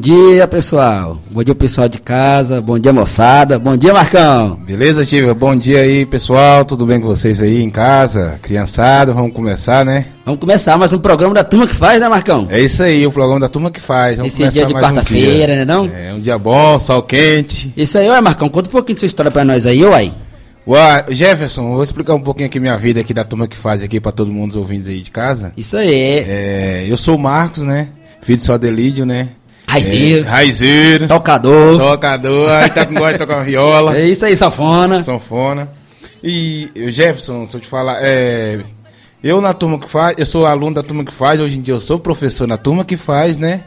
Bom 0.00 0.04
dia, 0.04 0.48
pessoal. 0.48 1.18
Bom 1.30 1.44
dia, 1.44 1.54
pessoal 1.54 1.86
de 1.86 2.00
casa. 2.00 2.58
Bom 2.62 2.78
dia, 2.78 2.90
moçada. 2.90 3.58
Bom 3.58 3.76
dia, 3.76 3.92
Marcão. 3.92 4.58
Beleza, 4.64 5.04
Tiva? 5.04 5.34
Bom 5.34 5.54
dia 5.54 5.80
aí, 5.80 6.06
pessoal. 6.06 6.64
Tudo 6.64 6.86
bem 6.86 6.98
com 6.98 7.06
vocês 7.06 7.38
aí 7.38 7.62
em 7.62 7.68
casa? 7.68 8.38
Criançada, 8.40 9.12
vamos 9.12 9.34
começar, 9.34 9.84
né? 9.84 10.06
Vamos 10.24 10.40
começar 10.40 10.78
mais 10.78 10.90
um 10.94 10.98
programa 10.98 11.34
da 11.34 11.44
turma 11.44 11.66
que 11.66 11.74
faz, 11.74 12.00
né, 12.00 12.08
Marcão? 12.08 12.48
É 12.48 12.58
isso 12.58 12.82
aí, 12.82 13.06
o 13.06 13.12
programa 13.12 13.40
da 13.40 13.48
turma 13.50 13.70
que 13.70 13.78
faz. 13.78 14.16
Vamos 14.16 14.32
Esse 14.32 14.48
dia 14.48 14.64
de 14.64 14.72
quarta-feira, 14.72 15.52
um 15.52 15.56
né, 15.56 15.64
não? 15.66 15.90
É, 15.94 16.14
um 16.14 16.20
dia 16.20 16.38
bom, 16.38 16.78
sol 16.78 17.02
quente. 17.02 17.70
Isso 17.76 17.98
aí, 17.98 18.08
ué, 18.08 18.22
Marcão. 18.22 18.48
Conta 18.48 18.70
um 18.70 18.72
pouquinho 18.72 18.94
de 18.94 19.00
sua 19.00 19.06
história 19.06 19.30
pra 19.30 19.44
nós 19.44 19.66
aí, 19.66 19.84
uai. 19.84 20.10
Ué, 20.66 21.04
Jefferson, 21.10 21.74
vou 21.74 21.82
explicar 21.82 22.14
um 22.14 22.22
pouquinho 22.22 22.46
aqui 22.46 22.58
minha 22.58 22.78
vida 22.78 23.00
aqui 23.00 23.12
da 23.12 23.22
turma 23.22 23.46
que 23.46 23.56
faz 23.56 23.82
aqui 23.82 24.00
pra 24.00 24.12
todo 24.12 24.32
mundo 24.32 24.52
os 24.52 24.56
ouvintes 24.56 24.88
aí 24.88 25.02
de 25.02 25.10
casa. 25.10 25.52
Isso 25.58 25.76
aí. 25.76 26.24
É, 26.26 26.86
eu 26.88 26.96
sou 26.96 27.16
o 27.16 27.18
Marcos, 27.18 27.64
né? 27.64 27.88
Filho 28.22 28.38
de 28.38 28.44
Sodelídio, 28.44 29.04
né? 29.04 29.28
Raizeiro. 29.70 30.26
É, 30.26 30.28
raizeiro. 30.28 31.08
Tocador. 31.08 31.78
Tocador, 31.78 32.50
aí 32.50 32.70
tá 32.70 32.84
com 32.86 32.94
gosto 32.94 33.12
de 33.12 33.18
tocar 33.18 33.44
viola. 33.44 33.96
É 34.00 34.06
isso 34.06 34.24
aí, 34.26 34.36
safona. 34.36 35.02
Sanfona. 35.02 35.70
E 36.22 36.70
Jefferson, 36.88 37.46
se 37.46 37.56
eu 37.56 37.60
te 37.60 37.68
falar, 37.68 37.98
é, 38.00 38.60
eu 39.22 39.40
na 39.40 39.54
turma 39.54 39.78
que 39.78 39.88
faz, 39.88 40.16
eu 40.18 40.26
sou 40.26 40.44
aluno 40.46 40.74
da 40.74 40.82
turma 40.82 41.04
que 41.04 41.12
faz, 41.12 41.40
hoje 41.40 41.58
em 41.58 41.62
dia 41.62 41.74
eu 41.74 41.80
sou 41.80 41.98
professor 41.98 42.46
na 42.46 42.56
turma 42.56 42.84
que 42.84 42.96
faz, 42.96 43.38
né? 43.38 43.62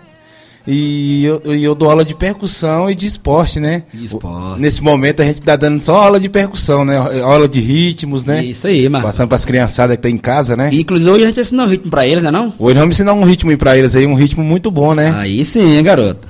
E 0.65 1.25
eu, 1.25 1.41
eu 1.55 1.75
dou 1.75 1.89
aula 1.89 2.05
de 2.05 2.15
percussão 2.15 2.89
e 2.89 2.95
de 2.95 3.05
esporte, 3.05 3.59
né? 3.59 3.83
Esporte. 3.93 4.61
Nesse 4.61 4.81
momento 4.81 5.21
a 5.21 5.25
gente 5.25 5.41
tá 5.41 5.55
dando 5.57 5.81
só 5.81 5.97
aula 5.97 6.19
de 6.19 6.29
percussão, 6.29 6.85
né? 6.85 6.95
Aula 7.21 7.47
de 7.49 7.59
ritmos, 7.59 8.23
né? 8.23 8.43
Isso 8.45 8.67
aí, 8.67 8.87
Marcão. 8.87 9.09
Passando 9.09 9.27
pras 9.27 9.43
criançadas 9.43 9.97
que 9.97 10.01
tá 10.03 10.09
em 10.09 10.17
casa, 10.17 10.55
né? 10.55 10.69
Inclusive 10.71 11.09
hoje 11.11 11.23
a 11.23 11.27
gente 11.27 11.39
ensinou 11.41 11.65
o 11.65 11.69
ritmo 11.69 11.91
pra 11.91 12.07
eles, 12.07 12.23
né 12.23 12.31
não? 12.31 12.53
Hoje 12.57 12.79
vamos 12.79 12.95
ensinar 12.95 13.13
um 13.13 13.25
ritmo 13.25 13.51
aí 13.51 13.57
pra 13.57 13.77
eles 13.77 13.93
aí, 13.95 14.07
um 14.07 14.13
ritmo 14.15 14.41
muito 14.43 14.71
bom, 14.71 14.93
né? 14.95 15.13
Aí 15.17 15.43
sim, 15.43 15.75
hein, 15.75 15.83
garoto. 15.83 16.29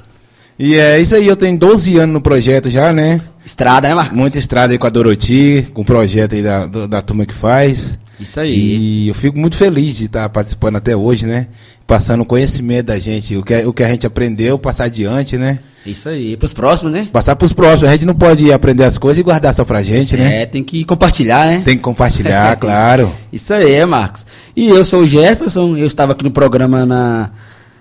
E 0.57 0.75
é 0.75 0.99
isso 0.99 1.15
aí, 1.15 1.27
eu 1.27 1.35
tenho 1.35 1.57
12 1.57 1.97
anos 1.97 2.13
no 2.13 2.21
projeto 2.21 2.69
já, 2.71 2.91
né? 2.91 3.21
Estrada, 3.45 3.87
né, 3.87 3.93
Marcos? 3.93 4.17
Muita 4.17 4.37
estrada 4.39 4.71
aí 4.73 4.79
com 4.79 4.87
a 4.87 4.89
Doroti, 4.89 5.67
com 5.73 5.81
o 5.81 5.85
projeto 5.85 6.33
aí 6.33 6.41
da, 6.41 6.65
do- 6.65 6.87
da 6.87 7.01
turma 7.01 7.25
que 7.25 7.33
faz. 7.33 7.99
Isso 8.19 8.39
aí. 8.39 8.53
E 8.55 9.07
eu 9.09 9.13
fico 9.15 9.37
muito 9.37 9.57
feliz 9.57 9.97
de 9.97 10.05
estar 10.05 10.29
participando 10.29 10.77
até 10.77 10.95
hoje, 10.95 11.25
né? 11.25 11.47
Passando 11.85 12.23
conhecimento 12.23 12.85
da 12.87 12.97
gente, 12.97 13.35
o 13.35 13.43
que, 13.43 13.53
o 13.65 13.73
que 13.73 13.83
a 13.83 13.87
gente 13.89 14.07
aprendeu, 14.07 14.57
passar 14.57 14.85
adiante, 14.85 15.37
né? 15.37 15.59
Isso 15.85 16.07
aí. 16.07 16.37
Pros 16.37 16.53
próximos, 16.53 16.93
né? 16.93 17.09
Passar 17.11 17.35
pros 17.35 17.51
próximos. 17.51 17.89
A 17.89 17.91
gente 17.91 18.05
não 18.05 18.15
pode 18.15 18.51
aprender 18.53 18.85
as 18.85 18.97
coisas 18.97 19.19
e 19.19 19.23
guardar 19.23 19.53
só 19.53 19.65
pra 19.65 19.83
gente, 19.83 20.15
né? 20.15 20.43
É, 20.43 20.45
tem 20.45 20.63
que 20.63 20.85
compartilhar, 20.85 21.45
né? 21.45 21.61
Tem 21.65 21.75
que 21.75 21.83
compartilhar, 21.83 22.55
claro. 22.57 23.11
Isso 23.33 23.53
aí, 23.53 23.85
Marcos. 23.85 24.25
E 24.55 24.69
eu 24.69 24.85
sou 24.85 25.01
o 25.01 25.05
Jefferson, 25.07 25.75
eu 25.75 25.85
estava 25.85 26.13
aqui 26.13 26.23
no 26.23 26.31
programa 26.31 26.85
na, 26.85 27.31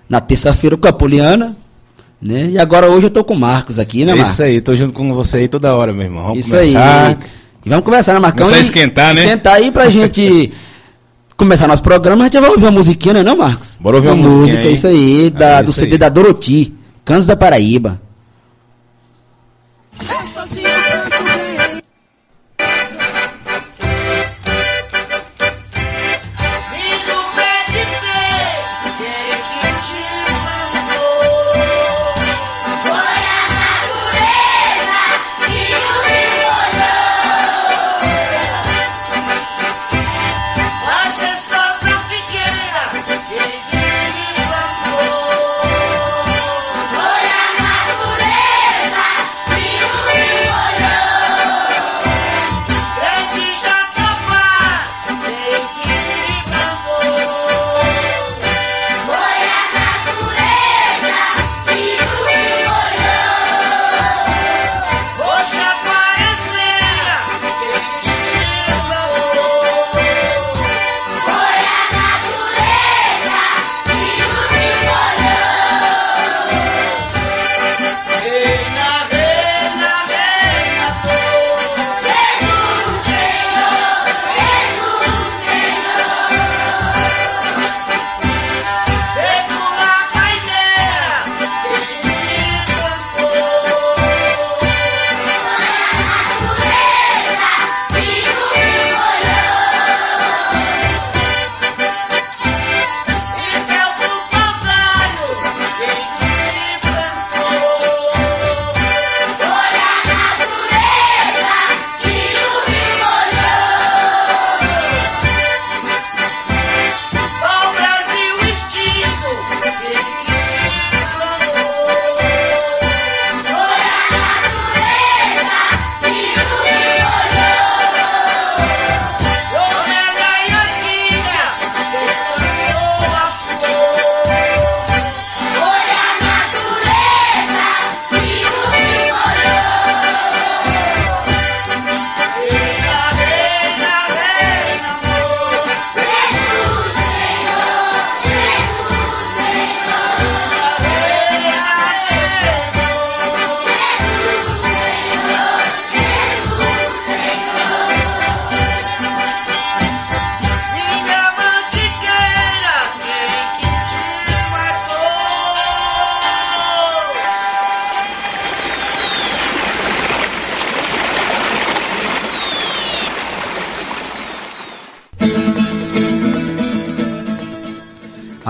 na 0.09 0.19
terça-feira 0.19 0.75
com 0.75 0.85
a 0.87 0.91
Poliana, 0.91 1.55
né? 2.21 2.49
E 2.51 2.59
agora 2.59 2.89
hoje 2.89 3.05
eu 3.07 3.09
tô 3.11 3.23
com 3.23 3.33
o 3.35 3.39
Marcos 3.39 3.79
aqui, 3.79 4.03
né, 4.03 4.11
É 4.11 4.15
Marcos? 4.15 4.33
isso 4.33 4.43
aí, 4.43 4.59
tô 4.59 4.75
junto 4.75 4.91
com 4.91 5.13
você 5.13 5.37
aí 5.37 5.47
toda 5.47 5.73
hora, 5.73 5.93
meu 5.93 6.03
irmão. 6.03 6.23
Vamos 6.23 6.39
Isso 6.45 6.49
começar. 6.55 7.07
aí. 7.07 7.17
E 7.65 7.69
vamos 7.69 7.85
começar, 7.85 8.13
né, 8.13 8.19
Marcão? 8.19 8.47
Começar 8.47 8.57
a 8.57 8.61
E- 8.61 8.65
esquentar, 8.65 9.15
né? 9.15 9.21
Esquentar 9.21 9.53
aí 9.55 9.71
pra 9.71 9.87
gente 9.87 10.51
começar 11.37 11.67
nosso 11.67 11.83
programa, 11.83 12.23
a 12.23 12.27
gente 12.27 12.39
vai 12.39 12.49
ouvir 12.49 12.65
uma 12.65 12.71
musiquinha, 12.71 13.15
né, 13.15 13.23
não, 13.23 13.37
Marcos? 13.37 13.77
Bora 13.79 13.97
ouvir 13.97 14.09
uma 14.09 14.15
música, 14.17 14.39
musiquinha 14.41 14.67
aí. 14.67 14.73
isso 14.73 14.87
aí, 14.87 15.29
da, 15.29 15.59
É, 15.59 15.63
do 15.63 15.69
isso 15.71 15.79
CD 15.79 15.93
aí. 15.93 15.97
da 15.97 16.09
Doroti, 16.09 16.73
Cantos 17.05 17.25
da 17.27 17.35
Paraíba. 17.35 17.99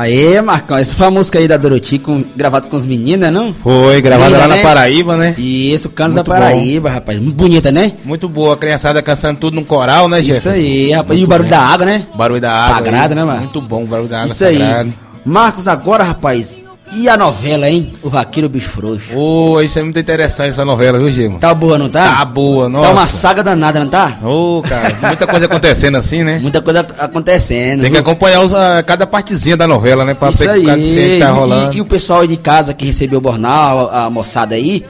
Aê, 0.04 0.42
Marcão, 0.42 0.78
essa 0.78 0.94
foi 0.94 1.08
a 1.08 1.12
música 1.12 1.40
aí 1.40 1.48
da 1.48 1.56
Doroti, 1.58 1.98
com, 1.98 2.24
gravada 2.36 2.68
com 2.68 2.76
os 2.76 2.86
meninos, 2.86 3.22
né, 3.22 3.32
não? 3.32 3.54
Foi, 3.54 4.02
gravada 4.02 4.30
Linda, 4.32 4.40
lá 4.42 4.48
na 4.48 4.56
né? 4.58 4.62
Paraíba, 4.62 5.16
né? 5.16 5.34
Isso, 5.38 5.90
Cantos 5.90 6.14
da 6.16 6.20
Muito 6.22 6.32
bom. 6.32 6.38
Paraíba, 6.40 6.90
rapaz. 6.90 7.20
Muito 7.20 7.36
bonita, 7.36 7.72
né? 7.72 7.94
Muito 8.04 8.28
boa, 8.28 8.54
a 8.54 8.58
criançada 8.58 9.02
cantando 9.02 9.40
tudo 9.40 9.56
num 9.56 9.64
coral, 9.64 10.10
né, 10.10 10.20
Isso 10.20 10.34
Jefferson? 10.34 10.60
aí, 10.60 10.92
rapaz. 10.92 11.12
E 11.12 11.24
o 11.24 11.28
Muito 11.28 11.30
barulho 11.30 11.50
bom. 11.50 11.56
da 11.56 11.62
água, 11.62 11.86
né? 11.86 12.08
Barulho 12.16 12.42
da 12.42 12.52
água. 12.54 12.76
Sagrado, 12.76 13.14
aí. 13.14 13.16
né, 13.16 13.24
Marcos? 13.24 13.44
Muito 13.44 13.62
bom, 13.62 13.84
o 13.84 13.88
barulho 13.88 14.10
da 14.10 14.22
água 14.24 14.34
Isso 14.34 14.46
aí. 14.46 14.58
sagrado. 14.60 14.94
Marcos, 15.26 15.68
agora, 15.68 16.04
rapaz, 16.04 16.60
E 16.96 17.10
a 17.10 17.18
novela, 17.18 17.68
hein? 17.70 17.92
O 18.04 18.10
Vaqueiro 18.10 18.48
Bicho 18.48 18.70
Frouxo. 18.70 19.18
Ô, 19.18 19.60
isso 19.62 19.80
é 19.80 19.84
muito 19.84 19.98
interessante 20.00 20.50
essa 20.50 20.64
novela, 20.64 21.00
viu, 21.00 21.10
Gemo? 21.10 21.40
Tá 21.40 21.54
boa, 21.54 21.78
não 21.78 21.90
tá? 21.90 22.18
Tá 22.18 22.26
boa, 22.26 22.70
Tá 22.70 22.78
uma 22.80 22.94
nossa. 22.94 23.18
saga 23.18 23.42
danada, 23.44 23.80
não 23.80 23.88
tá? 23.88 24.18
Ô, 24.24 24.62
cara, 24.68 24.96
muita 25.08 25.26
coisa 25.26 25.46
acontecendo 25.48 25.98
assim, 25.98 26.24
né? 26.24 26.38
Muita 26.40 26.62
coisa 26.62 26.86
acontecendo. 27.00 27.82
Tem 27.82 27.90
que 27.92 27.98
viu? 27.98 28.02
acompanhar 28.02 28.42
os, 28.42 28.54
a- 28.54 28.84
cada 28.84 29.08
partezinha 29.08 29.58
da 29.58 29.68
novela, 29.68 30.06
né? 30.06 30.14
Pra 30.14 30.30
Isso 30.30 30.48
aí. 30.48 30.62
o 30.62 30.66
cada 30.66 30.82
que 30.82 31.20
tá 31.20 31.30
E- 31.30 31.32
rolando. 31.32 31.74
E, 31.78 31.82
o 31.82 31.86
pessoal 31.86 32.22
aí 32.22 32.28
de 32.28 32.38
casa 32.38 32.74
que 32.74 32.86
recebeu 32.86 33.18
o 33.18 33.22
bornal, 33.22 33.90
a, 33.92 34.06
a 34.06 34.10
moçada 34.10 34.54
aí, 34.56 34.84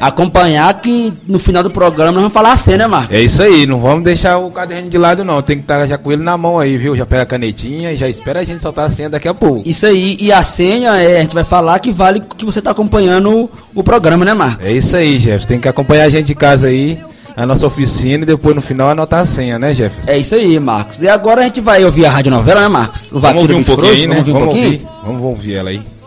acompanhar 0.00 0.72
que 0.80 1.12
no 1.26 1.38
final 1.38 1.62
do 1.62 1.70
programa 1.70 2.12
nós 2.12 2.20
vamos 2.20 2.32
falar 2.32 2.52
a 2.52 2.56
cena, 2.56 2.78
né, 2.78 2.86
Marcos? 2.86 3.16
É 3.16 3.20
isso 3.20 3.42
aí, 3.42 3.66
não 3.66 3.80
vamos 3.80 4.04
deixar 4.04 4.38
o 4.38 4.50
caderno 4.50 4.88
de 4.88 4.98
lado, 4.98 5.24
não. 5.24 5.40
Tem 5.42 5.56
que 5.56 5.62
estar 5.62 5.86
já 5.86 5.98
com 5.98 6.12
ele 6.12 6.22
na 6.22 6.36
mão 6.36 6.58
aí, 6.58 6.76
viu? 6.76 6.96
Já 6.96 7.04
pega 7.04 7.22
a 7.22 7.26
canetinha 7.26 7.92
e 7.92 7.96
já 7.96 8.08
espera 8.08 8.40
a 8.40 8.44
gente 8.44 8.62
soltar 8.62 8.86
a 8.86 8.90
senha 8.90 9.10
daqui 9.10 9.28
a 9.28 9.34
pouco. 9.34 9.68
Isso 9.68 9.86
aí. 9.86 10.16
E 10.20 10.32
a 10.32 10.42
senha, 10.42 10.96
é, 10.96 11.18
a 11.18 11.20
gente 11.22 11.34
vai 11.34 11.44
falar 11.44 11.78
que 11.78 11.90
vale 11.92 12.20
que 12.20 12.44
você 12.44 12.62
tá 12.62 12.70
acompanhando 12.70 13.50
o, 13.74 13.82
programa, 13.82 14.24
né, 14.24 14.34
Marcos? 14.34 14.64
É 14.66 14.72
isso 14.72 14.96
aí, 14.96 15.18
Jefferson. 15.18 15.48
Tem 15.48 15.60
que 15.60 15.68
acompanhar 15.68 16.04
a 16.04 16.08
gente 16.08 16.26
de 16.26 16.34
casa 16.34 16.68
aí, 16.68 16.98
a 17.36 17.46
nossa 17.46 17.66
oficina 17.66 18.22
e 18.22 18.26
depois 18.26 18.54
no 18.54 18.62
final 18.62 18.90
anotar 18.90 19.20
a 19.20 19.26
senha, 19.26 19.58
né, 19.58 19.72
Jefferson? 19.74 20.10
É 20.10 20.18
isso 20.18 20.34
aí, 20.34 20.58
Marcos. 20.60 21.00
E 21.00 21.08
agora 21.08 21.40
a 21.40 21.44
gente 21.44 21.60
vai 21.60 21.84
ouvir 21.84 22.06
a 22.06 22.10
rádio 22.10 22.30
novela, 22.30 22.60
né, 22.60 22.68
Marcos? 22.68 23.10
O 23.12 23.18
Vamos 23.18 23.42
ouvir 23.42 23.54
um 23.54 23.64
pouquinho 23.64 23.86
Frouxo, 23.86 24.02
aí, 24.02 24.06
né? 24.06 24.16
Vamos 24.16 24.28
ouvir 24.28 24.32
um 24.32 24.44
pouquinho? 24.44 24.64
ouvir. 24.64 24.88
Vamos 25.04 25.22
ouvir 25.22 25.54
ela 25.54 25.70
aí. 25.70 25.97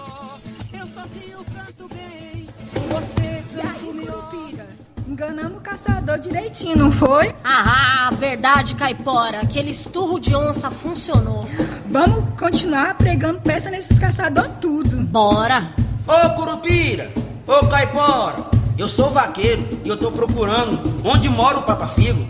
Direitinho, 6.22 6.78
não 6.78 6.92
foi? 6.92 7.34
Ah, 7.44 8.10
verdade, 8.18 8.76
Caipora. 8.76 9.42
Aquele 9.42 9.72
esturro 9.72 10.20
de 10.20 10.36
onça 10.36 10.70
funcionou. 10.72 11.48
Vamos 11.90 12.24
continuar 12.40 12.96
pregando 12.96 13.42
peça 13.42 13.70
nesses 13.70 13.98
caçadores 14.00 14.54
tudo. 14.62 14.98
Bora. 14.98 15.68
Ô 16.08 16.30
Curupira, 16.36 17.12
ô 17.48 17.66
Caipora, 17.68 18.38
eu 18.78 18.88
sou 18.88 19.12
vaqueiro 19.12 19.68
e 19.84 19.90
eu 19.90 19.98
tô 19.98 20.12
procurando 20.12 20.80
onde 21.04 21.28
mora 21.30 21.60
o 21.60 21.64
Papa 21.64 21.88
Figo. 21.88 22.26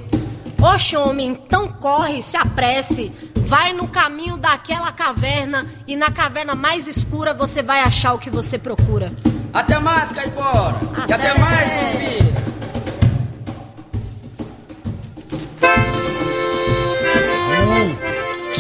Oxe, 0.62 0.96
homem, 0.96 1.30
então 1.30 1.68
corre, 1.68 2.22
se 2.22 2.38
apresse. 2.38 3.12
Vai 3.36 3.74
no 3.74 3.88
caminho 3.88 4.38
daquela 4.38 4.92
caverna 4.92 5.66
e 5.88 5.96
na 5.96 6.10
caverna 6.12 6.56
mais 6.56 6.88
escura 6.88 7.34
você 7.34 7.62
vai 7.62 7.82
achar 7.82 8.14
o 8.14 8.20
que 8.20 8.30
você 8.30 8.58
procura. 8.58 9.12
Até 9.54 9.78
mais, 9.80 10.12
Caipora. 10.12 10.76
E 11.08 11.14
até 11.14 11.32
Até. 11.32 11.40
mais, 11.40 11.70
Curupira. 11.70 12.31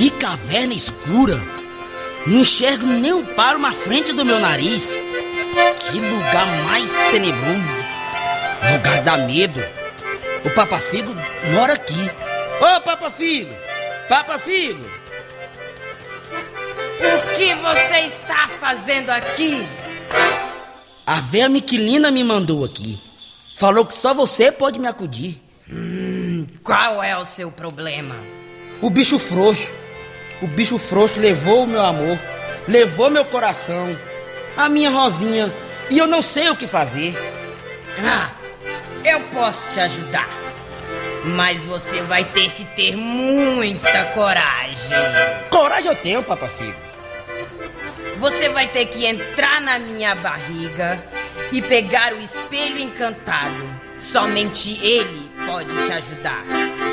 Que 0.01 0.09
caverna 0.09 0.73
escura. 0.73 1.39
Não 2.25 2.39
enxergo 2.39 2.87
nem 2.87 3.13
um 3.13 3.23
paro 3.23 3.59
na 3.59 3.71
frente 3.71 4.11
do 4.13 4.25
meu 4.25 4.39
nariz. 4.39 4.99
Que 5.91 5.99
lugar 5.99 6.47
mais 6.65 6.91
tenebroso. 7.11 7.59
Lugar 8.73 9.03
dá 9.03 9.17
medo. 9.17 9.59
O 10.43 10.49
Papa 10.55 10.79
Figo 10.79 11.15
mora 11.53 11.73
aqui. 11.73 12.09
Ô, 12.59 12.81
Papa 12.81 13.11
Figo! 13.11 13.53
Papa 14.09 14.39
Figo! 14.39 14.83
O 16.97 17.37
que 17.37 17.53
você 17.53 18.07
está 18.07 18.49
fazendo 18.59 19.11
aqui? 19.11 19.63
A 21.05 21.21
véia 21.21 21.47
Miquelina 21.47 22.09
me 22.09 22.23
mandou 22.23 22.65
aqui. 22.65 22.99
Falou 23.55 23.85
que 23.85 23.93
só 23.93 24.15
você 24.15 24.51
pode 24.51 24.79
me 24.79 24.87
acudir. 24.87 25.39
Qual 26.63 27.03
é 27.03 27.15
o 27.15 27.25
seu 27.25 27.51
problema? 27.51 28.15
O 28.81 28.89
bicho 28.89 29.19
frouxo. 29.19 29.80
O 30.41 30.47
bicho 30.47 30.77
frouxo 30.77 31.19
levou 31.19 31.63
o 31.63 31.67
meu 31.67 31.81
amor, 31.81 32.17
levou 32.67 33.09
meu 33.09 33.23
coração, 33.25 33.95
a 34.57 34.67
minha 34.67 34.89
rosinha, 34.89 35.53
e 35.89 35.97
eu 35.97 36.07
não 36.07 36.21
sei 36.21 36.49
o 36.49 36.55
que 36.55 36.67
fazer. 36.67 37.15
Ah, 38.03 38.31
eu 39.05 39.19
posso 39.33 39.67
te 39.67 39.79
ajudar. 39.79 40.29
Mas 41.23 41.63
você 41.63 42.01
vai 42.01 42.23
ter 42.23 42.51
que 42.51 42.65
ter 42.65 42.95
muita 42.95 44.05
coragem. 44.15 44.97
Coragem 45.51 45.91
eu 45.91 45.95
tenho, 45.95 46.23
Papa 46.23 46.47
Figo. 46.47 46.79
Você 48.17 48.49
vai 48.49 48.67
ter 48.67 48.85
que 48.87 49.05
entrar 49.05 49.61
na 49.61 49.77
minha 49.77 50.15
barriga 50.15 51.03
e 51.51 51.61
pegar 51.61 52.13
o 52.13 52.19
espelho 52.19 52.79
encantado. 52.79 53.69
Somente 53.99 54.83
ele 54.83 55.29
pode 55.45 55.69
te 55.85 55.91
ajudar. 55.91 56.43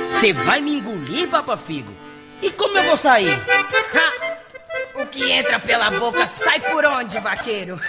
Você 0.06 0.34
vai 0.34 0.60
me 0.60 0.72
engolir, 0.74 1.28
Papa 1.28 1.56
Figo? 1.56 2.07
E 2.42 2.50
como 2.52 2.78
eu 2.78 2.84
vou 2.84 2.96
sair? 2.96 3.30
Ha! 3.32 5.00
O 5.02 5.06
que 5.06 5.30
entra 5.30 5.58
pela 5.60 5.90
boca 5.90 6.26
sai 6.26 6.60
por 6.60 6.84
onde, 6.84 7.18
vaqueiro? 7.20 7.80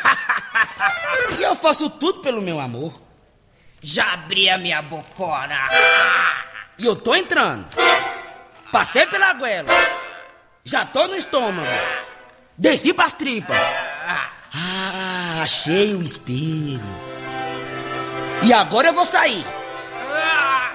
E 1.38 1.44
eu 1.44 1.56
faço 1.56 1.90
tudo 1.90 2.22
pelo 2.22 2.42
meu 2.42 2.60
amor. 2.60 2.94
Já 3.81 4.13
abri 4.13 4.50
a 4.50 4.57
minha 4.57 4.81
bocona. 4.81 5.68
E 6.78 6.86
eu 6.86 6.96
tô 6.96 7.13
entrando. 7.16 7.68
Passei 8.72 9.06
pela 9.06 9.34
goela. 9.34 9.69
Já 10.63 10.86
tô 10.86 11.07
no 11.07 11.16
estômago. 11.16 11.68
Desci 12.57 12.94
pras 12.94 13.13
tripas. 13.13 13.57
Ah, 14.54 15.42
achei 15.44 15.94
o 15.95 16.02
espelho. 16.02 16.81
E 18.44 18.52
agora 18.54 18.88
eu 18.88 18.94
vou 18.94 19.06
sair. 19.06 19.45
Ah, 20.13 20.72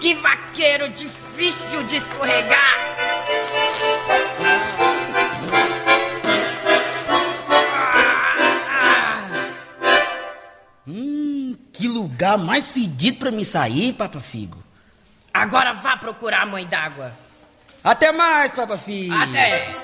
Que 0.00 0.14
vaqueiro 0.14 0.88
difícil 1.32 1.82
de 1.84 1.96
escorregar! 1.96 2.76
Hum, 10.86 11.56
que 11.72 11.88
lugar 11.88 12.36
mais 12.38 12.68
fedido 12.68 13.18
pra 13.18 13.30
me 13.30 13.44
sair, 13.44 13.94
Papa 13.94 14.20
Figo. 14.20 14.62
Agora 15.32 15.72
vá 15.72 15.96
procurar 15.96 16.42
a 16.42 16.46
mãe 16.46 16.66
d'água. 16.66 17.12
Até 17.82 18.12
mais, 18.12 18.52
Papa 18.52 18.76
Figo. 18.76 19.14
Até! 19.14 19.74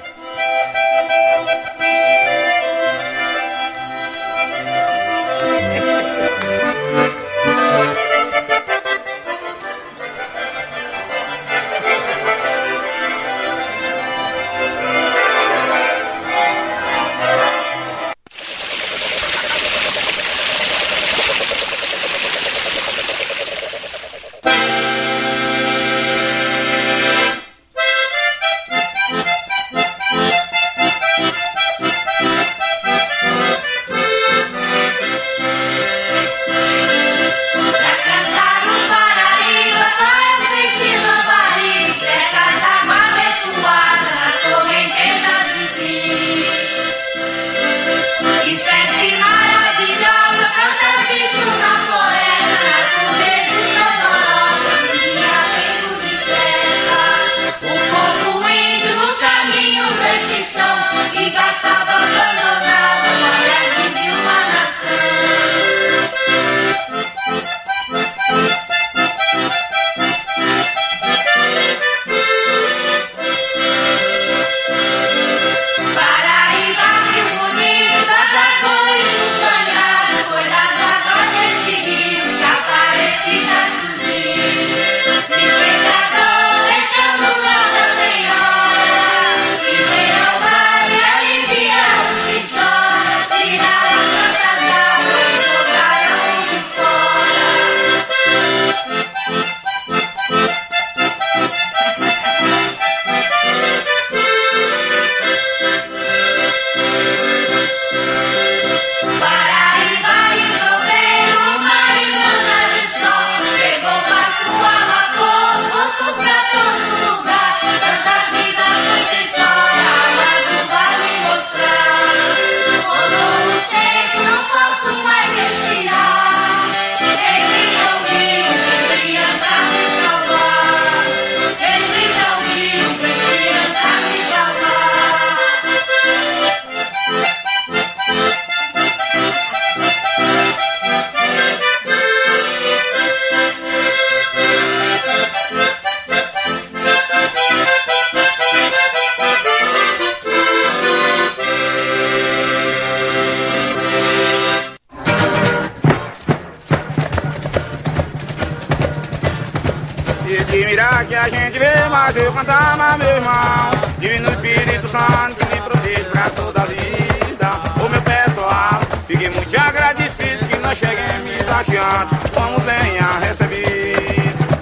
Vamos 172.34 172.62
bem 172.62 172.98
a 173.00 173.19
receber. 173.19 173.96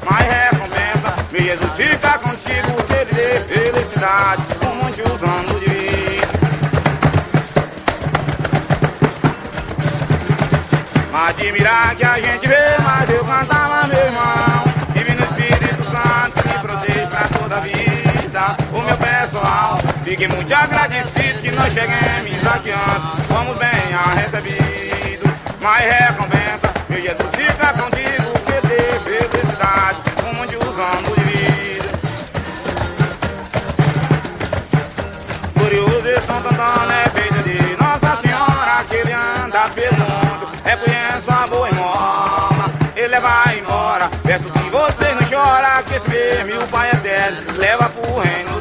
Mais 0.08 0.24
recompensa, 0.24 1.14
meu 1.32 1.42
Jesus 1.42 1.72
fica 1.76 2.18
contigo, 2.18 2.82
que 2.86 2.94
ele 2.94 3.40
felicidade. 3.40 4.42
Com 4.60 4.74
muitos 4.76 5.22
anos 5.22 5.60
de 5.60 5.66
vida. 5.66 6.26
Admirar 11.12 11.94
que 11.96 12.04
a 12.04 12.14
gente 12.20 12.46
vê, 12.46 12.78
mas 12.82 13.10
eu 13.10 13.24
cantava, 13.24 13.86
meu 13.88 13.98
irmão. 13.98 14.64
Divino 14.94 15.22
Espírito 15.22 15.84
Santo 15.84 16.48
me 16.48 16.58
protege 16.60 17.06
pra 17.08 17.28
toda 17.38 17.56
a 17.56 17.60
vida. 17.60 18.56
O 18.72 18.82
meu 18.82 18.96
pessoal, 18.96 19.78
fique 20.04 20.28
muito 20.28 20.54
agradecido 20.54 21.40
que 21.40 21.50
nós 21.50 21.72
chegamos 21.74 22.46
aqui 22.46 22.70
antes. 22.70 23.26
Vamos 23.28 23.58
bem 23.58 23.92
a 23.92 24.14
recebido, 24.14 25.28
mais 25.60 25.84
recompensa. 25.84 26.35
Meu 27.06 27.14
Jesus 27.14 27.36
fica 27.36 27.72
contigo, 27.74 28.32
que 28.46 28.66
dê 28.66 28.80
felicidade. 28.98 29.98
Muitos 30.34 30.76
anos 30.76 31.14
de 31.14 31.22
vida. 31.22 31.88
Glorioso 35.54 36.08
e 36.08 36.20
Santo 36.22 36.48
Antônio 36.48 36.90
é 36.90 37.08
feito 37.10 37.42
de 37.44 37.76
Nossa 37.80 38.16
Senhora 38.20 38.84
que 38.90 38.96
ele 38.96 39.12
anda 39.12 39.68
pelo 39.68 40.00
mundo. 40.00 40.48
Reconheço 40.64 41.30
a 41.30 41.46
boa 41.46 41.68
irmã, 41.68 42.72
ele 42.96 43.20
vai 43.20 43.58
embora. 43.60 44.10
Peço 44.24 44.44
que 44.52 44.70
você 44.70 45.14
não 45.14 45.28
chora, 45.30 45.82
que 45.84 45.94
esse 45.94 46.08
mesmo 46.10 46.60
o 46.60 46.66
Pai 46.66 46.90
eterno 46.90 47.52
leva 47.56 47.88
pro 47.88 48.18
reino 48.18 48.55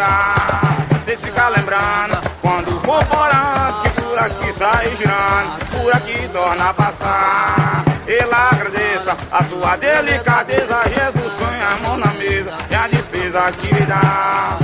matar. 0.00 0.76
Vocês 1.04 1.20
ficam 1.20 1.50
lembrando, 1.50 2.20
quando 2.40 2.80
for 2.80 3.04
por 3.06 3.28
antes, 3.28 3.92
que 3.92 4.00
por 4.00 4.18
aqui 4.18 4.52
sai 4.58 4.96
girando, 4.96 5.66
por 5.70 5.94
aqui 5.94 6.28
torna 6.28 6.70
a 6.70 6.74
passar. 6.74 7.84
Ele 8.06 8.34
agradeça 8.34 9.16
a 9.30 9.44
sua 9.44 9.76
delicadeza, 9.76 10.82
Jesus 10.88 11.32
põe 11.34 11.60
a 11.60 11.76
mão 11.86 11.98
na 11.98 12.12
mesa 12.14 12.52
e 12.70 12.74
a 12.74 12.88
despesa 12.88 13.52
que 13.52 13.74
lhe 13.74 13.86
dá. 13.86 14.58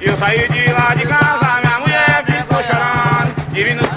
Eu 0.00 0.16
saí 0.16 0.48
de 0.48 0.72
lá 0.72 0.94
de 0.94 1.06
casa, 1.06 1.60
minha 1.62 1.78
mulher 1.80 2.24
ficou 2.24 2.62
chorando. 2.62 3.52
Divino 3.52 3.87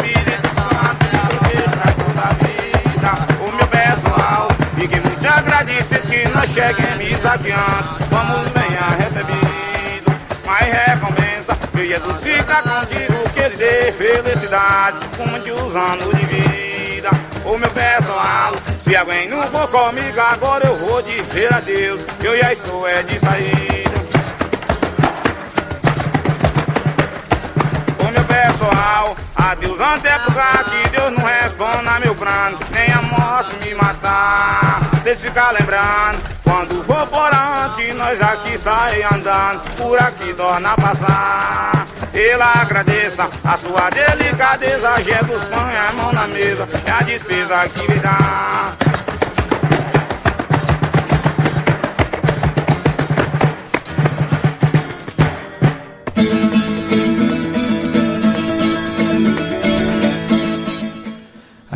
cheguemos 6.53 7.25
aqui 7.25 7.51
antes. 7.51 8.08
Vamos 8.10 8.50
bem 8.51 8.77
a 8.77 8.89
recebido, 8.96 10.12
mais 10.46 10.74
recompensa. 10.74 11.58
Meu 11.74 11.86
Jesus 11.88 12.22
fica 12.22 12.62
contigo, 12.62 13.29
que 13.34 13.39
ele 13.39 13.55
dê 13.55 13.91
felicidade. 13.93 14.98
Muitos 15.17 15.75
anos 15.75 16.10
de 16.15 16.25
vida. 16.25 17.10
O 17.46 17.58
meu 17.58 17.70
pessoal, 17.72 18.53
se 18.84 18.96
alguém 18.96 19.29
não 19.29 19.41
for 19.48 19.67
comigo, 19.70 20.20
agora 20.20 20.67
eu 20.67 20.77
vou 20.77 21.01
dizer 21.01 21.53
adeus. 21.53 22.01
Eu 22.24 22.38
já 22.38 22.53
estou 22.53 22.88
é 22.88 23.01
de 23.03 23.20
saída. 23.20 23.91
Ô 28.00 28.12
meu 28.12 28.24
pessoal, 28.25 29.15
adeus 29.36 29.81
até 29.81 30.10
cá 30.10 30.63
que 30.65 30.89
Deus 30.89 31.12
não 31.12 31.25
responda 31.25 32.00
meu 32.00 32.15
plano, 32.15 32.58
nem 32.72 32.91
a 32.91 33.01
morte 33.01 33.55
me 33.65 33.74
matar. 33.74 34.81
Vocês 35.01 35.20
ficam 35.22 35.51
lembrando, 35.51 36.31
onde 37.81 37.93
nós 37.93 38.22
aqui 38.22 38.58
sai 38.58 39.01
andando, 39.03 39.62
por 39.77 40.00
aqui 40.00 40.34
torna 40.34 40.75
passar. 40.75 41.88
Ele 42.13 42.43
agradeça 42.43 43.29
a 43.43 43.58
sua 43.58 43.89
delicadeza, 43.89 45.03
Jesus 45.03 45.46
põe 45.46 45.77
a 45.77 45.91
mão 45.93 46.12
na 46.13 46.27
mesa, 46.27 46.67
é 46.86 46.91
a 46.91 47.01
despesa 47.01 47.67
que 47.70 47.91
lhe 47.91 48.00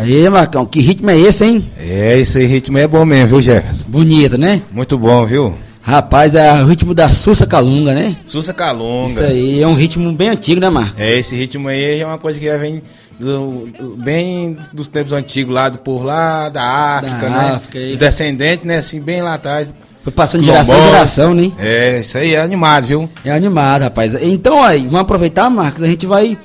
Aí, 0.05 0.29
Marcão, 0.29 0.65
que 0.65 0.79
ritmo 0.81 1.09
é 1.09 1.19
esse, 1.19 1.43
hein? 1.45 1.65
É, 1.79 2.19
esse 2.19 2.43
ritmo 2.45 2.77
é 2.77 2.87
bom 2.87 3.03
mesmo, 3.05 3.27
viu, 3.27 3.41
Jefferson? 3.41 3.85
Bonito, 3.87 4.37
né? 4.37 4.61
Muito 4.71 4.97
bom, 4.97 5.25
viu? 5.25 5.55
Rapaz, 5.81 6.35
é 6.35 6.51
o 6.61 6.65
ritmo 6.65 6.93
da 6.93 7.09
Sussa 7.09 7.45
Calunga, 7.45 7.93
né? 7.93 8.15
Sussa 8.23 8.53
Calunga. 8.53 9.11
Isso 9.11 9.23
aí 9.23 9.61
é 9.61 9.67
um 9.67 9.73
ritmo 9.75 10.11
bem 10.13 10.29
antigo, 10.29 10.61
né, 10.61 10.69
Marcos? 10.69 10.93
É, 10.97 11.17
esse 11.17 11.35
ritmo 11.35 11.67
aí 11.67 11.99
é 12.01 12.05
uma 12.05 12.17
coisa 12.19 12.39
que 12.39 12.45
já 12.45 12.57
vem 12.57 12.81
do- 13.19 13.67
do- 13.79 13.95
bem 13.97 14.57
dos 14.73 14.87
tempos 14.89 15.11
antigos 15.13 15.53
lá, 15.53 15.69
do 15.69 15.79
por 15.79 16.03
lá, 16.03 16.49
da 16.49 16.63
África, 16.97 17.17
Da 17.21 17.29
né? 17.29 17.51
África, 17.55 17.97
descendentes, 17.97 18.65
né, 18.65 18.77
assim, 18.77 18.99
bem 18.99 19.21
lá 19.21 19.35
atrás. 19.35 19.73
Foi 20.03 20.11
passando 20.13 20.41
de 20.41 20.47
geração 20.47 20.77
em 20.79 20.83
geração, 20.83 21.33
né? 21.33 21.51
É, 21.57 21.99
isso 21.99 22.17
aí 22.17 22.35
é 22.35 22.41
animado, 22.41 22.85
viu? 22.85 23.09
É 23.23 23.31
animado, 23.31 23.81
rapaz. 23.81 24.15
Então, 24.21 24.61
aí, 24.63 24.81
vamos 24.83 25.01
aproveitar, 25.01 25.49
Marcos, 25.49 25.81
a 25.81 25.87
gente 25.87 26.05
vai 26.05 26.37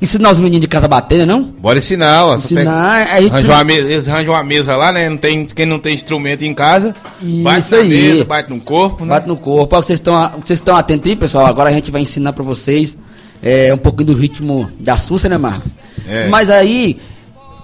ensinar 0.00 0.30
os 0.30 0.38
meninos 0.38 0.60
de 0.62 0.68
casa 0.68 0.88
bater, 0.88 1.18
né, 1.18 1.24
não? 1.26 1.42
Bora 1.42 1.78
ensinar, 1.78 2.24
ó. 2.26 2.34
Ensinar, 2.36 2.98
pega- 3.04 3.12
a 3.16 3.20
gente- 3.20 3.32
arranja 3.32 3.52
uma 3.52 3.64
mesa, 3.64 3.80
eles 3.92 4.08
arranjam 4.08 4.34
uma 4.34 4.44
mesa 4.44 4.76
lá, 4.76 4.92
né? 4.92 5.08
Não 5.08 5.16
tem, 5.16 5.44
quem 5.46 5.66
não 5.66 5.78
tem 5.78 5.94
instrumento 5.94 6.42
em 6.42 6.54
casa, 6.54 6.94
bate 7.42 7.58
Isso 7.60 7.74
na 7.74 7.82
aí. 7.82 7.88
mesa, 7.88 8.24
bate 8.24 8.50
no 8.50 8.60
corpo, 8.60 9.04
né? 9.04 9.10
Bate 9.10 9.28
no 9.28 9.36
corpo. 9.36 9.76
Ó, 9.76 9.82
Vocês 9.82 9.98
estão 9.98 10.14
vocês 10.42 10.58
estão 10.58 10.76
atentos 10.76 11.08
aí, 11.10 11.16
pessoal? 11.16 11.46
Agora 11.46 11.68
a 11.70 11.72
gente 11.72 11.90
vai 11.90 12.00
ensinar 12.00 12.32
pra 12.32 12.42
vocês 12.44 12.96
é, 13.42 13.72
um 13.72 13.78
pouquinho 13.78 14.08
do 14.08 14.14
ritmo 14.14 14.70
da 14.78 14.96
Sussa, 14.98 15.28
né, 15.28 15.38
Marcos? 15.38 15.70
É. 16.08 16.28
Mas 16.28 16.50
aí 16.50 16.98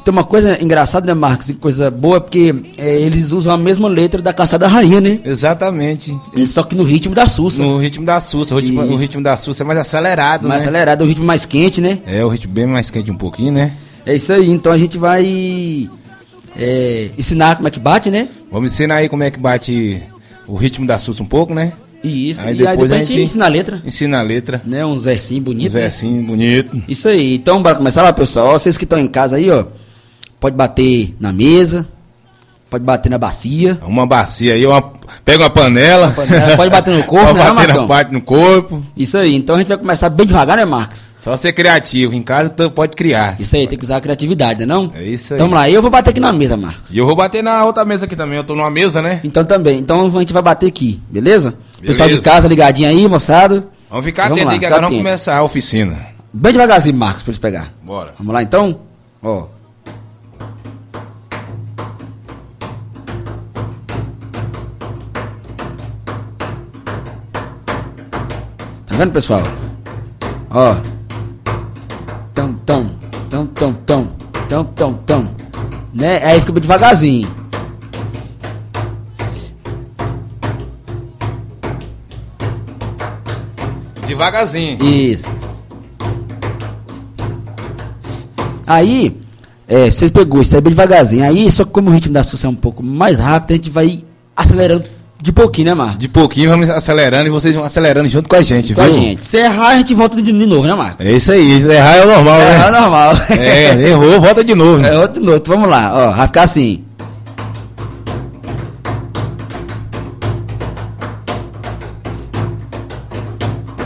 tem 0.07 0.13
uma 0.13 0.23
coisa 0.23 0.63
engraçada, 0.63 1.05
né, 1.05 1.15
Marcos? 1.15 1.49
E 1.49 1.55
coisa 1.55 1.91
boa, 1.91 2.21
porque 2.21 2.55
é, 2.79 2.97
eles 3.01 3.33
usam 3.33 3.53
a 3.53 3.57
mesma 3.59 3.89
letra 3.89 4.23
da 4.23 4.33
Caçada 4.33 4.69
Rainha, 4.69 5.01
né? 5.01 5.19
Exatamente. 5.25 6.17
Só 6.47 6.63
que 6.63 6.77
no 6.77 6.85
ritmo 6.85 7.13
da 7.13 7.27
Sussa. 7.27 7.61
No 7.61 7.77
ritmo 7.77 8.07
da 8.07 8.21
Sussa. 8.21 8.55
O 8.55 8.59
ritmo, 8.61 8.83
o 8.83 8.95
ritmo 8.95 9.21
da 9.21 9.37
Sussa 9.37 9.65
é 9.65 9.67
mais 9.67 9.81
acelerado, 9.81 10.47
mais 10.47 10.63
né? 10.63 10.69
acelerado, 10.69 11.03
o 11.03 11.09
ritmo 11.09 11.25
mais 11.25 11.45
quente, 11.45 11.81
né? 11.81 11.99
É, 12.07 12.25
o 12.25 12.29
ritmo 12.29 12.53
bem 12.53 12.67
mais 12.67 12.89
quente 12.89 13.11
um 13.11 13.17
pouquinho, 13.17 13.51
né? 13.51 13.73
É 14.07 14.15
isso 14.15 14.33
aí. 14.33 14.49
Então 14.49 14.71
a 14.71 14.79
gente 14.79 14.97
vai 14.97 15.91
é, 16.57 17.11
ensinar 17.19 17.57
como 17.57 17.67
é 17.67 17.71
que 17.73 17.81
bate, 17.81 18.09
né? 18.09 18.29
Vamos 18.53 18.73
ensinar 18.73 18.95
aí 18.97 19.09
como 19.09 19.25
é 19.25 19.31
que 19.33 19.41
bate 19.41 20.01
o 20.47 20.55
ritmo 20.55 20.87
da 20.87 21.01
Sussa 21.01 21.21
um 21.21 21.27
pouco, 21.27 21.53
né? 21.53 21.73
E 22.05 22.31
isso. 22.31 22.43
Aí 22.43 22.47
e 22.47 22.51
aí 22.51 22.57
depois 22.59 22.73
depois 22.77 22.93
a 22.93 22.95
a 22.95 22.99
gente 22.99 23.09
gente- 23.13 23.23
ensina 23.23 23.45
a 23.47 23.49
letra. 23.49 23.83
Ensina 23.85 24.19
a 24.21 24.23
letra. 24.23 24.63
Né? 24.65 24.87
Um 24.87 24.97
versinho 24.97 25.41
Um 25.41 25.45
bonito. 25.45 25.73
né? 25.75 25.81
versinho 25.81 26.23
bonito. 26.23 26.81
Isso 26.87 27.09
aí. 27.09 27.35
Então, 27.35 27.61
bora 27.61 27.75
começar 27.75 28.03
lá, 28.03 28.13
pessoal. 28.13 28.47
Ó, 28.49 28.53
vocês 28.57 28.79
que 28.79 28.85
estão 28.85 29.01
em 29.01 29.09
casa 29.09 29.35
aí, 29.35 29.51
ó. 29.51 29.65
Pode 30.41 30.57
bater 30.57 31.15
na 31.19 31.33
mesa. 31.33 31.87
Pode 32.69 32.85
bater 32.85 33.09
na 33.09 33.19
bacia. 33.19 33.79
Uma 33.83 34.07
bacia 34.07 34.55
aí, 34.55 34.67
uma, 34.67 34.83
pega 35.25 35.45
uma 35.45 35.51
panela. 35.51 36.11
panela, 36.11 36.57
pode 36.57 36.71
bater 36.71 36.97
no 36.97 37.05
corpo, 37.05 37.27
pode 37.35 37.39
né, 37.39 37.55
bater 37.55 37.75
na 37.75 37.87
parte 37.87 38.13
no 38.13 38.21
corpo. 38.21 38.83
Isso 38.97 39.17
aí. 39.17 39.37
Então 39.37 39.55
a 39.55 39.59
gente 39.59 39.69
vai 39.69 39.77
começar 39.77 40.09
bem 40.09 40.27
devagar, 40.27 40.57
né, 40.57 40.65
Marcos? 40.65 41.05
Só 41.21 41.37
ser 41.37 41.53
criativo. 41.53 42.15
Em 42.15 42.23
casa 42.23 42.51
tu 42.51 42.69
pode 42.71 42.97
criar. 42.97 43.37
Isso 43.39 43.55
aí, 43.55 43.67
tem 43.69 43.79
que 43.79 43.85
usar 43.85 43.97
a 43.97 44.01
criatividade, 44.01 44.61
né 44.61 44.67
não? 44.67 44.93
É 44.95 45.05
isso 45.05 45.33
aí. 45.33 45.37
Então 45.37 45.47
vamos 45.47 45.59
lá. 45.61 45.71
Eu 45.71 45.81
vou 45.81 45.91
bater 45.91 46.11
aqui 46.11 46.21
na 46.21 46.33
mesa, 46.33 46.57
Marcos. 46.57 46.93
E 46.93 46.99
eu 46.99 47.07
vou 47.07 47.15
bater 47.15 47.43
na 47.43 47.65
outra 47.65 47.85
mesa 47.85 48.05
aqui 48.05 48.17
também. 48.17 48.37
Eu 48.37 48.45
tô 48.45 48.55
numa 48.55 48.71
mesa, 48.71 49.01
né? 49.01 49.21
Então 49.23 49.45
também. 49.45 49.79
Então 49.79 50.05
a 50.05 50.19
gente 50.19 50.33
vai 50.33 50.43
bater 50.43 50.67
aqui, 50.67 51.01
beleza? 51.09 51.55
Pessoal 51.81 52.09
de 52.09 52.17
Beleza. 52.17 52.31
casa 52.31 52.49
ligadinho 52.49 52.89
aí, 52.89 53.07
moçada. 53.09 53.67
Vamos 53.89 54.05
ficar 54.05 54.25
Vamos 54.25 54.39
atentos 54.39 54.53
aí 54.55 54.59
que 54.59 54.67
agora 54.67 54.83
vamos 54.83 54.99
começar 54.99 55.37
a 55.37 55.43
oficina. 55.43 55.97
Bem 56.33 56.53
devagarzinho, 56.53 56.97
Marcos, 56.97 57.23
pra 57.23 57.31
eles 57.31 57.39
pegar. 57.39 57.73
Bora. 57.83 58.13
Vamos 58.19 58.35
lá 58.35 58.43
então? 58.43 58.79
Ó. 59.23 59.56
vendo, 68.97 69.13
pessoal? 69.13 69.43
Ó. 70.51 70.77
Tão, 72.35 72.55
tão, 72.65 72.91
tão, 73.29 73.47
tão, 73.47 73.73
tão, 73.75 74.09
tão, 74.49 74.65
tão, 74.65 74.95
tão. 74.95 75.31
Né? 75.93 76.25
Aí 76.25 76.41
fica 76.41 76.61
devagarzinho. 76.61 77.29
Devagarzinho. 84.07 84.83
Isso. 84.83 85.25
Aí, 88.67 89.21
é, 89.69 89.91
vocês 89.91 90.11
pegou, 90.11 90.41
isso 90.41 90.55
aí 90.55 90.61
bem 90.61 90.71
devagarzinho. 90.71 91.25
Aí, 91.25 91.51
só 91.51 91.65
que 91.65 91.71
como 91.71 91.91
o 91.91 91.93
ritmo 91.93 92.15
da 92.15 92.23
Sussa 92.23 92.47
é 92.47 92.51
um 92.51 92.55
pouco 92.55 92.83
mais 92.83 93.19
rápido, 93.19 93.51
a 93.53 93.57
gente 93.57 93.71
vai 93.71 94.03
acelerando 94.35 94.96
De 95.21 95.33
pouquinho, 95.33 95.69
né, 95.69 95.75
Marcos? 95.75 95.99
De 95.99 96.09
pouquinho 96.09 96.51
vamos 96.51 96.69
acelerando 96.69 97.27
e 97.27 97.31
vocês 97.31 97.55
vão 97.55 97.65
acelerando 97.65 98.09
junto 98.09 98.29
com 98.29 98.37
a 98.37 98.43
gente, 98.43 98.75
Com 98.75 98.83
viu? 98.83 98.91
a 98.91 98.95
gente. 98.95 99.25
Se 99.25 99.39
errar, 99.39 99.69
a 99.69 99.77
gente 99.77 99.95
volta 99.95 100.21
de, 100.21 100.33
novo, 100.33 100.67
né, 100.67 100.75
Marcos? 100.75 101.05
É 101.05 101.11
isso 101.13 101.33
aí, 101.33 101.53
errar 101.63 101.97
é 101.97 102.05
o 102.05 102.09
normal, 102.09 102.41
É, 102.41 102.59
né? 102.59 102.81
normal. 102.81 103.13
É, 103.31 103.83
errou, 103.89 104.21
volta 104.21 104.45
de 104.45 104.55
novo. 104.55 104.85
É 104.85 104.97
outro 104.99 105.23
noto, 105.23 105.49
vamos 105.51 105.69
lá, 105.71 105.91
ó, 105.93 106.11
vai 106.13 106.27
ficar 106.27 106.43
assim. 106.43 106.85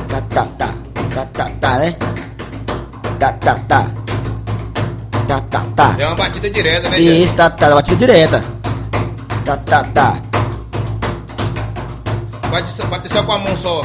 Tá, 0.08 0.20
tá, 0.30 0.44
tá, 0.58 0.74
tá, 1.14 1.24
tá, 1.32 1.50
tá, 1.60 1.78
né? 1.78 1.94
Tá, 3.18 3.32
tá, 3.32 3.54
tá. 3.68 3.86
Tá, 5.28 5.40
tá, 5.48 5.62
tá. 5.76 5.94
É 5.98 6.06
uma 6.06 6.16
batida 6.16 6.50
direta, 6.50 6.88
né, 6.88 6.96
gente? 6.98 7.22
Isso, 7.24 7.36
tá, 7.36 7.48
tá, 7.50 7.70
batida 7.74 7.96
direta. 7.96 8.42
Tá, 9.44 9.56
tá, 9.56 9.84
tá. 9.84 10.16
Bate, 12.60 12.72
só- 12.74 12.84
bate 12.86 13.08
só 13.10 13.22
com 13.22 13.32
a 13.32 13.38
mão 13.38 13.56
só. 13.56 13.80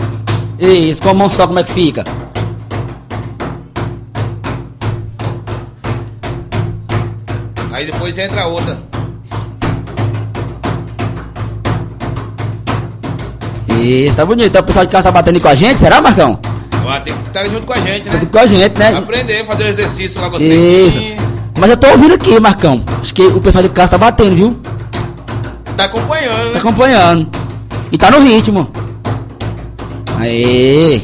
Isso, 0.60 1.02
com 1.02 1.10
a 1.10 1.14
mão 1.14 1.30
só, 1.30 1.48
como 1.48 1.60
é 1.60 1.64
que 1.64 1.72
fica? 1.72 2.04
Aí 7.72 7.86
depois 7.86 8.18
entra 8.18 8.42
a 8.44 8.48
outra. 8.48 8.78
Isso, 13.82 14.16
tá 14.16 14.26
bonito. 14.26 14.48
Então 14.48 14.62
o 14.62 14.66
pessoal 14.66 14.86
de 14.86 14.92
casa 14.92 15.06
tá 15.06 15.12
batendo 15.12 15.40
com 15.40 15.48
a 15.48 15.56
gente, 15.56 15.80
será, 15.80 16.02
Marcão? 16.02 16.40
Ó, 16.86 17.00
tem 17.00 17.14
que 17.14 17.28
estar 17.28 17.44
junto 17.48 17.66
com 17.66 17.74
a 17.74 17.80
gente, 17.80 18.06
Tá 18.06 18.14
né? 18.14 18.28
com 18.32 18.38
a 18.40 18.46
gente, 18.48 18.78
né? 18.78 18.90
Aprender, 18.98 19.44
fazer 19.46 19.64
o 19.64 19.68
exercício 19.68 20.22
lá 20.22 20.30
com 20.30 20.38
Isso. 20.38 21.00
você. 21.00 21.16
Mas 21.60 21.70
eu 21.70 21.78
tô 21.78 21.88
ouvindo 21.90 22.14
aqui, 22.14 22.40
Marcão. 22.40 22.82
Acho 23.02 23.14
que 23.14 23.22
o 23.24 23.42
pessoal 23.42 23.64
de 23.64 23.70
casa 23.70 23.92
tá 23.92 23.98
batendo, 23.98 24.36
viu? 24.36 24.60
Tá 25.76 25.86
acompanhando, 25.86 26.38
Tá 26.48 26.52
né? 26.54 26.58
acompanhando. 26.58 27.30
E 27.96 27.98
tá 27.98 28.12
no 28.12 28.20
ritmo. 28.20 28.70
Aê! 30.20 31.00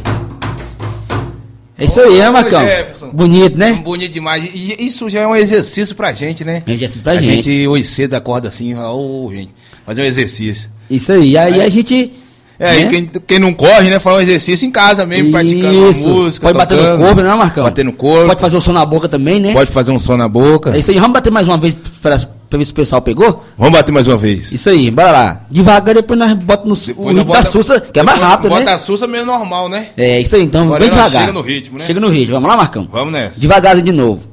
É 1.77 1.85
isso 1.85 2.01
aí, 2.01 2.17
né, 2.17 2.29
Marcão? 2.29 2.61
Jefferson. 2.61 3.11
Bonito, 3.13 3.57
né? 3.57 3.81
Bonito 3.81 4.11
demais. 4.11 4.43
E 4.53 4.75
isso 4.77 5.09
já 5.09 5.21
é 5.21 5.27
um 5.27 5.33
exercício 5.33 5.95
pra 5.95 6.11
gente, 6.11 6.43
né? 6.43 6.61
É 6.67 6.69
um 6.69 6.73
exercício 6.73 7.01
pra 7.01 7.13
a 7.13 7.15
gente. 7.15 7.49
gente 7.49 7.65
hoje 7.65 7.85
cedo 7.85 8.13
acorda 8.15 8.49
assim, 8.49 8.75
fala, 8.75 8.91
ô, 8.91 9.31
gente, 9.31 9.51
fazer 9.85 10.01
um 10.01 10.05
exercício. 10.05 10.69
Isso 10.89 11.13
aí. 11.13 11.37
Aí 11.37 11.61
a 11.61 11.69
gente. 11.69 12.11
É, 12.59 12.77
e 12.77 12.83
né? 12.83 12.89
quem, 12.89 13.09
quem 13.25 13.39
não 13.39 13.53
corre, 13.53 13.89
né, 13.89 13.97
faz 13.97 14.17
um 14.17 14.19
exercício 14.19 14.67
em 14.67 14.71
casa 14.71 15.05
mesmo, 15.05 15.31
praticando 15.31 15.89
Isso. 15.89 16.09
música. 16.09 16.45
Pode 16.45 16.57
bater 16.57 16.75
no 16.75 16.81
tocando, 16.83 17.05
corpo, 17.05 17.21
né, 17.21 17.35
Marcão? 17.35 17.63
Bater 17.63 17.85
no 17.85 17.93
corpo. 17.93 18.27
Pode 18.27 18.41
fazer 18.41 18.57
o 18.57 18.61
som 18.61 18.73
na 18.73 18.85
boca 18.85 19.07
também, 19.07 19.39
né? 19.39 19.53
Pode 19.53 19.71
fazer 19.71 19.93
um 19.93 19.97
som 19.97 20.17
na 20.17 20.27
boca. 20.27 20.75
É 20.75 20.79
isso 20.79 20.91
aí. 20.91 20.99
Vamos 20.99 21.13
bater 21.13 21.31
mais 21.31 21.47
uma 21.47 21.57
vez 21.57 21.73
pra, 22.01 22.19
pra 22.51 22.57
ver 22.59 22.65
se 22.65 22.71
o 22.71 22.75
pessoal 22.75 23.01
pegou? 23.01 23.43
Vamos 23.57 23.73
bater 23.73 23.91
mais 23.93 24.07
uma 24.07 24.17
vez. 24.17 24.51
Isso 24.51 24.69
aí, 24.69 24.91
bora 24.91 25.11
lá. 25.11 25.41
Devagar, 25.49 25.95
depois 25.95 26.19
nós 26.19 26.33
botamos 26.43 26.87
no 26.87 26.93
o 27.01 27.07
ritmo 27.07 27.33
nós 27.33 27.43
da 27.45 27.49
Sussa, 27.49 27.79
que 27.79 27.97
é 27.99 28.03
mais 28.03 28.19
rápido, 28.19 28.49
Bota 28.49 28.65
né? 28.65 28.73
a 28.73 28.77
sussa 28.77 29.07
meio 29.07 29.25
normal, 29.25 29.69
né? 29.69 29.87
É 29.97 30.19
isso 30.19 30.35
aí, 30.35 30.43
então 30.43 30.63
Agora 30.65 30.81
bem 30.81 30.89
devagar. 30.89 31.21
chega 31.21 31.33
no 31.33 31.41
ritmo, 31.41 31.79
né? 31.79 31.85
Chega 31.85 31.99
no 32.01 32.09
ritmo. 32.09 32.33
Vamos 32.35 32.49
lá, 32.49 32.57
Marcão? 32.57 32.87
Vamos 32.91 33.13
nessa. 33.13 33.39
Devagarzinho 33.39 33.85
de 33.85 33.91
novo. 33.93 34.29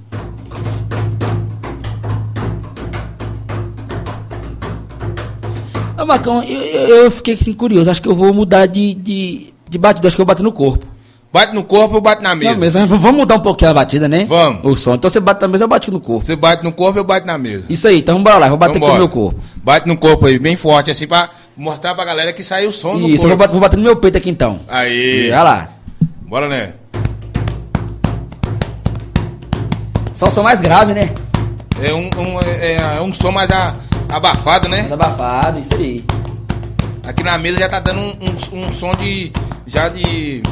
Ô, 6.01 6.07
Marcão, 6.07 6.43
eu, 6.45 6.61
eu- 6.61 7.05
eu 7.05 7.11
fiquei 7.11 7.35
assim, 7.35 7.53
curioso. 7.53 7.91
Acho 7.91 8.01
que 8.03 8.09
eu 8.09 8.15
vou 8.15 8.33
mudar 8.33 8.67
de, 8.67 8.95
de, 8.95 9.47
de 9.69 9.79
batida. 9.79 10.07
Acho 10.07 10.17
que 10.17 10.23
eu 10.23 10.27
bato 10.27 10.43
no 10.43 10.53
corpo. 10.53 10.87
Bate 11.31 11.55
no 11.55 11.63
corpo 11.63 11.97
ou 11.97 12.01
bate 12.01 12.23
na 12.23 12.35
mesa? 12.35 12.53
Não, 12.53 12.59
mesmo, 12.59 12.87
vamos 12.99 13.19
mudar 13.21 13.35
um 13.37 13.41
pouquinho 13.41 13.71
a 13.71 13.75
batida, 13.75 14.09
né? 14.09 14.25
Vamos. 14.25 14.61
O 14.65 14.75
som. 14.75 14.95
Então 14.95 15.11
você 15.11 15.21
bate 15.21 15.43
na 15.43 15.49
mesa, 15.49 15.65
eu 15.65 15.69
bato 15.69 15.91
no 15.93 16.01
corpo. 16.01 16.25
Você 16.25 16.35
bate 16.35 16.65
no 16.65 16.73
corpo 16.73 16.99
ou 16.99 17.05
bate 17.05 17.27
na 17.27 17.37
mesa? 17.37 17.67
Isso 17.69 17.87
aí, 17.87 17.99
então 17.99 18.23
bora 18.23 18.39
lá. 18.39 18.47
eu 18.47 18.51
Vou 18.51 18.59
bater 18.59 18.71
aqui 18.73 18.81
Vambora. 18.81 18.95
no 18.95 18.99
meu 19.01 19.09
corpo. 19.11 19.39
Bate 19.57 19.87
no 19.87 19.97
corpo 19.97 20.25
aí, 20.27 20.39
bem 20.39 20.57
forte, 20.57 20.91
assim, 20.91 21.07
pra 21.07 21.29
mostrar 21.55 21.95
pra 21.95 22.05
galera 22.07 22.33
que 22.33 22.43
saiu 22.43 22.71
o 22.71 22.73
som 22.73 22.95
no 22.95 23.07
Isso, 23.09 23.25
eu 23.25 23.29
vou 23.29 23.37
corpo. 23.37 23.37
bater, 23.39 23.53
vou 23.53 23.61
bater 23.61 23.77
no 23.77 23.83
meu 23.83 23.97
peito 23.97 24.17
aqui 24.17 24.31
então. 24.31 24.59
Aí. 24.69 25.27
Olha 25.31 25.43
lá. 25.43 25.69
Bora, 26.23 26.49
né? 26.49 26.73
Só 30.15 30.27
o 30.27 30.31
som 30.31 30.43
mais 30.43 30.61
grave, 30.61 30.95
né? 30.95 31.11
É 31.81 31.93
um, 31.93 32.07
um- 32.19 32.41
é, 32.41 32.97
é 32.97 33.01
um 33.03 33.13
som 33.13 33.31
mais 33.31 33.51
a- 33.51 33.75
abafado, 34.09 34.69
né? 34.69 34.79
Mais 34.81 34.93
abafado, 34.93 35.61
isso 35.61 35.75
aí. 35.75 36.03
Aqui 37.07 37.23
na 37.23 37.39
mesa 37.39 37.59
já 37.59 37.69
tá 37.69 37.79
dando 37.79 38.01
um, 38.01 38.15
um- 38.55 38.61
um 38.67 38.73
som 38.73 38.93
de. 38.93 39.31
Já 39.67 39.89
de. 39.89 40.43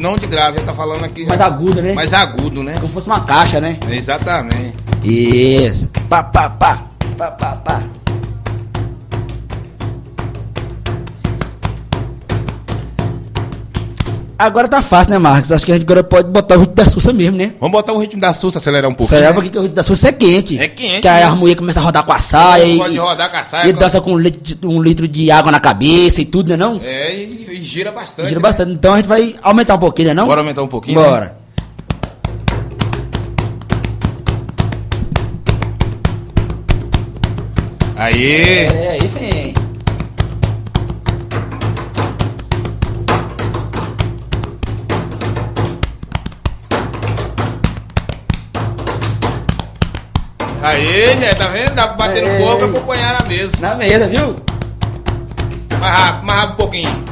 Não 0.00 0.16
de 0.16 0.26
grave, 0.26 0.58
já 0.58 0.64
tá 0.64 0.72
falando 0.72 1.04
aqui. 1.04 1.26
Mais 1.26 1.42
agudo, 1.42 1.82
né? 1.82 1.92
Mais 1.92 2.14
agudo, 2.14 2.62
né? 2.62 2.72
Como 2.76 2.88
se 2.88 2.94
fosse 2.94 3.06
uma 3.06 3.20
caixa, 3.20 3.60
né? 3.60 3.78
Exatamente. 3.90 4.74
Isso. 5.04 5.88
Pá, 6.08 6.24
pá, 6.24 6.48
pá. 6.48 6.84
Pá, 7.18 7.30
pá, 7.30 7.56
pá. 7.56 7.82
Agora 14.42 14.66
tá 14.66 14.80
fácil, 14.80 15.10
né, 15.12 15.18
Marcos? 15.18 15.52
Acho 15.52 15.66
que 15.66 15.70
a 15.70 15.74
gente 15.74 15.84
agora 15.84 16.02
pode 16.02 16.28
botar 16.30 16.56
o 16.56 16.60
ritmo 16.60 16.74
da 16.74 16.88
Sussa 16.88 17.12
mesmo, 17.12 17.36
né? 17.36 17.52
Vamos 17.60 17.72
botar 17.72 17.92
o 17.92 17.98
ritmo 17.98 18.18
da 18.18 18.32
Sussa, 18.32 18.56
acelerar 18.56 18.90
um 18.90 18.94
pouquinho. 18.94 19.18
Será 19.20 19.30
né? 19.30 19.34
porque 19.34 19.58
o 19.58 19.62
ritmo 19.62 19.74
da 19.76 19.82
Sussa 19.82 20.08
é 20.08 20.12
quente. 20.12 20.58
É 20.58 20.66
quente, 20.66 21.02
Que 21.02 21.08
aí 21.08 21.20
né? 21.22 21.24
a 21.28 21.34
mulher 21.34 21.56
começa 21.56 21.78
a 21.78 21.82
rodar 21.82 22.02
com 22.04 22.12
a 22.14 22.18
saia 22.18 22.64
e, 22.64 22.78
Pode 22.78 22.96
rodar 22.96 23.30
com 23.30 23.36
a 23.36 23.44
saia. 23.44 23.68
e 23.68 23.72
com- 23.74 23.78
dança 23.78 24.00
com 24.00 24.12
um 24.14 24.18
litro, 24.18 24.40
de, 24.40 24.66
um 24.66 24.80
litro 24.82 25.06
de 25.06 25.30
água 25.30 25.52
na 25.52 25.60
cabeça 25.60 26.22
e 26.22 26.24
tudo, 26.24 26.48
né 26.48 26.56
não? 26.56 26.80
É, 26.82 27.14
e, 27.14 27.48
e 27.50 27.62
gira 27.62 27.92
bastante. 27.92 28.28
Gira 28.28 28.40
né? 28.40 28.42
bastante. 28.42 28.72
Então 28.72 28.94
a 28.94 28.96
gente 28.96 29.06
vai 29.08 29.34
aumentar 29.42 29.74
um 29.74 29.78
pouquinho, 29.78 30.08
né 30.08 30.14
não? 30.14 30.26
Bora 30.26 30.40
aumentar 30.40 30.62
um 30.62 30.68
pouquinho. 30.68 30.98
né? 30.98 31.06
Bora. 31.06 31.36
Aí. 37.96 38.24
É, 38.32 38.98
isso 39.04 39.18
aí. 39.18 39.52
Aí, 50.62 51.06
gente, 51.16 51.36
tá 51.36 51.48
vendo? 51.48 51.74
Dá 51.74 51.88
pra 51.88 52.08
bater 52.08 52.22
no 52.22 52.36
corpo 52.38 52.64
e 52.64 52.68
acompanhar 52.68 53.18
na 53.18 53.26
mesa. 53.26 53.60
Na 53.60 53.74
mesa, 53.74 54.06
viu? 54.06 54.36
Mais 55.80 55.92
rápido, 55.94 56.26
mais 56.26 56.40
rápido 56.40 56.52
um 56.52 56.56
pouquinho. 56.56 57.04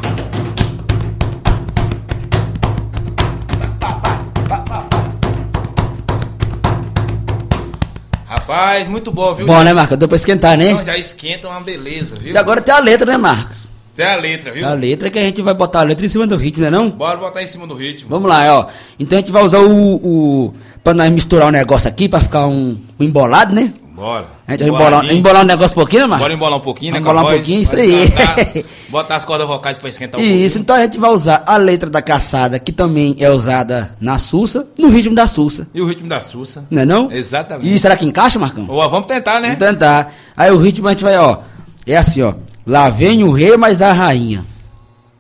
Rapaz, 8.26 8.87
muito 8.87 9.11
bom, 9.11 9.34
viu? 9.34 9.46
Bom, 9.46 9.54
gente? 9.54 9.64
né, 9.64 9.72
Marcos? 9.72 9.96
Deu 9.96 10.08
pra 10.08 10.16
esquentar, 10.16 10.58
né? 10.58 10.72
Então, 10.72 10.84
já 10.84 10.98
esquenta 10.98 11.48
uma 11.48 11.61
beleza, 11.61 12.16
viu? 12.16 12.34
E 12.34 12.38
agora 12.38 12.61
tem 12.61 12.74
a 12.74 12.78
letra, 12.80 13.11
né, 13.11 13.16
Marcos? 13.16 13.68
Tem 13.96 14.06
a 14.06 14.16
letra, 14.16 14.52
viu? 14.52 14.68
A 14.68 14.74
letra 14.74 15.11
que 15.11 15.18
a 15.18 15.22
gente 15.22 15.42
vai 15.42 15.54
botar 15.54 15.80
a 15.80 15.82
letra 15.82 16.06
em 16.06 16.08
cima 16.08 16.26
do 16.26 16.37
ritmo, 16.37 16.62
né 16.62 16.70
não? 16.70 16.90
Bora 16.90 17.16
botar 17.16 17.42
em 17.42 17.46
cima 17.46 17.66
do 17.66 17.74
ritmo. 17.74 18.08
Vamos 18.11 18.28
lá, 18.28 18.61
ó. 18.61 18.66
Então 18.96 19.18
a 19.18 19.20
gente 19.20 19.32
vai 19.32 19.42
usar 19.42 19.58
o. 19.58 19.96
o 19.96 20.54
pra 20.82 20.94
nós 20.94 21.10
misturar 21.10 21.48
o 21.48 21.50
negócio 21.50 21.88
aqui, 21.88 22.08
pra 22.08 22.20
ficar 22.20 22.46
um, 22.46 22.76
um 22.98 23.04
embolado, 23.04 23.54
né? 23.54 23.72
Bora. 23.98 24.26
A 24.46 24.52
gente 24.52 24.60
vai 24.60 24.68
embolar, 24.68 25.12
embolar 25.12 25.42
um 25.42 25.46
negócio 25.46 25.72
um 25.72 25.74
pouquinho, 25.74 26.02
né, 26.02 26.06
Marcos? 26.06 26.22
Bora 26.22 26.34
embolar 26.34 26.58
um 26.58 26.62
pouquinho, 26.62 26.92
né? 26.92 26.98
Embolar 27.00 27.24
um 27.24 27.30
pouquinho, 27.30 27.62
isso 27.62 27.74
aí. 27.74 28.08
cantar, 28.08 28.36
botar 28.88 29.16
as 29.16 29.24
cordas 29.24 29.48
vocais 29.48 29.76
pra 29.76 29.88
esquentar 29.88 30.20
um 30.20 30.22
Isso, 30.22 30.56
então 30.60 30.76
a 30.76 30.82
gente 30.82 30.98
vai 30.98 31.10
usar 31.10 31.42
a 31.44 31.56
letra 31.56 31.90
da 31.90 32.00
caçada, 32.00 32.60
que 32.60 32.70
também 32.70 33.16
é 33.18 33.28
usada 33.28 33.90
na 34.00 34.16
Sussa, 34.16 34.68
no 34.78 34.88
ritmo 34.88 35.16
da 35.16 35.26
Sussa. 35.26 35.66
E 35.74 35.82
o 35.82 35.86
ritmo 35.86 36.08
da 36.08 36.20
Sussa. 36.20 36.64
Não 36.70 36.82
é 36.82 36.84
não? 36.84 37.10
Exatamente. 37.10 37.74
E 37.74 37.76
será 37.76 37.96
que 37.96 38.06
encaixa, 38.06 38.38
Marcão? 38.38 38.66
Ó, 38.68 38.86
vamos 38.86 39.06
tentar, 39.06 39.40
né? 39.40 39.56
Vamos 39.58 39.74
tentar. 39.74 40.14
Aí 40.36 40.52
o 40.52 40.58
ritmo 40.58 40.86
a 40.86 40.92
gente 40.92 41.02
vai, 41.02 41.18
ó. 41.18 41.38
É 41.84 41.96
assim, 41.96 42.22
ó. 42.22 42.34
Lá 42.64 42.90
vem 42.90 43.24
o 43.24 43.32
rei, 43.32 43.56
mas 43.56 43.82
a 43.82 43.92
rainha. 43.92 44.44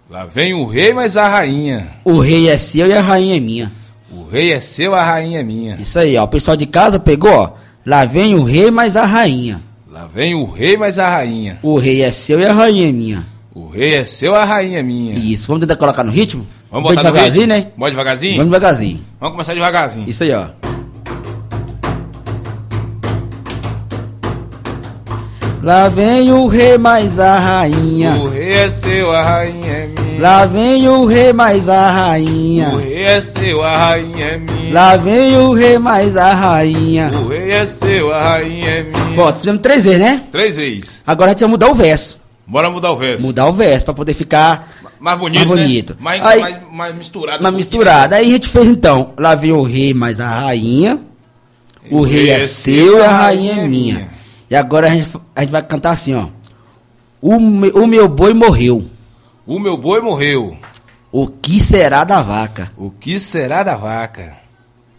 Lá 0.08 0.24
vem 0.24 0.54
o 0.54 0.64
rei, 0.66 0.94
mas 0.94 1.16
a 1.16 1.26
rainha. 1.26 1.88
O 2.04 2.20
rei 2.20 2.48
é 2.48 2.56
seu 2.56 2.86
e 2.86 2.92
a 2.92 3.00
rainha 3.00 3.36
é 3.36 3.40
minha. 3.40 3.72
O 4.10 4.26
rei 4.30 4.52
é 4.52 4.60
seu, 4.60 4.94
a 4.94 5.02
rainha 5.04 5.40
é 5.40 5.42
minha. 5.42 5.76
Isso 5.76 5.98
aí, 5.98 6.16
ó. 6.16 6.24
O 6.24 6.28
pessoal 6.28 6.56
de 6.56 6.66
casa 6.66 6.98
pegou, 6.98 7.30
ó. 7.30 7.50
Lá 7.84 8.04
vem 8.04 8.34
o 8.34 8.42
rei, 8.42 8.70
mas 8.70 8.96
a 8.96 9.04
rainha. 9.04 9.60
Lá 9.90 10.06
vem 10.06 10.34
o 10.34 10.44
rei, 10.44 10.76
mas 10.76 10.98
a 10.98 11.08
rainha. 11.08 11.58
O 11.62 11.78
rei 11.78 12.02
é 12.02 12.10
seu 12.10 12.40
e 12.40 12.46
a 12.46 12.52
rainha 12.52 12.88
é 12.88 12.92
minha. 12.92 13.26
O 13.54 13.68
rei 13.68 13.94
é 13.96 14.04
seu, 14.04 14.34
a 14.34 14.44
rainha 14.44 14.78
é 14.78 14.82
minha. 14.82 15.14
Isso, 15.18 15.48
vamos 15.48 15.60
tentar 15.62 15.76
colocar 15.76 16.04
no 16.04 16.12
ritmo? 16.12 16.46
Vamos 16.70 16.90
botar 16.90 17.02
no 17.02 17.08
devagarzinho, 17.08 17.46
ritmo? 17.46 17.64
né? 17.64 17.72
Bora 17.76 17.90
devagarzinho? 17.90 18.36
Vamos 18.36 18.52
devagarzinho. 18.52 19.00
Vamos 19.18 19.32
começar 19.32 19.54
devagarzinho. 19.54 20.08
Isso 20.08 20.22
aí, 20.22 20.32
ó. 20.32 20.46
Lá 25.68 25.86
vem 25.90 26.32
o 26.32 26.46
rei, 26.46 26.78
mas 26.78 27.18
a 27.18 27.38
rainha. 27.38 28.12
O 28.16 28.30
rei 28.30 28.52
é 28.54 28.70
seu, 28.70 29.12
a 29.12 29.22
rainha 29.22 29.66
é 29.70 29.86
minha. 29.88 30.18
Lá 30.22 30.46
vem 30.46 30.88
o 30.88 31.04
rei, 31.04 31.30
mas 31.34 31.68
a 31.68 31.90
rainha. 31.90 32.70
O 32.70 32.78
rei 32.78 33.02
é 33.02 33.20
seu, 33.20 33.62
a 33.62 33.76
rainha 33.76 34.24
é 34.24 34.38
minha. 34.38 34.72
Lá 34.72 34.96
vem 34.96 35.36
o 35.36 35.52
rei, 35.52 35.78
mas 35.78 36.16
a 36.16 36.32
rainha. 36.32 37.10
O 37.22 37.28
rei 37.28 37.50
é 37.50 37.66
seu, 37.66 38.14
a 38.14 38.22
rainha 38.30 38.66
é 38.66 38.82
minha. 38.82 39.14
Pronto, 39.14 39.40
fizemos 39.40 39.60
três 39.60 39.84
vezes, 39.84 40.00
né? 40.00 40.22
Três 40.32 40.56
vezes. 40.56 41.02
Agora 41.06 41.32
a 41.32 41.34
gente 41.34 41.40
vai 41.40 41.50
mudar 41.50 41.68
o 41.68 41.74
verso. 41.74 42.18
Bora 42.46 42.70
mudar 42.70 42.90
o 42.92 42.96
verso. 42.96 43.22
Mudar 43.26 43.46
o 43.48 43.52
verso 43.52 43.84
pra 43.84 43.92
poder 43.92 44.14
ficar 44.14 44.66
Mais 44.98 45.18
bonito, 45.18 45.46
Mais 45.46 45.60
né? 45.60 45.66
bonito. 45.66 45.96
Mais, 46.00 46.24
Aí- 46.24 46.40
mais, 46.40 46.58
mais 46.72 46.94
misturado. 46.96 47.38
pouquinho, 47.40 47.56
misturada. 47.58 48.16
Aí 48.16 48.30
a 48.30 48.32
gente 48.32 48.48
fez 48.48 48.68
então. 48.68 49.10
Lá 49.18 49.34
vem 49.34 49.52
o 49.52 49.62
rei, 49.64 49.92
mas 49.92 50.18
a 50.18 50.30
rainha. 50.30 50.98
O 51.90 52.00
rei 52.00 52.30
é 52.30 52.40
seu 52.40 53.00
e 53.00 53.02
a 53.04 53.10
rainha 53.10 53.52
é 53.64 53.68
minha. 53.68 54.17
E 54.50 54.56
agora 54.56 54.86
a 54.86 54.90
gente, 54.90 55.10
a 55.36 55.40
gente 55.42 55.50
vai 55.50 55.62
cantar 55.62 55.90
assim, 55.90 56.14
ó. 56.14 56.26
O, 57.20 57.38
me- 57.38 57.70
o 57.70 57.86
meu 57.86 58.08
boi 58.08 58.32
morreu. 58.32 58.84
O 59.46 59.58
meu 59.58 59.76
boi 59.76 60.00
morreu. 60.00 60.56
O 61.10 61.26
que 61.26 61.58
será 61.60 62.04
da 62.04 62.20
vaca? 62.22 62.70
O 62.76 62.90
que 62.90 63.18
será 63.18 63.62
da 63.62 63.76
vaca? 63.76 64.36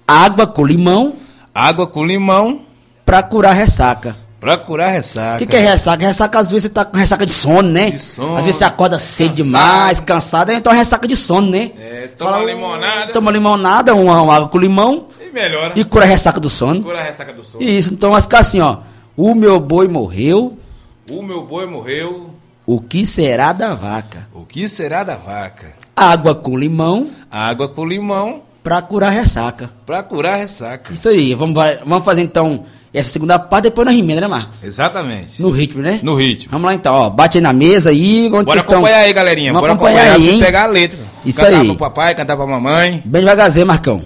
Água 0.08 0.48
com 0.48 0.66
limão 0.66 1.14
Água 1.54 1.86
com 1.88 2.04
limão 2.06 2.62
pra 3.06 3.22
curar 3.24 3.54
ressaca. 3.54 4.16
pra 4.40 4.58
curar 4.58 4.90
ressaca. 4.92 5.36
O 5.36 5.40
que, 5.40 5.46
que 5.48 5.56
é 5.56 5.60
ressaca? 5.60 6.06
Ressaca, 6.06 6.40
às 6.40 6.50
vezes 6.52 6.64
você 6.64 6.70
tá 6.70 6.86
com 6.86 6.98
ressaca 6.98 7.26
de 7.26 7.32
sono, 7.34 7.70
né? 7.70 7.90
De 7.92 8.00
sono. 8.00 8.38
Às 8.38 8.46
vezes 8.46 8.58
você 8.60 8.64
acorda 8.66 8.98
cedo 9.00 9.30
Cansado. 9.30 9.44
demais, 9.44 10.00
cansado, 10.00 10.52
então 10.52 10.72
é 10.74 10.78
ressaca 10.78 11.08
de 11.08 11.16
sono, 11.16 11.50
né? 11.52 11.72
É, 11.80 12.08
toma 12.18 12.32
Fala, 12.34 12.46
limonada. 12.46 13.12
Toma 13.14 13.32
limonada, 13.32 13.94
uma, 13.96 14.22
uma 14.22 14.36
água 14.36 14.48
com 14.48 14.58
limão 14.58 15.08
E 15.20 15.32
melhora. 15.34 15.74
e 15.76 15.84
cura 15.84 16.06
a 16.06 16.08
ressaca 16.08 16.40
do 16.40 16.50
sono. 16.50 16.82
Cura 16.84 17.00
a 17.00 17.04
ressaca 17.04 17.34
do 17.34 17.44
sono. 17.44 17.64
Isso, 17.64 17.94
então 17.94 18.12
vai 18.12 18.22
ficar 18.22 18.40
assim, 18.40 18.62
ó. 18.62 18.78
O 19.22 19.36
meu 19.36 19.60
boi 19.60 19.90
morreu, 19.90 20.58
O 21.12 21.22
meu 21.22 21.44
boi 21.44 21.66
morreu. 21.66 22.30
o 22.66 22.80
que 22.80 23.06
será 23.06 23.52
da 23.52 23.76
vaca? 23.76 24.30
O 24.34 24.46
que 24.46 24.66
será 24.70 25.04
da 25.04 25.18
vaca? 25.18 25.74
Água 25.94 26.34
com 26.34 26.58
limão 26.58 27.10
Água 27.30 27.68
com 27.68 27.84
limão 27.86 28.44
pra 28.64 28.82
curar 28.82 29.08
a 29.10 29.12
ressaca. 29.12 29.70
pra 29.86 30.02
curar 30.02 30.36
a 30.36 30.38
ressaca. 30.38 30.94
Isso 30.94 31.10
aí, 31.10 31.34
vamos, 31.34 31.54
vamos 31.86 32.06
fazer 32.06 32.22
então 32.22 32.64
essa 32.94 33.10
segunda 33.10 33.38
parte, 33.38 33.64
depois 33.66 33.86
na 33.86 33.92
rimenda, 33.92 34.22
né, 34.22 34.28
Marcos? 34.28 34.64
Exatamente. 34.64 35.42
No 35.42 35.50
ritmo, 35.50 35.82
né? 35.82 36.00
No 36.02 36.16
ritmo. 36.16 36.50
Vamos 36.54 36.68
lá 36.68 36.74
então, 36.74 36.94
ó. 36.96 37.10
Bate 37.10 37.40
aí 37.40 37.42
na 37.42 37.52
mesa 37.52 37.90
aí, 37.90 38.28
onde 38.28 38.32
Bora 38.32 38.46
vocês 38.46 38.64
estão. 38.64 38.76
acompanhar 38.78 39.00
aí, 39.00 39.12
galerinha. 39.12 39.52
Vamos 39.52 39.62
Bora 39.68 39.74
acompanhar 39.74 40.12
acompanhar, 40.14 40.30
aí, 40.30 40.34
hein? 40.36 40.40
pegar 40.40 40.64
a 40.64 40.68
letra. 40.68 41.00
Isso 41.26 41.42
cantar 41.42 41.60
aí. 41.60 41.68
pro 41.68 41.76
papai, 41.76 42.16
cantar 42.16 42.38
pra 42.38 42.48
mamãe. 42.48 43.02
Bem 43.04 43.22
devagarzinho, 43.22 43.68
Marcão. 43.68 44.02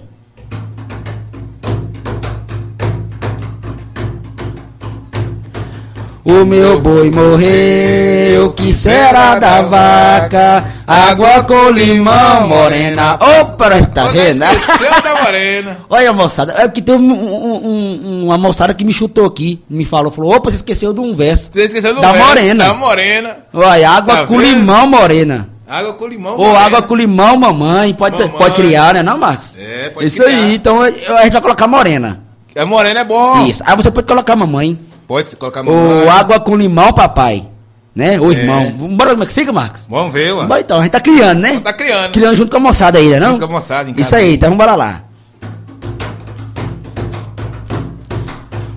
O 6.24 6.42
meu 6.46 6.80
boi 6.80 7.10
morreu, 7.10 8.46
o 8.46 8.52
que 8.54 8.72
será 8.72 9.34
da 9.38 9.60
vaca? 9.60 10.64
Água 10.86 11.44
com 11.44 11.68
limão, 11.68 12.48
morena. 12.48 13.18
Opa, 13.40 13.68
nós 13.68 13.84
tá 13.86 14.06
vendo? 14.08 14.42
Esqueceu 14.42 15.02
da 15.02 15.22
morena. 15.22 15.78
Olha, 15.90 16.12
moçada, 16.14 16.54
é 16.56 16.66
porque 16.66 16.80
teve 16.80 16.96
um- 16.96 17.12
um- 17.12 17.66
um- 17.66 18.24
uma 18.24 18.38
moçada 18.38 18.72
que 18.72 18.86
me 18.86 18.92
chutou 18.92 19.26
aqui, 19.26 19.62
me 19.68 19.84
falou, 19.84 20.10
falou, 20.10 20.34
opa, 20.34 20.48
você 20.50 20.56
esqueceu 20.56 20.94
de 20.94 21.00
um 21.00 21.14
verso. 21.14 21.50
Você 21.52 21.64
esqueceu 21.64 21.94
do 21.94 22.00
Da 22.00 22.12
verso, 22.12 22.26
morena. 22.26 22.64
Da 22.68 22.74
morena. 22.74 23.36
Olha, 23.52 23.90
água 23.90 24.16
Tá 24.16 24.26
com 24.26 24.38
vendo? 24.38 24.56
limão, 24.56 24.86
morena. 24.86 25.46
Água 25.68 25.92
com 25.92 26.06
limão. 26.06 26.38
Ou 26.38 26.56
água 26.56 26.80
com 26.80 26.94
limão, 26.94 27.36
mamãe, 27.36 27.92
pode, 27.92 28.16
Mamãe. 28.18 28.38
pode 28.38 28.54
criar, 28.54 28.94
né, 28.94 29.02
não, 29.02 29.18
Marcos? 29.18 29.56
É, 29.58 29.90
pode 29.90 30.06
Isso 30.06 30.22
criar. 30.22 30.36
aí, 30.38 30.54
então 30.54 30.80
a 30.80 30.90
gente 30.90 31.32
vai 31.32 31.40
colocar 31.42 31.66
morena. 31.66 32.20
A 32.56 32.64
morena 32.64 33.00
é 33.00 33.04
bom. 33.04 33.44
Isso. 33.46 33.62
Aí 33.66 33.76
você 33.76 33.90
pode 33.90 34.06
colocar 34.06 34.34
mamãe. 34.36 34.78
Pode 35.14 35.28
se 35.28 35.36
colocar 35.36 35.62
mamãe. 35.62 36.02
Ou 36.02 36.10
água 36.10 36.40
com 36.40 36.56
limão, 36.56 36.92
papai. 36.92 37.46
Né? 37.94 38.18
Ou 38.18 38.32
É. 38.32 38.34
irmão. 38.34 38.68
Bora 38.96 39.10
como 39.10 39.22
é 39.22 39.26
que 39.26 39.32
fica, 39.32 39.52
Marcos? 39.52 39.86
Vamos 39.88 40.12
ver, 40.12 40.32
ué. 40.34 40.44
Bora 40.44 40.60
então, 40.60 40.80
a 40.80 40.82
gente 40.82 40.90
tá 40.90 40.98
criando, 40.98 41.38
né? 41.38 41.60
Tá 41.62 41.72
criando. 41.72 42.10
Criando 42.10 42.34
junto 42.34 42.50
com 42.50 42.56
a 42.56 42.60
moçada 42.60 42.98
aí, 42.98 43.08
né? 43.10 43.20
Não? 43.20 43.34
Junto 43.34 43.46
com 43.46 43.52
a 43.52 43.54
moçada 43.54 43.88
em 43.88 43.92
casa. 43.92 44.00
Isso 44.00 44.16
aí, 44.16 44.34
então 44.34 44.50
vamos 44.50 44.64
bora 44.64 44.74
lá. 44.74 45.02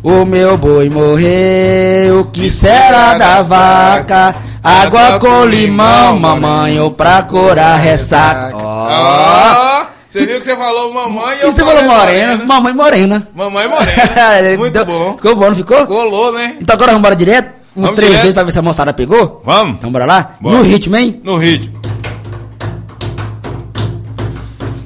O 0.03 0.25
meu 0.25 0.55
boi 0.59 0.87
morreu, 0.91 2.19
o 2.19 2.25
que 2.25 2.51
será 2.51 3.15
da 3.15 3.41
vaca? 3.41 4.35
Água 4.63 5.17
com 5.19 5.43
limão, 5.43 6.19
mamãe, 6.19 6.79
ou 6.79 6.91
pra 6.91 7.23
curar 7.23 7.79
ressaca. 7.79 8.55
Ó. 8.55 9.86
Você 10.19 10.25
viu 10.25 10.39
que 10.39 10.45
você 10.45 10.55
falou 10.55 10.93
mamãe 10.93 11.37
E 11.41 11.45
você 11.45 11.63
falou 11.63 11.83
morena, 11.83 12.43
mamãe 12.45 12.73
morena. 12.73 13.27
Mamãe 13.35 13.67
morena. 13.67 13.93
Muito 14.57 14.77
Então, 14.79 14.85
bom. 14.85 15.13
Ficou 15.15 15.35
bom, 15.35 15.47
não 15.47 15.55
ficou? 15.55 15.85
Colou, 15.87 16.31
né? 16.31 16.55
Então 16.59 16.73
agora 16.73 16.91
vamos 16.91 16.99
embora 17.01 17.15
direto? 17.15 17.57
Uns 17.75 17.81
Vamos 17.81 17.91
três 17.95 18.09
direto. 18.09 18.21
vezes 18.23 18.33
pra 18.33 18.43
ver 18.43 18.51
se 18.51 18.59
a 18.59 18.61
moçada 18.63 18.93
pegou? 18.93 19.41
Vamos. 19.45 19.75
Então 19.77 19.91
bora 19.91 20.05
lá? 20.05 20.35
Bora. 20.41 20.57
No 20.57 20.63
ritmo, 20.63 20.95
hein? 20.97 21.21
No 21.23 21.37
ritmo. 21.37 21.77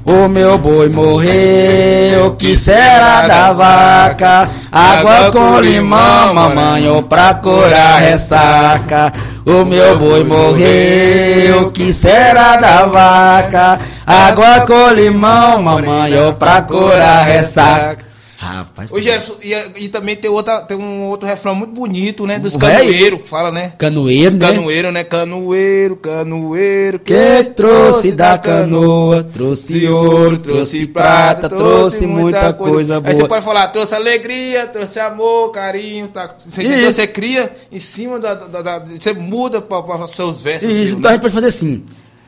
O 0.04 0.28
meu 0.28 0.58
boi 0.58 0.88
morreu, 0.88 2.26
o 2.26 2.30
que 2.32 2.56
será 2.56 3.22
da 3.22 3.52
vaca? 3.52 4.48
Água 4.70 5.30
com 5.30 5.60
limão, 5.60 6.34
mamãe, 6.34 6.88
ou 6.88 7.04
pra 7.04 7.34
curar 7.34 8.00
ressaca. 8.00 9.12
O 9.46 9.64
meu 9.64 9.96
boi 9.98 10.24
morreu, 10.24 11.62
o 11.62 11.70
que 11.70 11.92
será 11.92 12.56
da 12.56 12.86
vaca? 12.86 13.78
Água 14.04 14.66
com 14.66 14.88
limão, 14.92 15.62
mamãe, 15.62 16.18
ou 16.18 16.32
pra 16.32 16.62
curar 16.62 17.24
ressaca. 17.24 18.11
Rapaz, 18.42 18.90
Ô 18.90 18.98
Jefferson, 18.98 19.36
e, 19.40 19.84
e 19.84 19.88
também 19.88 20.16
tem, 20.16 20.28
outra, 20.28 20.62
tem 20.62 20.76
um 20.76 21.04
outro 21.04 21.28
refrão 21.28 21.54
muito 21.54 21.72
bonito, 21.72 22.26
né? 22.26 22.40
Dos 22.40 22.56
canoeiros, 22.56 23.20
que 23.20 23.28
fala, 23.28 23.52
né? 23.52 23.72
canoeiro, 23.78 24.34
né? 24.34 24.48
Canoeiro, 24.48 24.90
né? 24.90 25.04
Canoeiro, 25.04 25.94
canoeiro. 25.94 26.98
Que 26.98 27.44
trouxe 27.54 28.10
da 28.10 28.36
canoa, 28.36 29.22
trouxe 29.22 29.86
ouro, 29.86 30.38
trouxe 30.40 30.88
prata, 30.88 31.48
trouxe 31.48 32.04
muita 32.04 32.52
coisa 32.52 32.96
Aí 32.96 33.12
você 33.14 33.18
boa. 33.18 33.28
pode 33.28 33.44
falar, 33.44 33.68
trouxe 33.68 33.94
alegria, 33.94 34.66
trouxe 34.66 34.98
amor, 34.98 35.52
carinho, 35.52 36.08
tá? 36.08 36.34
Você, 36.36 36.82
você 36.92 37.06
cria 37.06 37.48
em 37.70 37.78
cima 37.78 38.18
da. 38.18 38.34
da- 38.34 38.60
da- 38.60 38.78
da- 38.80 38.84
você 38.98 39.12
muda 39.12 39.62
para 39.62 40.02
os 40.02 40.10
seus 40.10 40.40
versos. 40.42 40.68
Isso, 40.68 40.78
seus, 40.78 40.90
então 40.98 41.02
né? 41.02 41.08
a 41.10 41.12
gente 41.12 41.22
pode 41.22 41.34
fazer 41.34 41.46
assim. 41.46 41.84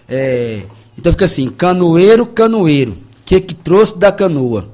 É, 0.09 0.61
então 0.97 1.11
fica 1.11 1.25
assim, 1.25 1.49
canoeiro, 1.49 2.25
canoeiro. 2.25 2.97
Que 3.25 3.41
que 3.41 3.53
trouxe 3.55 3.99
da 3.99 4.13
canoa? 4.13 4.73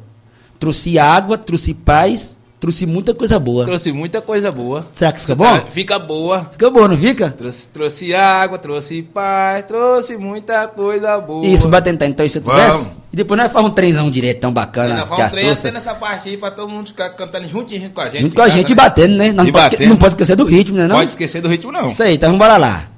Trouxe 0.61 0.99
água, 0.99 1.39
trouxe 1.39 1.73
paz, 1.73 2.37
trouxe 2.61 2.85
muita 2.85 3.15
coisa 3.15 3.39
boa. 3.39 3.65
Trouxe 3.65 3.91
muita 3.93 4.21
coisa 4.21 4.53
boa. 4.53 4.87
Será 4.95 5.11
que 5.11 5.21
fica 5.21 5.35
bom? 5.35 5.45
tá- 5.59 5.67
Fica 5.67 5.99
boa. 5.99 6.51
Fica 6.53 6.71
bom, 6.71 6.87
não 6.87 6.97
fica? 6.99 7.31
Trouxe, 7.31 7.69
trouxe 7.69 8.15
água, 8.15 8.59
trouxe 8.59 9.01
paz, 9.03 9.65
trouxe 9.65 10.19
muita 10.19 10.69
coisa 10.69 11.19
boa. 11.19 11.47
Isso, 11.47 11.67
bora 11.67 11.81
tentar 11.81 12.07
então 12.07 12.27
isso 12.27 12.43
tivesse. 12.43 12.91
E 13.11 13.17
depois 13.17 13.41
nós 13.41 13.51
fazemos 13.51 13.73
um 13.73 13.75
trenzão 13.75 14.11
direto 14.11 14.41
tão 14.41 14.53
bacana, 14.53 15.03
que 15.03 15.09
fala 15.09 15.27
um 15.27 15.31
trem 15.31 15.73
nessa 15.73 15.95
parte 15.95 16.29
aí 16.29 16.37
pra 16.37 16.51
todo 16.51 16.69
mundo 16.69 16.89
ficar 16.89 17.09
cantando 17.11 17.49
juntinho 17.49 17.89
com 17.91 18.01
a 18.03 18.11
gente. 18.11 18.21
Junto 18.23 18.37
com 18.37 18.43
a 18.43 18.49
gente 18.51 18.71
e 18.71 18.75
batendo, 18.75 19.17
né? 19.17 19.33
Nós 19.33 19.47
não, 19.47 19.53
pode, 19.53 19.71
batendo. 19.71 19.89
não 19.89 19.97
pode 19.97 20.13
esquecer 20.13 20.37
do 20.37 20.45
ritmo, 20.45 20.77
né? 20.77 20.87
Não? 20.87 20.97
Pode 20.97 21.11
esquecer 21.11 21.41
do 21.41 21.49
ritmo, 21.49 21.73
não. 21.73 21.87
Isso 21.87 22.03
aí, 22.03 22.17
então 22.17 22.29
vamos 22.29 22.39
bora 22.39 22.59
lá. 22.59 22.90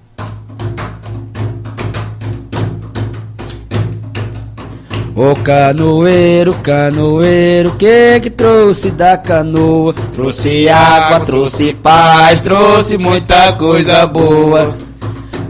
Ô 5.15 5.35
canoeiro, 5.37 6.55
canoeiro, 6.63 7.73
que 7.73 8.19
que 8.21 8.31
trouxe 8.31 8.91
da 8.91 9.15
canoa? 9.15 9.93
Trouxe 10.15 10.71
água, 10.71 11.21
trouxe 11.21 11.75
paz, 11.75 12.41
trouxe 12.41 12.97
muita 12.97 13.53
coisa 13.53 14.07
boa. 14.07 14.75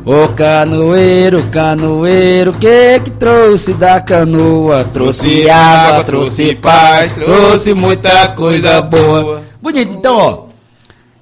Ô 0.05 0.27
canoeiro, 0.35 1.45
canoeiro, 1.45 2.53
que 2.55 2.99
que 3.05 3.11
trouxe 3.13 3.73
da 3.73 4.01
canoa? 4.01 4.83
Trouxe 4.93 5.49
água, 5.49 6.03
trouxe 6.03 6.57
paz, 6.57 7.13
trouxe 7.13 7.73
muita 7.73 8.31
coisa 8.31 8.83
boa. 8.83 9.45
Bonito, 9.63 9.93
então, 9.97 10.17
ó. 10.17 10.47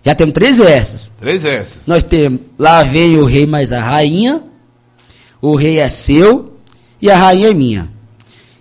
Já 0.03 0.15
temos 0.15 0.33
três 0.33 0.57
versos. 0.57 1.13
Três 1.21 1.43
versos. 1.43 1.81
Nós 1.87 2.03
temos 2.03 2.41
lá 2.59 2.83
veio 2.85 3.21
o 3.21 3.27
rei 3.27 3.47
mais 3.47 3.71
a 3.71 3.83
rainha, 3.83 4.41
o 5.43 5.55
rei 5.55 5.79
é 5.79 5.91
seu 5.91 6.55
e 7.03 7.11
a 7.11 7.19
rainha 7.19 7.51
é 7.51 7.55
minha. 7.55 8.00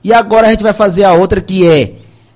E 0.03 0.13
agora 0.13 0.47
a 0.47 0.49
gente 0.51 0.63
vai 0.63 0.73
fazer 0.73 1.03
a 1.03 1.13
outra 1.13 1.41
que 1.41 1.67
é, 1.67 1.93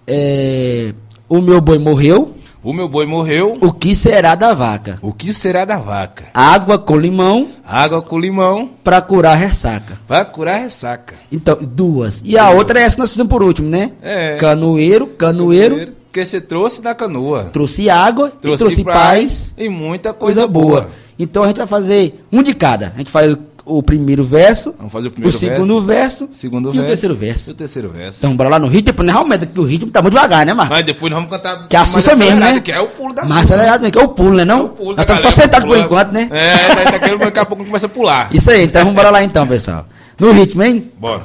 é, 0.08 0.94
o 1.30 1.42
meu 1.42 1.62
boi 1.62 1.78
morreu, 1.80 2.34
O 2.64 2.74
meu 2.74 2.88
boi 2.90 3.06
morreu. 3.06 3.58
o 3.62 3.72
que 3.72 3.96
será 3.96 4.36
da 4.36 4.54
vaca? 4.54 5.00
O 5.02 5.14
que 5.14 5.34
será 5.34 5.66
da 5.66 5.78
vaca? 5.78 6.26
Água 6.34 6.78
com 6.78 6.98
limão 6.98 7.48
Água 7.66 8.02
com 8.02 8.20
limão 8.20 8.70
para 8.84 9.02
curar 9.02 9.36
ressaca. 9.38 9.98
pra 10.08 10.24
curar 10.26 10.60
ressaca. 10.60 11.16
Então, 11.32 11.58
duas. 11.62 12.22
E 12.26 12.38
a 12.38 12.50
outra 12.52 12.80
é 12.80 12.84
essa 12.84 12.96
que 12.96 13.02
nós 13.02 13.12
fizemos 13.12 13.30
por 13.30 13.42
último, 13.42 13.70
né? 13.70 13.92
É. 14.02 14.36
Canoeiro, 14.38 15.08
canoeiro, 15.08 15.92
Que 16.12 16.26
você 16.26 16.40
trouxe 16.42 16.82
da 16.82 16.94
canoa. 16.94 17.46
trouxe 17.46 17.90
água 17.90 18.32
e 18.44 18.56
trouxe 18.56 18.84
paz, 18.84 19.54
e 19.58 19.68
muita 19.70 20.14
coisa, 20.14 20.42
coisa 20.42 20.48
boa. 20.48 20.90
Então 21.18 21.44
a 21.44 21.48
gente 21.48 21.58
vai 21.58 21.68
fazer 21.68 22.24
um 22.32 22.44
de 22.44 22.54
cada. 22.54 22.92
A 22.96 22.98
gente 22.98 23.10
faz 23.12 23.36
o 23.66 23.82
primeiro 23.82 24.24
verso, 24.26 24.74
Vamos 24.78 24.92
fazer 24.92 25.08
o 25.08 25.12
primeiro 25.12 25.38
segundo 25.38 25.82
verso, 25.82 26.28
Segundo 26.32 26.70
e 26.70 26.72
verso. 26.74 26.84
o 26.84 26.88
terceiro 26.88 27.14
E 27.14 27.18
verso. 27.18 27.52
o 27.52 27.54
terceiro 27.54 27.90
verso. 27.90 28.18
Então 28.20 28.36
bora 28.36 28.50
lá 28.50 28.60
no 28.60 28.68
ritmo, 28.68 28.88
depois 28.88 29.08
nós 29.08 29.50
o 29.58 29.64
ritmo 29.64 29.90
tá 29.92 30.02
muito 30.02 30.14
devagar, 30.16 30.46
né, 30.46 30.54
Marcos? 30.54 30.76
Mas 30.78 30.86
depois 30.86 31.12
nós 31.12 31.18
vamos 31.24 31.30
cantar. 31.36 31.68
Que 31.68 31.76
é 31.76 31.80
a 31.80 31.82
mais 31.82 31.90
Sussa 31.92 32.16
mesmo, 32.16 32.24
acelerado, 32.34 32.54
né? 32.56 32.60
Que 32.62 32.72
é 32.72 32.80
o 32.82 32.88
pulo 32.88 33.14
da 33.14 33.26
Mas 33.26 33.46
acelerado 33.46 33.82
mesmo, 33.82 33.92
que 33.94 34.00
é 34.00 34.02
o 34.04 34.08
pulo, 34.10 34.36
né? 34.36 34.46
Não? 34.46 34.60
É 34.60 34.64
o 34.64 34.70
pulo 34.70 34.88
Nós 34.90 34.96
da 34.98 35.02
estamos 35.04 35.22
só 35.22 35.32
sentados 35.32 35.68
por 35.68 35.78
enquanto, 35.78 36.12
né? 36.12 36.28
É, 36.32 36.76
daqui 36.92 37.06
a- 37.12 37.16
daqui 37.18 37.40
a 37.40 37.46
pouco 37.46 37.64
começa 37.66 37.86
a 37.86 37.90
pular. 37.90 38.30
Isso 38.34 38.52
aí, 38.52 38.64
então 38.66 38.82
vamos 38.82 38.96
bora 38.96 39.10
lá 39.10 39.24
então, 39.24 39.48
pessoal. 39.48 39.86
No 40.20 40.32
ritmo, 40.32 40.62
hein? 40.64 40.92
Bora. 41.00 41.24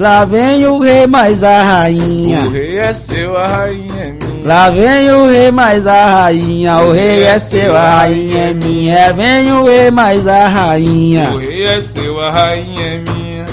Lá 0.00 0.24
vem 0.24 0.66
o 0.66 0.78
rei 0.78 1.06
mais 1.06 1.42
a 1.42 1.62
rainha. 1.62 2.46
O 2.46 2.50
rei 2.50 2.78
é 2.78 2.94
seu, 2.94 3.36
a 3.36 3.46
rainha 3.46 4.02
é 4.02 4.12
minha. 4.12 4.46
Lá 4.46 4.70
vem 4.70 5.10
o 5.10 5.26
rei 5.26 5.50
mais 5.50 5.86
a 5.86 6.22
rainha. 6.22 6.78
O 6.78 6.90
rei 6.90 7.24
é 7.24 7.38
seu, 7.38 7.76
a 7.76 7.98
rainha 7.98 8.44
é 8.44 8.54
minha. 8.54 9.12
Vem 9.12 9.52
o 9.52 9.66
rei 9.66 9.90
mais 9.90 10.26
a 10.26 10.48
rainha. 10.48 11.28
O 11.32 11.36
rei 11.36 11.66
é 11.66 11.82
seu, 11.82 12.18
a 12.18 12.30
rainha 12.30 12.86
é 12.86 12.98
minha. 12.98 13.44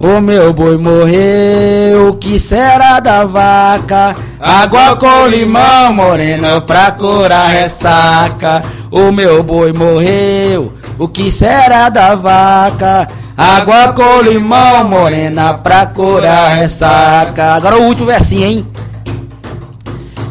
O 0.00 0.22
meu 0.22 0.54
boi 0.54 0.78
morreu, 0.78 2.08
o 2.08 2.14
que 2.14 2.40
será 2.40 2.98
da 2.98 3.26
vaca? 3.26 4.16
Água 4.40 4.96
com 4.96 5.26
limão 5.26 5.92
morena 5.92 6.62
pra 6.62 6.92
curar 6.92 7.50
ressaca. 7.50 8.64
O 8.90 9.12
meu 9.12 9.42
boi 9.42 9.74
morreu, 9.74 10.72
o 10.98 11.08
que 11.08 11.30
será 11.30 11.88
da 11.88 12.14
vaca? 12.14 13.08
Água 13.36 13.92
com 13.92 14.22
limão 14.22 14.88
morena 14.88 15.54
pra 15.54 15.86
curar 15.86 16.56
ressaca. 16.56 17.54
Agora 17.54 17.76
o 17.78 17.84
último 17.84 18.06
versinho, 18.06 18.44
hein? 18.44 18.66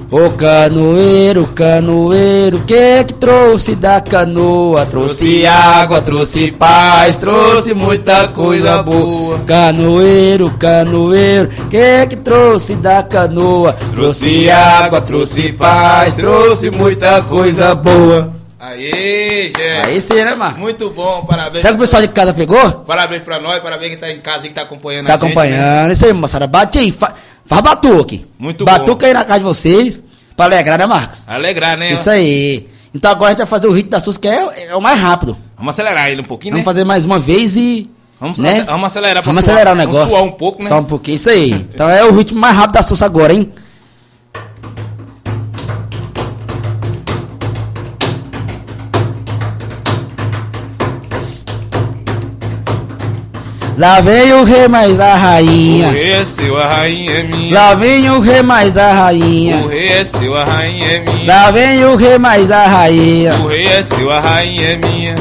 Ô 0.09 0.29
canoeiro, 0.29 1.47
canoeiro, 1.55 2.59
que 2.67 3.03
que 3.03 3.13
trouxe 3.15 3.73
da 3.75 3.99
canoa? 3.99 4.85
Trouxe 4.85 5.43
água, 5.47 6.01
trouxe 6.01 6.51
paz, 6.51 7.15
trouxe 7.17 7.73
muita 7.73 8.27
coisa 8.27 8.83
boa. 8.83 9.39
Canoeiro, 9.39 10.51
canoeiro, 10.51 11.49
que 11.67 12.05
que 12.05 12.15
trouxe 12.15 12.75
da 12.75 13.01
canoa? 13.01 13.75
Trouxe 13.91 14.51
água, 14.51 15.01
trouxe 15.01 15.51
paz, 15.51 16.13
trouxe 16.13 16.69
muita 16.69 17.23
coisa 17.23 17.73
boa. 17.73 18.42
Aê, 18.65 19.51
Jé. 19.55 19.81
Aí 19.85 19.99
sim, 19.99 20.13
né, 20.23 20.35
Marcos? 20.35 20.57
Muito 20.61 20.89
bom, 20.91 21.25
parabéns. 21.25 21.65
O 21.65 21.67
que 21.67 21.73
o 21.73 21.77
pessoal 21.77 22.01
de 22.01 22.07
casa 22.07 22.33
pegou? 22.33 22.71
Parabéns 22.87 23.21
pra 23.21 23.37
nós, 23.37 23.61
parabéns 23.61 23.89
quem 23.91 23.99
tá 23.99 24.09
em 24.09 24.21
casa 24.21 24.45
e 24.45 24.49
que 24.49 24.55
tá 24.55 24.61
acompanhando 24.61 25.05
Tá 25.07 25.15
a 25.15 25.17
gente. 25.17 25.25
né? 25.25 25.27
acompanhando. 25.31 25.91
Isso 25.91 26.05
aí, 26.05 26.13
moçada. 26.13 26.47
Bate 26.47 26.77
aí, 26.79 26.89
fa 26.89 27.13
faz 27.45 27.61
batuque. 27.61 28.25
Muito 28.39 28.63
Batuque 28.63 29.01
bom. 29.01 29.05
aí 29.07 29.13
na 29.13 29.25
casa 29.25 29.39
de 29.39 29.45
vocês, 29.45 30.01
pra 30.37 30.45
alegrar, 30.45 30.79
né, 30.79 30.85
Marcos? 30.85 31.23
Alegrar, 31.27 31.75
né? 31.77 31.91
Isso 31.91 32.09
aí. 32.09 32.69
Então 32.95 33.11
agora 33.11 33.29
a 33.29 33.31
gente 33.31 33.39
vai 33.39 33.47
fazer 33.47 33.67
o 33.67 33.71
ritmo 33.73 33.91
da 33.91 33.99
SUS, 33.99 34.15
que 34.15 34.29
é, 34.29 34.67
é 34.69 34.75
o 34.77 34.81
mais 34.81 34.97
rápido. 34.97 35.35
Vamos 35.57 35.73
acelerar 35.73 36.09
ele 36.09 36.21
um 36.21 36.25
pouquinho, 36.25 36.53
Vamos 36.53 36.65
né? 36.65 36.71
fazer 36.71 36.85
mais 36.85 37.03
uma 37.03 37.19
vez 37.19 37.57
e. 37.57 37.89
Vamos, 38.17 38.37
né? 38.37 38.63
vamos 38.65 38.85
acelerar 38.85 39.21
pra 39.21 39.29
Vamos 39.33 39.43
suar. 39.43 39.55
acelerar 39.57 39.73
o 39.73 39.77
Vamos 39.77 39.93
negócio. 39.93 40.09
suar 40.15 40.23
um 40.23 40.31
pouco, 40.31 40.63
né? 40.63 40.69
Só 40.69 40.79
um 40.79 40.85
pouquinho, 40.85 41.15
isso 41.15 41.29
aí. 41.29 41.51
Então 41.51 41.89
é 41.89 42.05
o 42.05 42.13
ritmo 42.15 42.39
mais 42.39 42.55
rápido 42.55 42.75
da 42.75 42.83
SUS 42.83 43.01
agora, 43.01 43.33
hein? 43.33 43.51
Lá 53.77 53.99
vem 54.01 54.31
o 54.33 54.43
rei 54.43 54.67
mais 54.67 54.99
a 54.99 55.13
O 55.13 55.17
rainha. 55.17 55.91
rei 55.91 56.13
é 56.13 56.25
seu, 56.25 56.55
a 56.61 56.65
rainha 56.67 57.11
é 57.19 57.23
minha. 57.23 57.53
Lá 57.53 57.73
vem 57.73 58.09
o 58.11 58.19
rei 58.19 58.41
mais 58.43 58.77
a 58.77 58.93
rainha. 58.93 59.57
O 59.57 59.67
rei 59.67 59.87
é 59.87 60.05
seu, 60.05 60.37
a 60.37 60.43
rainha 60.43 60.87
é 60.87 60.99
minha. 60.99 61.25
Lá 61.33 61.51
vem 61.51 61.85
o 61.85 61.95
rei 61.95 62.17
mais 62.19 62.51
a 62.51 62.67
rainha. 62.67 63.33
O 63.33 63.47
rei 63.47 63.65
é 63.67 63.81
seu, 63.83 64.11
a 64.11 64.19
rainha 64.19 64.73
é 64.73 64.77
minha. 64.77 65.15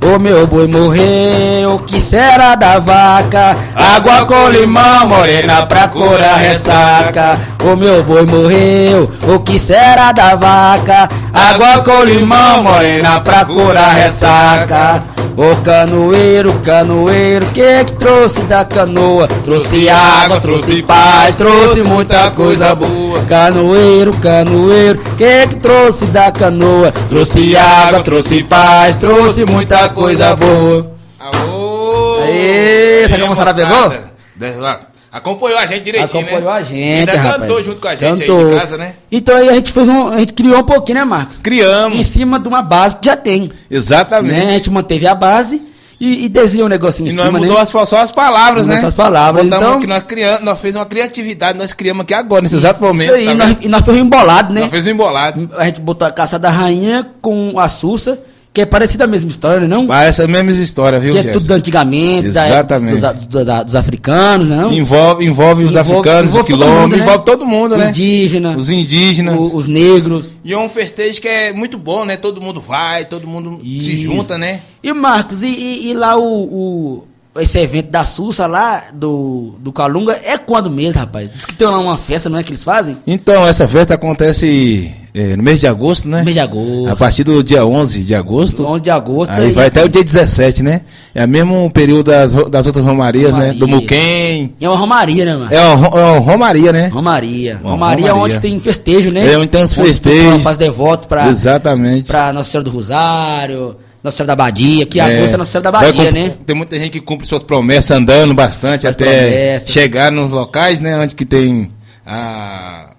O 0.00 0.18
meu 0.18 0.46
boi 0.46 0.66
morreu, 0.68 1.74
o 1.74 1.78
que 1.80 2.00
será 2.00 2.54
da 2.54 2.78
vaca? 2.78 3.56
Água 3.74 4.24
com 4.26 4.48
limão, 4.48 5.06
morena 5.08 5.66
pra 5.66 5.88
curar 5.88 6.38
ressaca. 6.38 7.36
O 7.64 7.76
meu 7.76 8.02
boi 8.04 8.24
morreu, 8.24 9.10
o 9.26 9.40
que 9.40 9.58
será 9.58 10.12
da 10.12 10.36
vaca? 10.36 11.08
Água 11.34 11.82
com 11.82 12.04
limão, 12.04 12.62
morena 12.62 13.20
pra 13.20 13.44
curar 13.44 13.94
ressaca. 13.94 15.02
O 15.36 15.54
canoeiro, 15.62 16.52
canoeiro, 16.64 17.46
que 17.46 17.84
que 17.84 17.92
trouxe 17.92 18.40
da 18.42 18.64
canoa? 18.64 19.28
Trouxe 19.44 19.88
água, 19.88 20.40
trouxe 20.40 20.82
paz, 20.82 21.36
trouxe 21.36 21.82
muita 21.84 22.30
coisa 22.32 22.74
boa. 22.74 23.20
Canoeiro, 23.28 24.16
canoeiro, 24.16 24.98
que 25.16 25.46
que 25.48 25.54
trouxe 25.56 26.06
da 26.06 26.32
canoa? 26.32 26.92
Trouxe 27.08 27.56
água, 27.56 28.00
trouxe 28.02 28.42
paz, 28.42 28.96
trouxe 28.96 29.44
muita 29.44 29.88
coisa 29.90 30.34
boa. 30.34 30.90
Aô! 31.20 32.18
Aê, 32.24 33.04
essa 33.04 33.14
Aê, 33.14 33.28
moçada 33.28 33.52
moçada. 33.52 33.90
pegou? 34.38 34.60
Lá. 34.60 34.80
Acompanhou 35.10 35.58
a 35.58 35.64
gente 35.66 35.84
direitinho, 35.84 36.20
Acompanhou 36.22 36.52
né? 36.52 36.58
a 36.58 36.62
gente, 36.62 36.98
Ainda 37.10 37.12
rapaz. 37.16 37.40
cantou 37.40 37.64
junto 37.64 37.80
com 37.80 37.88
a 37.88 37.94
gente 37.94 38.20
Cantou. 38.20 38.38
aí 38.46 38.52
de 38.54 38.60
casa, 38.60 38.76
né? 38.76 38.92
Então 39.10 39.36
aí 39.36 39.48
a 39.48 39.52
gente 39.54 39.72
fez 39.72 39.88
um, 39.88 40.08
a 40.08 40.18
gente 40.18 40.32
criou 40.34 40.58
um 40.58 40.64
pouquinho, 40.64 40.98
né, 40.98 41.04
Marcos? 41.04 41.38
Em 41.38 41.42
Criamos. 41.42 42.06
cima 42.06 42.38
de 42.38 42.46
uma 42.46 42.60
base 42.60 42.96
que 42.96 43.06
já 43.06 43.16
tem. 43.16 43.42
Né? 43.42 43.48
A 43.70 43.74
Exatamente. 43.74 44.52
gente 44.52 44.70
manteve 44.70 45.06
a 45.06 45.14
base 45.14 45.62
e, 45.98 46.26
e 46.26 46.28
desenhou 46.28 46.66
um 46.66 46.68
negocinho 46.68 47.08
E 47.08 47.12
em 47.12 47.14
nós 47.16 47.26
cima, 47.26 47.38
mudou 47.38 47.54
né? 47.56 47.60
as, 47.62 47.68
só 47.70 48.00
as 48.02 48.10
palavras, 48.12 48.66
né? 48.66 48.80
só 48.80 48.88
as 48.88 48.94
palavras, 48.94 49.44
Botamos 49.44 49.66
então- 49.66 49.80
que 49.80 49.86
nós 49.86 50.02
criamos, 50.02 50.40
nós 50.42 50.58
fizemos 50.60 50.80
uma 50.80 50.86
criatividade, 50.86 51.56
nós 51.58 51.72
criamos 51.72 52.02
aqui 52.02 52.12
agora, 52.14 52.42
nesse 52.42 52.56
exato 52.56 52.80
momento. 52.82 53.06
Isso 53.06 53.14
aí, 53.14 53.24
tá 53.26 53.34
nós, 53.34 53.56
e 53.62 53.68
nós 53.68 53.80
fizemos 53.80 54.00
embolado, 54.06 54.52
né? 54.52 54.60
Nós 54.60 54.70
fizemos 54.70 54.86
um 54.86 54.94
embolado. 55.04 55.50
A 55.56 55.64
gente 55.64 55.80
botou 55.80 56.06
a 56.06 56.10
caça 56.10 56.38
da 56.38 56.50
rainha 56.50 57.04
com 57.22 57.58
a 57.58 57.68
Sussa, 57.68 58.20
que 58.58 58.62
é 58.62 58.66
parecida 58.66 59.04
a 59.04 59.06
mesma 59.06 59.30
história, 59.30 59.60
né, 59.60 59.68
não? 59.68 59.86
Parece 59.86 60.20
a 60.20 60.26
mesma 60.26 60.50
história, 60.50 60.98
viu, 60.98 61.12
que 61.12 61.18
é 61.18 61.22
tudo 61.30 61.48
antigamente, 61.52 62.30
da 62.30 62.48
Exatamente. 62.48 63.00
dos, 63.00 63.26
dos- 63.26 63.46
da- 63.46 63.62
dos 63.62 63.74
africanos, 63.76 64.48
né, 64.48 64.56
não? 64.56 64.72
Envolve, 64.72 65.24
envolve 65.24 65.62
os 65.62 65.76
Envolve- 65.76 65.92
africanos, 65.92 66.30
envolve 66.30 66.52
os 66.52 66.58
todo 66.58 66.66
mundo, 66.66 66.74
quilombos, 66.74 66.98
né? 66.98 67.04
envolve 67.04 67.24
todo 67.24 67.46
mundo, 67.46 67.76
né? 67.76 67.88
indígena, 67.90 68.56
Os 68.56 68.68
indígenas. 68.68 69.36
o- 69.36 69.56
os 69.56 69.68
negros. 69.68 70.38
E 70.44 70.52
é 70.52 70.58
um 70.58 70.68
festejo 70.68 71.20
que 71.20 71.28
é 71.28 71.52
muito 71.52 71.78
bom, 71.78 72.04
né? 72.04 72.16
Todo 72.16 72.40
mundo 72.40 72.60
vai, 72.60 73.04
todo 73.04 73.28
mundo 73.28 73.60
se 73.62 73.92
Isso. 73.92 74.02
junta, 74.02 74.36
né? 74.36 74.62
E 74.82 74.92
Marcos, 74.92 75.44
e, 75.44 75.46
e- 75.46 75.90
e 75.90 75.94
lá 75.94 76.16
o, 76.16 76.24
o- 76.24 77.04
esse 77.40 77.58
evento 77.58 77.90
da 77.90 78.04
Sussa 78.04 78.46
lá, 78.46 78.84
do, 78.92 79.54
do 79.60 79.72
Calunga, 79.72 80.18
é 80.24 80.36
quando 80.38 80.70
mesmo, 80.70 81.00
rapaz? 81.00 81.28
Diz 81.32 81.44
que 81.46 81.54
tem 81.54 81.66
lá 81.66 81.78
uma 81.78 81.96
festa, 81.96 82.28
não 82.28 82.38
é 82.38 82.42
que 82.42 82.50
eles 82.50 82.64
fazem? 82.64 82.96
Então, 83.06 83.46
essa 83.46 83.66
festa 83.68 83.94
acontece 83.94 84.90
é, 85.14 85.36
no 85.36 85.42
mês 85.42 85.58
de 85.60 85.66
agosto, 85.66 86.08
né? 86.08 86.18
No 86.18 86.24
mês 86.24 86.34
de 86.34 86.40
agosto. 86.40 86.90
A 86.90 86.96
partir 86.96 87.24
do 87.24 87.42
dia 87.42 87.64
11 87.64 88.02
de 88.02 88.14
agosto. 88.14 88.64
11 88.64 88.82
de 88.82 88.90
agosto. 88.90 89.30
Aí 89.32 89.50
vai 89.52 89.66
até 89.66 89.84
o 89.84 89.88
dia 89.88 90.04
17, 90.04 90.62
né? 90.62 90.82
É 91.14 91.24
o 91.24 91.28
mesmo 91.28 91.70
período 91.70 92.04
das, 92.10 92.32
das 92.48 92.66
outras 92.66 92.84
romarias, 92.84 93.32
né? 93.34 93.40
Romaria. 93.50 93.58
Do 93.58 93.68
Muquem. 93.68 94.54
É 94.60 94.68
uma 94.68 94.76
romaria, 94.78 95.24
né, 95.24 95.32
mano? 95.36 95.48
É 95.52 95.72
ro- 95.74 95.98
é 95.98 96.16
o 96.18 96.20
Romaria, 96.20 96.72
né? 96.72 96.88
Romaria. 96.88 97.58
Uma 97.62 97.70
Romaria 97.72 98.08
é 98.10 98.14
onde 98.14 98.38
tem 98.38 98.58
festejo, 98.60 99.10
né? 99.10 99.32
É 99.32 99.36
onde 99.38 99.48
tem 99.48 99.62
os 99.62 99.74
festejos. 99.74 100.42
faz 100.42 100.56
devoto 100.56 101.08
pra, 101.08 101.28
Exatamente. 101.28 102.06
pra 102.06 102.32
Nossa 102.32 102.50
Senhora 102.50 102.64
do 102.64 102.70
Rosário, 102.70 103.76
Nossa 104.08 104.16
Senhora 104.18 104.28
da 104.28 104.36
Badia, 104.36 104.84
que 104.86 104.98
É. 105.00 105.02
agosto 105.02 105.34
é 105.34 105.36
Nossa 105.36 105.52
Senhora 105.52 105.70
da 105.70 105.78
Vai 105.78 105.92
Badia, 105.92 106.10
né? 106.10 106.34
Tem 106.44 106.56
muita 106.56 106.78
gente 106.78 106.90
que 106.92 107.00
cumpre 107.00 107.26
suas 107.26 107.42
promessas 107.42 107.90
andando 107.90 108.34
bastante 108.34 108.86
até 108.86 109.04
promessas. 109.04 109.70
chegar 109.70 110.10
nos 110.12 110.30
locais, 110.30 110.80
né? 110.80 110.98
Onde 110.98 111.14
que 111.14 111.24
tem 111.24 111.70
a, 112.06 112.90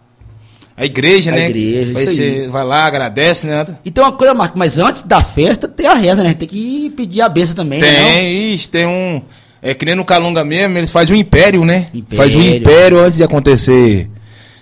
a 0.77 0.85
igreja, 0.85 1.31
A 1.31 1.35
né? 1.35 1.49
igreja, 1.49 1.93
Aí 1.97 2.05
isso 2.05 2.15
você 2.15 2.21
aí. 2.23 2.47
vai 2.47 2.63
lá, 2.63 2.85
agradece, 2.85 3.47
né? 3.47 3.65
E 3.83 3.91
tem 3.91 4.03
uma 4.03 4.11
coisa, 4.11 4.33
Marcos, 4.33 4.57
mas 4.57 4.77
antes 4.79 5.01
da 5.03 5.21
festa 5.21 5.67
tem 5.67 5.85
a 5.87 5.93
reza, 5.95 6.23
né? 6.23 6.33
Tem 6.33 6.47
que 6.47 6.93
pedir 6.95 7.21
a 7.21 7.29
benção 7.29 7.55
também, 7.55 7.81
né? 7.81 7.91
não? 8.01 8.09
Tem, 8.09 8.53
ixi, 8.53 8.69
tem 8.69 8.85
um. 8.87 9.21
É 9.61 9.73
que 9.73 9.85
nem 9.85 9.93
no 9.95 10.05
Calunga 10.05 10.45
mesmo, 10.45 10.77
eles 10.77 10.89
fazem 10.89 11.17
um 11.17 11.19
império, 11.19 11.65
né? 11.65 11.87
Império. 11.93 12.17
Faz 12.17 12.33
um 12.35 12.41
império 12.41 12.99
antes 12.99 13.17
de 13.17 13.23
acontecer 13.23 14.09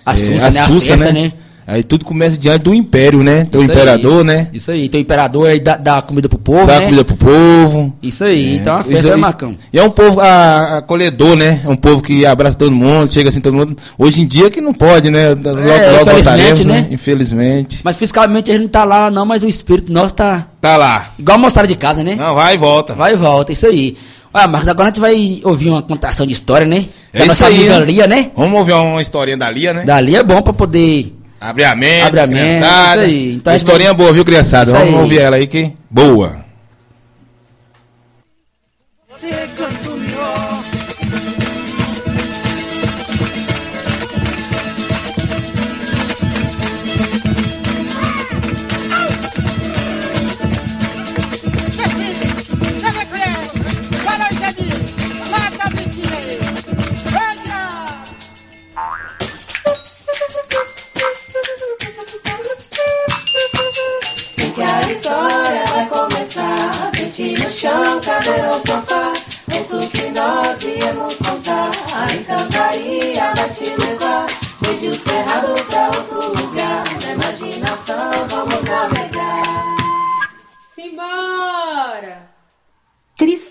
A 0.04 0.12
é, 0.12 0.16
Sussa, 0.16 0.50
né? 0.50 0.60
A 0.60 0.68
festa, 0.80 1.12
né? 1.12 1.32
Aí 1.70 1.82
tudo 1.82 2.02
começa 2.06 2.38
diante 2.38 2.62
do 2.64 2.72
império, 2.74 3.22
né? 3.22 3.44
Do 3.44 3.58
Isso 3.60 3.70
imperador, 3.70 4.20
aí. 4.20 4.24
né? 4.24 4.48
Isso 4.54 4.70
aí, 4.70 4.88
tem 4.88 5.00
o 5.00 5.02
imperador 5.02 5.46
aí 5.48 5.60
dá, 5.60 5.76
dá 5.76 6.00
comida 6.00 6.26
pro 6.26 6.38
povo, 6.38 6.66
Dá 6.66 6.78
né? 6.80 6.86
comida 6.86 7.04
pro 7.04 7.14
povo. 7.14 7.92
Isso 8.02 8.24
aí, 8.24 8.56
então 8.56 8.72
é 8.72 8.76
uma 8.76 8.80
Isso 8.82 8.90
festa, 8.92 9.14
aí. 9.14 9.20
Marcão? 9.20 9.54
E 9.70 9.78
é 9.78 9.82
um 9.82 9.90
povo 9.90 10.18
ah, 10.18 10.78
acolhedor, 10.78 11.36
né? 11.36 11.60
É 11.62 11.68
um 11.68 11.76
povo 11.76 12.00
que 12.02 12.24
abraça 12.24 12.56
todo 12.56 12.72
mundo, 12.72 13.12
chega 13.12 13.28
assim 13.28 13.42
todo 13.42 13.52
mundo. 13.54 13.76
Hoje 13.98 14.22
em 14.22 14.26
dia 14.26 14.50
que 14.50 14.62
não 14.62 14.72
pode, 14.72 15.10
né? 15.10 15.28
Logo, 15.28 15.44
logo 15.50 15.60
É, 15.60 16.00
infelizmente, 16.00 16.14
voltaremos, 16.14 16.66
né? 16.66 16.80
né? 16.80 16.86
Infelizmente. 16.90 17.80
Mas 17.84 17.96
fisicamente 17.96 18.50
a 18.50 18.54
gente 18.54 18.62
não 18.62 18.68
tá 18.70 18.84
lá 18.84 19.10
não, 19.10 19.26
mas 19.26 19.42
o 19.42 19.46
espírito 19.46 19.92
nosso 19.92 20.14
tá 20.14 20.46
Tá 20.62 20.76
lá. 20.78 21.10
igual 21.18 21.36
a 21.36 21.40
moçada 21.40 21.68
de 21.68 21.74
casa, 21.76 22.02
né? 22.02 22.14
Não, 22.14 22.34
vai 22.34 22.54
e 22.54 22.56
volta. 22.56 22.94
Vai 22.94 23.12
e 23.12 23.16
volta, 23.16 23.52
isso 23.52 23.66
aí. 23.66 23.94
Olha, 24.32 24.46
Marcos, 24.48 24.68
agora 24.68 24.88
a 24.88 24.90
gente 24.90 25.00
vai 25.00 25.40
ouvir 25.44 25.68
uma 25.68 25.82
contação 25.82 26.26
de 26.26 26.32
história, 26.32 26.66
né? 26.66 26.86
É 27.12 27.20
Da 27.20 27.26
nossa 27.26 27.46
aí, 27.46 27.56
amiga 27.56 27.78
né? 27.80 27.84
Lia, 27.86 28.06
né? 28.06 28.30
Vamos 28.36 28.58
ouvir 28.58 28.72
uma 28.72 29.00
historinha 29.02 29.36
da 29.36 29.50
Lia, 29.50 29.72
né? 29.74 29.84
Dali 29.84 30.16
é 30.16 30.22
bom 30.22 30.40
pra 30.40 30.52
poder. 30.52 31.14
Abre 31.40 31.64
a 31.64 31.74
mente, 31.74 32.02
Abre 32.02 32.20
a 32.20 32.26
mente, 32.26 32.38
criançada. 32.40 33.02
isso 33.02 33.10
aí. 33.10 33.34
Então 33.34 33.52
gente 33.52 33.60
Historinha 33.60 33.94
boa, 33.94 34.12
viu, 34.12 34.24
criançada? 34.24 34.72
Vamos 34.72 35.00
ouvir 35.00 35.18
ela 35.20 35.36
aí 35.36 35.46
que 35.46 35.72
boa. 35.90 36.47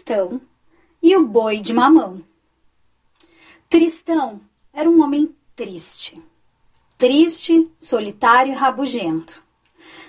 Tristão 0.08 0.40
e 1.04 1.18
o 1.18 1.28
boi 1.28 1.58
de 1.58 1.74
mamão. 1.74 2.24
Tristão 3.68 4.40
era 4.72 4.90
um 4.90 5.04
homem 5.04 5.36
triste. 5.54 6.24
Triste, 6.98 7.70
solitário 7.78 8.54
e 8.54 8.56
rabugento. 8.56 9.44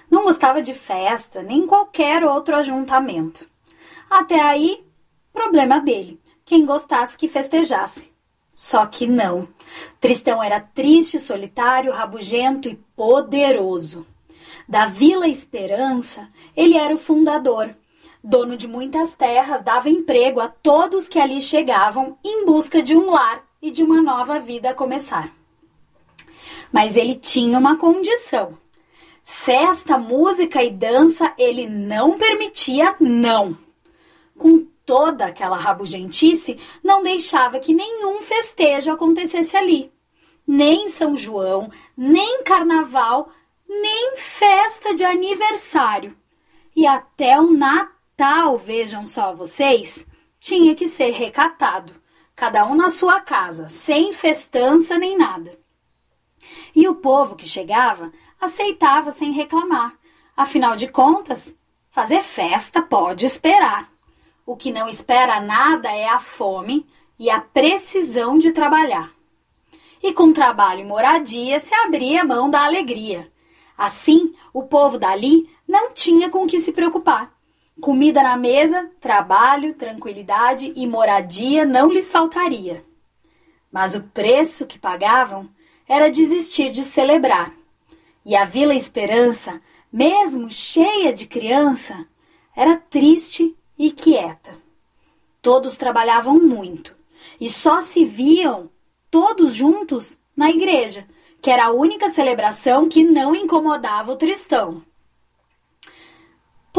Não 0.09 0.23
gostava 0.23 0.63
de 0.63 0.73
festa 0.73 1.43
nem 1.43 1.67
qualquer 1.67 2.23
outro 2.23 2.55
ajuntamento. 2.55 3.49
Até 4.09 4.41
aí, 4.41 4.85
problema 5.33 5.81
dele. 5.81 6.21
Quem 6.45 6.65
gostasse 6.65 7.19
que 7.19 7.27
festejasse. 7.27 8.13
Só 8.55 8.87
que 8.87 9.05
não. 9.05 9.49
Tristão 9.99 10.41
era 10.41 10.61
triste, 10.61 11.19
solitário, 11.19 11.93
rabugento 11.93 12.69
e 12.69 12.77
poderoso. 12.95 14.07
Da 14.69 14.87
Vila 14.87 15.27
Esperança, 15.27 16.29
ele 16.55 16.77
era 16.77 16.95
o 16.95 16.99
fundador. 16.99 17.75
Dono 18.29 18.59
de 18.59 18.69
muitas 18.69 19.15
terras, 19.15 19.63
dava 19.63 19.89
emprego 19.89 20.39
a 20.39 20.49
todos 20.49 21.09
que 21.09 21.19
ali 21.19 21.41
chegavam 21.41 22.19
em 22.23 22.45
busca 22.45 22.83
de 22.83 22.95
um 22.95 23.11
lar 23.11 23.43
e 23.63 23.71
de 23.71 23.83
uma 23.83 24.03
nova 24.03 24.39
vida 24.39 24.69
a 24.69 24.75
começar. 24.75 25.33
Mas 26.71 26.95
ele 26.95 27.15
tinha 27.15 27.59
uma 27.59 27.79
condição. 27.79 28.59
Festa, 29.25 29.97
música 29.97 30.63
e 30.63 30.69
dança 30.69 31.33
ele 31.39 31.67
não 31.67 32.19
permitia, 32.19 32.95
não. 33.01 33.57
Com 34.37 34.59
toda 34.85 35.25
aquela 35.25 35.57
rabugentice, 35.57 36.59
não 36.85 37.03
deixava 37.03 37.59
que 37.59 37.73
nenhum 37.73 38.21
festejo 38.21 38.93
acontecesse 38.93 39.57
ali. 39.57 39.91
Nem 40.47 40.87
São 40.89 41.17
João, 41.17 41.71
nem 41.97 42.43
carnaval, 42.43 43.31
nem 43.67 44.19
festa 44.19 44.95
de 44.95 45.03
aniversário. 45.03 46.15
E 46.77 46.87
até 46.87 47.41
o 47.41 47.51
Natal, 47.51 47.97
vejam 48.59 49.07
só 49.07 49.33
vocês, 49.33 50.05
tinha 50.41 50.75
que 50.75 50.89
ser 50.89 51.13
recatado, 51.13 51.93
cada 52.35 52.67
um 52.67 52.75
na 52.75 52.89
sua 52.89 53.21
casa, 53.21 53.69
sem 53.69 54.13
festança 54.13 54.99
nem 54.99 55.17
nada. 55.17 55.57
E 56.75 56.89
o 56.89 56.97
povo 56.97 57.37
que 57.37 57.47
chegava 57.47 58.11
aceitava 58.41 59.13
sem 59.13 59.31
reclamar. 59.31 59.95
Afinal 60.37 60.75
de 60.75 60.89
contas, 60.89 61.57
fazer 61.91 62.21
festa 62.23 62.83
pode 62.83 63.25
esperar. 63.25 63.89
O 64.45 64.57
que 64.57 64.73
não 64.73 64.89
espera 64.89 65.41
nada 65.41 65.89
é 65.93 66.09
a 66.09 66.19
fome 66.19 66.85
e 67.21 67.31
a 67.31 67.41
precisão 67.41 68.37
de 68.37 68.51
trabalhar. 68.51 69.13
E 70.03 70.13
com 70.13 70.33
trabalho 70.33 70.81
e 70.81 70.85
moradia 70.85 71.61
se 71.61 71.73
abria 71.73 72.25
mão 72.25 72.51
da 72.51 72.65
alegria. 72.65 73.31
Assim, 73.77 74.35
o 74.53 74.65
povo 74.65 74.99
dali 74.99 75.49
não 75.69 75.93
tinha 75.93 76.29
com 76.29 76.49
que 76.49 76.61
se 76.61 76.73
preocupar. 76.73 77.38
Comida 77.81 78.25
na 78.25 78.37
mesa, 78.37 78.91
trabalho, 78.99 79.73
tranquilidade 79.73 80.73
e 80.75 80.85
moradia 80.85 81.65
não 81.65 81.93
lhes 81.93 82.11
faltaria. 82.11 82.85
Mas 83.71 83.95
o 83.95 84.03
preço 84.03 84.67
que 84.67 84.79
pagavam 84.79 85.49
era 85.87 86.11
desistir 86.11 86.71
de 86.71 86.83
celebrar. 86.83 87.53
E 88.27 88.35
a 88.35 88.45
Vila 88.45 88.75
Esperança, 88.75 89.61
mesmo 89.93 90.51
cheia 90.51 91.13
de 91.13 91.29
criança, 91.29 92.05
era 92.55 92.77
triste 92.77 93.57
e 93.79 93.93
quieta. 93.93 94.53
Todos 95.41 95.77
trabalhavam 95.77 96.35
muito 96.35 96.97
e 97.41 97.49
só 97.49 97.81
se 97.81 98.05
viam 98.05 98.69
todos 99.09 99.55
juntos 99.55 100.19
na 100.37 100.51
igreja, 100.51 101.07
que 101.41 101.49
era 101.49 101.67
a 101.67 101.73
única 101.73 102.09
celebração 102.09 102.89
que 102.89 103.05
não 103.05 103.37
incomodava 103.37 104.11
o 104.11 104.17
Tristão. 104.17 104.83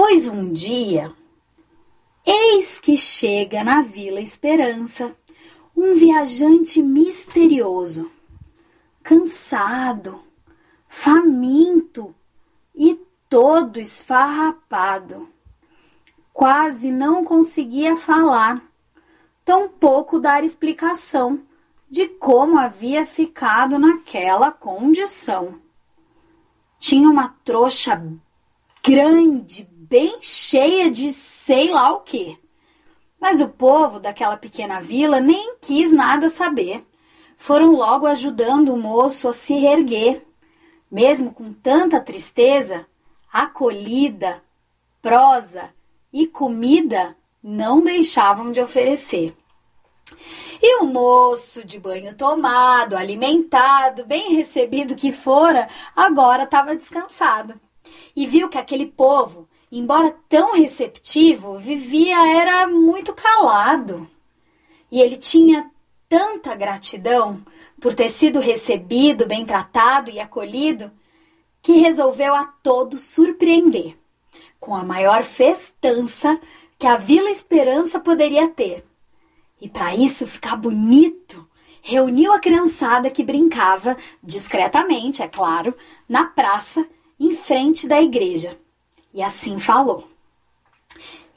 Pois 0.01 0.29
um 0.29 0.53
dia, 0.53 1.13
eis 2.25 2.79
que 2.79 2.95
chega 2.95 3.65
na 3.65 3.81
Vila 3.81 4.21
Esperança 4.21 5.13
um 5.75 5.93
viajante 5.93 6.81
misterioso, 6.81 8.09
cansado, 9.03 10.21
faminto 10.87 12.15
e 12.73 12.97
todo 13.27 13.77
esfarrapado 13.77 15.27
quase 16.31 16.89
não 16.91 17.25
conseguia 17.25 17.97
falar, 17.97 18.63
tampouco 19.43 20.17
dar 20.17 20.45
explicação 20.45 21.43
de 21.89 22.07
como 22.07 22.57
havia 22.57 23.05
ficado 23.05 23.77
naquela 23.77 24.49
condição. 24.49 25.59
Tinha 26.79 27.09
uma 27.09 27.35
trouxa 27.43 28.01
grande, 28.81 29.67
bem 29.89 30.21
cheia 30.21 30.89
de 30.89 31.11
sei 31.11 31.71
lá 31.71 31.91
o 31.91 32.01
que. 32.01 32.37
Mas 33.19 33.41
o 33.41 33.49
povo 33.49 33.99
daquela 33.99 34.37
pequena 34.37 34.79
vila 34.79 35.19
nem 35.19 35.55
quis 35.59 35.91
nada 35.91 36.29
saber. 36.29 36.85
Foram 37.35 37.71
logo 37.71 38.05
ajudando 38.05 38.73
o 38.73 38.77
moço 38.77 39.27
a 39.27 39.33
se 39.33 39.55
reerguer. 39.55 40.25
Mesmo 40.91 41.33
com 41.33 41.51
tanta 41.51 41.99
tristeza, 41.99 42.85
acolhida, 43.31 44.41
prosa 45.01 45.69
e 46.13 46.27
comida 46.27 47.15
não 47.41 47.81
deixavam 47.81 48.51
de 48.51 48.61
oferecer. 48.61 49.35
E 50.61 50.81
o 50.81 50.85
moço, 50.85 51.63
de 51.63 51.79
banho 51.79 52.15
tomado, 52.15 52.95
alimentado, 52.95 54.05
bem 54.05 54.33
recebido 54.33 54.95
que 54.95 55.11
fora, 55.11 55.67
agora 55.95 56.43
estava 56.43 56.75
descansado. 56.75 57.59
E 58.15 58.27
viu 58.27 58.49
que 58.49 58.57
aquele 58.57 58.85
povo, 58.85 59.47
embora 59.71 60.15
tão 60.27 60.55
receptivo, 60.55 61.57
vivia 61.57 62.17
era 62.35 62.67
muito 62.67 63.13
calado. 63.13 64.09
E 64.91 64.99
ele 64.99 65.17
tinha 65.17 65.69
tanta 66.07 66.55
gratidão 66.55 67.43
por 67.79 67.93
ter 67.93 68.09
sido 68.09 68.39
recebido, 68.39 69.25
bem 69.25 69.45
tratado 69.45 70.09
e 70.09 70.19
acolhido, 70.19 70.91
que 71.61 71.73
resolveu 71.73 72.33
a 72.33 72.45
todos 72.45 73.01
surpreender 73.01 73.99
com 74.59 74.75
a 74.75 74.83
maior 74.83 75.23
festança 75.23 76.39
que 76.77 76.85
a 76.85 76.95
Vila 76.95 77.29
Esperança 77.29 77.99
poderia 77.99 78.47
ter. 78.49 78.85
E 79.59 79.67
para 79.67 79.95
isso 79.95 80.27
ficar 80.27 80.55
bonito, 80.55 81.47
reuniu 81.81 82.33
a 82.33 82.39
criançada 82.39 83.09
que 83.09 83.23
brincava, 83.23 83.97
discretamente, 84.21 85.21
é 85.21 85.27
claro, 85.27 85.73
na 86.07 86.25
praça 86.25 86.85
em 87.19 87.33
frente 87.33 87.87
da 87.87 88.01
igreja. 88.01 88.57
E 89.13 89.21
assim 89.21 89.57
falou: 89.59 90.07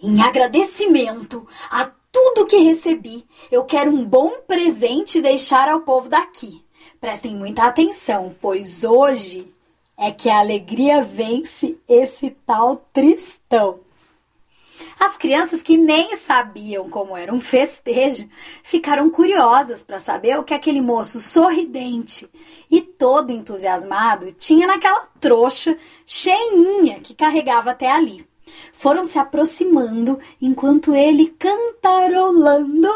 Em 0.00 0.22
agradecimento 0.22 1.46
a 1.70 1.90
tudo 2.10 2.46
que 2.46 2.58
recebi, 2.58 3.24
eu 3.50 3.64
quero 3.64 3.90
um 3.90 4.04
bom 4.04 4.40
presente 4.46 5.20
deixar 5.20 5.68
ao 5.68 5.80
povo 5.80 6.08
daqui. 6.08 6.62
Prestem 7.00 7.34
muita 7.34 7.64
atenção, 7.64 8.34
pois 8.40 8.84
hoje 8.84 9.52
é 9.96 10.10
que 10.10 10.28
a 10.28 10.40
alegria 10.40 11.02
vence 11.02 11.78
esse 11.88 12.30
tal 12.44 12.76
tristão. 12.92 13.80
As 14.98 15.16
crianças 15.16 15.62
que 15.62 15.76
nem 15.76 16.16
sabiam 16.16 16.88
como 16.88 17.16
era 17.16 17.32
um 17.32 17.40
festejo 17.40 18.28
ficaram 18.62 19.10
curiosas 19.10 19.82
para 19.82 19.98
saber 19.98 20.38
o 20.38 20.44
que 20.44 20.54
aquele 20.54 20.80
moço 20.80 21.20
sorridente 21.20 22.28
e 22.70 22.80
todo 22.80 23.32
entusiasmado 23.32 24.32
tinha 24.32 24.66
naquela 24.66 25.06
trouxa 25.20 25.76
cheinha 26.06 27.00
que 27.00 27.14
carregava 27.14 27.70
até 27.70 27.90
ali. 27.90 28.26
Foram 28.72 29.04
se 29.04 29.18
aproximando 29.18 30.18
enquanto 30.40 30.94
ele 30.94 31.28
cantarolando 31.38 32.88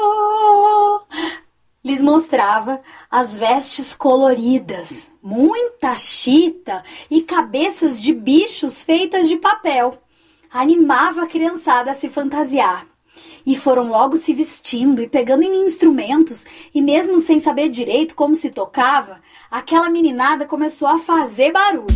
lhes 1.86 2.02
mostrava 2.02 2.80
as 3.08 3.36
vestes 3.36 3.94
coloridas, 3.94 5.08
muita 5.22 5.94
chita 5.94 6.82
e 7.08 7.22
cabeças 7.22 8.00
de 8.00 8.12
bichos 8.12 8.82
feitas 8.82 9.28
de 9.28 9.36
papel. 9.36 9.96
Animava 10.50 11.24
a 11.24 11.26
criançada 11.26 11.90
a 11.90 11.94
se 11.94 12.08
fantasiar. 12.08 12.86
E 13.44 13.54
foram 13.56 13.88
logo 13.88 14.16
se 14.16 14.34
vestindo 14.34 15.02
e 15.02 15.08
pegando 15.08 15.42
em 15.42 15.64
instrumentos, 15.64 16.44
e 16.74 16.80
mesmo 16.80 17.18
sem 17.18 17.38
saber 17.38 17.68
direito 17.68 18.14
como 18.14 18.34
se 18.34 18.50
tocava, 18.50 19.20
aquela 19.50 19.88
meninada 19.88 20.44
começou 20.44 20.88
a 20.88 20.98
fazer 20.98 21.52
barulho. 21.52 21.86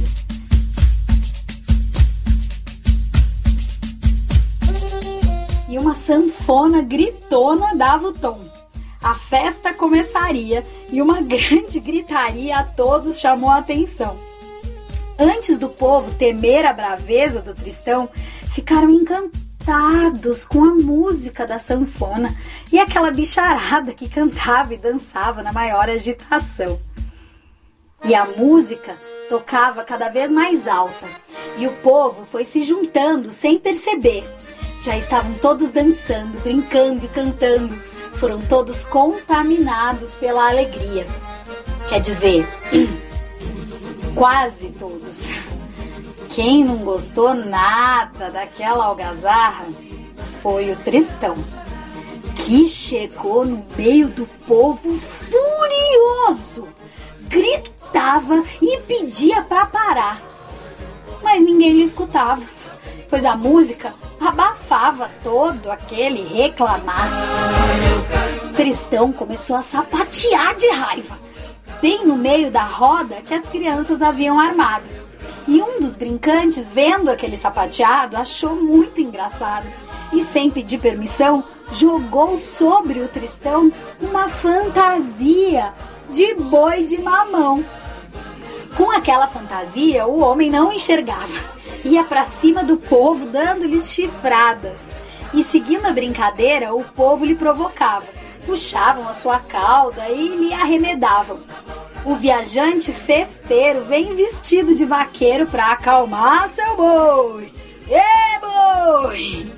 E 5.69 5.79
uma 5.79 5.95
sanfona 5.95 6.83
gritona 6.83 7.75
dava 7.77 8.09
o 8.09 8.13
tom. 8.13 8.41
A 9.03 9.15
festa 9.15 9.73
começaria 9.73 10.65
e 10.93 11.01
uma 11.01 11.23
grande 11.23 11.79
gritaria 11.79 12.59
a 12.59 12.65
todos 12.65 13.19
chamou 13.19 13.49
a 13.51 13.59
atenção. 13.59 14.17
Antes 15.19 15.59
do 15.59 15.69
povo 15.69 16.15
temer 16.15 16.65
a 16.65 16.73
braveza 16.73 17.41
do 17.41 17.55
Tristão, 17.55 18.09
ficaram 18.51 18.91
encantados 18.91 20.45
com 20.45 20.65
a 20.65 20.75
música 20.75 21.47
da 21.47 21.59
sanfona 21.59 22.37
e 22.73 22.79
aquela 22.79 23.11
bicharada 23.11 23.95
que 23.95 24.09
cantava 24.09 24.75
e 24.75 24.79
dançava 24.79 25.43
na 25.43 25.53
maior 25.53 25.89
agitação. 25.89 26.79
E 28.05 28.15
a 28.15 28.25
música 28.25 28.97
tocava 29.29 29.85
cada 29.85 30.09
vez 30.09 30.31
mais 30.31 30.67
alta 30.67 31.07
e 31.57 31.67
o 31.67 31.73
povo 31.77 32.25
foi 32.25 32.45
se 32.45 32.63
juntando 32.63 33.31
sem 33.31 33.59
perceber. 33.59 34.25
Já 34.81 34.97
estavam 34.97 35.35
todos 35.35 35.71
dançando, 35.71 36.41
brincando 36.41 37.05
e 37.05 37.09
cantando 37.09 37.75
foram 38.15 38.41
todos 38.41 38.85
contaminados 38.85 40.15
pela 40.15 40.49
alegria. 40.49 41.07
Quer 41.89 42.01
dizer, 42.01 42.47
quase 44.15 44.69
todos. 44.71 45.29
Quem 46.31 46.65
não 46.65 46.77
gostou 46.77 47.35
nada 47.35 48.31
daquela 48.31 48.85
algazarra 48.85 49.65
foi 50.41 50.71
o 50.71 50.77
Tristão, 50.77 51.35
que 52.37 52.69
chegou 52.69 53.45
no 53.45 53.67
meio 53.77 54.09
do 54.09 54.27
povo 54.47 54.97
furioso, 54.97 56.69
gritava 57.23 58.45
e 58.63 58.79
pedia 58.83 59.43
para 59.43 59.67
parar. 59.67 60.23
Mas 61.21 61.43
ninguém 61.43 61.73
lhe 61.73 61.83
escutava, 61.83 62.43
pois 63.09 63.25
a 63.25 63.35
música 63.35 63.93
abafava 64.21 65.11
todo 65.25 65.69
aquele 65.69 66.23
reclamar. 66.23 67.11
Tristão 68.55 69.13
começou 69.13 69.57
a 69.57 69.63
sapatear 69.63 70.55
de 70.55 70.71
raiva, 70.71 71.19
bem 71.83 72.07
no 72.07 72.17
meio 72.17 72.53
da 72.53 72.63
roda 72.63 73.17
que 73.17 73.35
as 73.35 73.49
crianças 73.49 74.01
haviam 74.01 74.39
armado. 74.39 75.00
E 75.51 75.61
um 75.61 75.81
dos 75.81 75.97
brincantes, 75.97 76.71
vendo 76.71 77.11
aquele 77.11 77.37
sapateado, 77.37 78.17
achou 78.17 78.55
muito 78.55 79.01
engraçado 79.01 79.67
e, 80.13 80.21
sem 80.21 80.49
pedir 80.49 80.79
permissão, 80.79 81.43
jogou 81.73 82.39
sobre 82.39 83.01
o 83.01 83.09
Tristão 83.09 83.73
uma 84.01 84.29
fantasia 84.29 85.75
de 86.09 86.35
boi 86.35 86.85
de 86.85 86.99
mamão. 86.99 87.65
Com 88.77 88.93
aquela 88.93 89.27
fantasia, 89.27 90.07
o 90.07 90.21
homem 90.21 90.49
não 90.49 90.73
enxergava. 90.73 91.35
Ia 91.85 92.05
para 92.05 92.23
cima 92.23 92.63
do 92.63 92.77
povo, 92.77 93.27
dando-lhes 93.27 93.91
chifradas. 93.91 94.93
E 95.35 95.43
seguindo 95.43 95.85
a 95.85 95.93
brincadeira, 95.93 96.73
o 96.73 96.85
povo 96.85 97.25
lhe 97.25 97.35
provocava. 97.35 98.07
Puxavam 98.47 99.09
a 99.09 99.13
sua 99.13 99.41
cauda 99.41 100.09
e 100.11 100.29
lhe 100.29 100.53
arremedavam. 100.53 101.41
O 102.05 102.15
viajante 102.15 102.93
festeiro 102.93 103.85
vem 103.85 104.17
vestido 104.17 104.75
de 104.75 104.87
vaqueiro 104.87 105.47
para 105.47 105.73
acalmar 105.73 106.49
seu 106.49 106.77
boi. 106.77 107.53
Ê, 107.89 108.39
boi! 108.41 109.53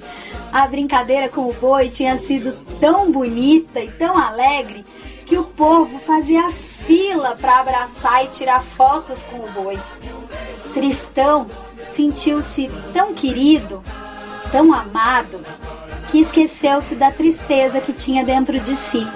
A 0.53 0.67
brincadeira 0.67 1.29
com 1.29 1.49
o 1.49 1.53
boi 1.53 1.89
tinha 1.89 2.17
sido 2.17 2.53
tão 2.81 3.13
bonita 3.13 3.81
e 3.81 3.91
tão 3.93 4.19
alegre 4.19 4.85
que 5.25 5.39
o 5.39 5.45
povo 5.45 6.01
fazia 6.01 6.51
fila 6.51 7.37
para 7.41 7.61
abraçar 7.61 8.25
e 8.25 8.29
tirar 8.29 8.61
fotos 8.61 9.23
com 9.23 9.37
o 9.37 9.51
boi. 9.51 9.79
Tristão 10.75 11.47
sentiu-se 11.87 12.69
tão 12.93 13.15
querido, 13.15 13.83
tão 14.51 14.75
amado, 14.75 15.41
que 16.11 16.19
esqueceu-se 16.19 16.97
da 16.97 17.11
tristeza 17.11 17.81
que 17.81 17.93
tinha 17.93 18.25
dentro 18.25 18.59
de 18.59 18.75
si. 18.75 19.07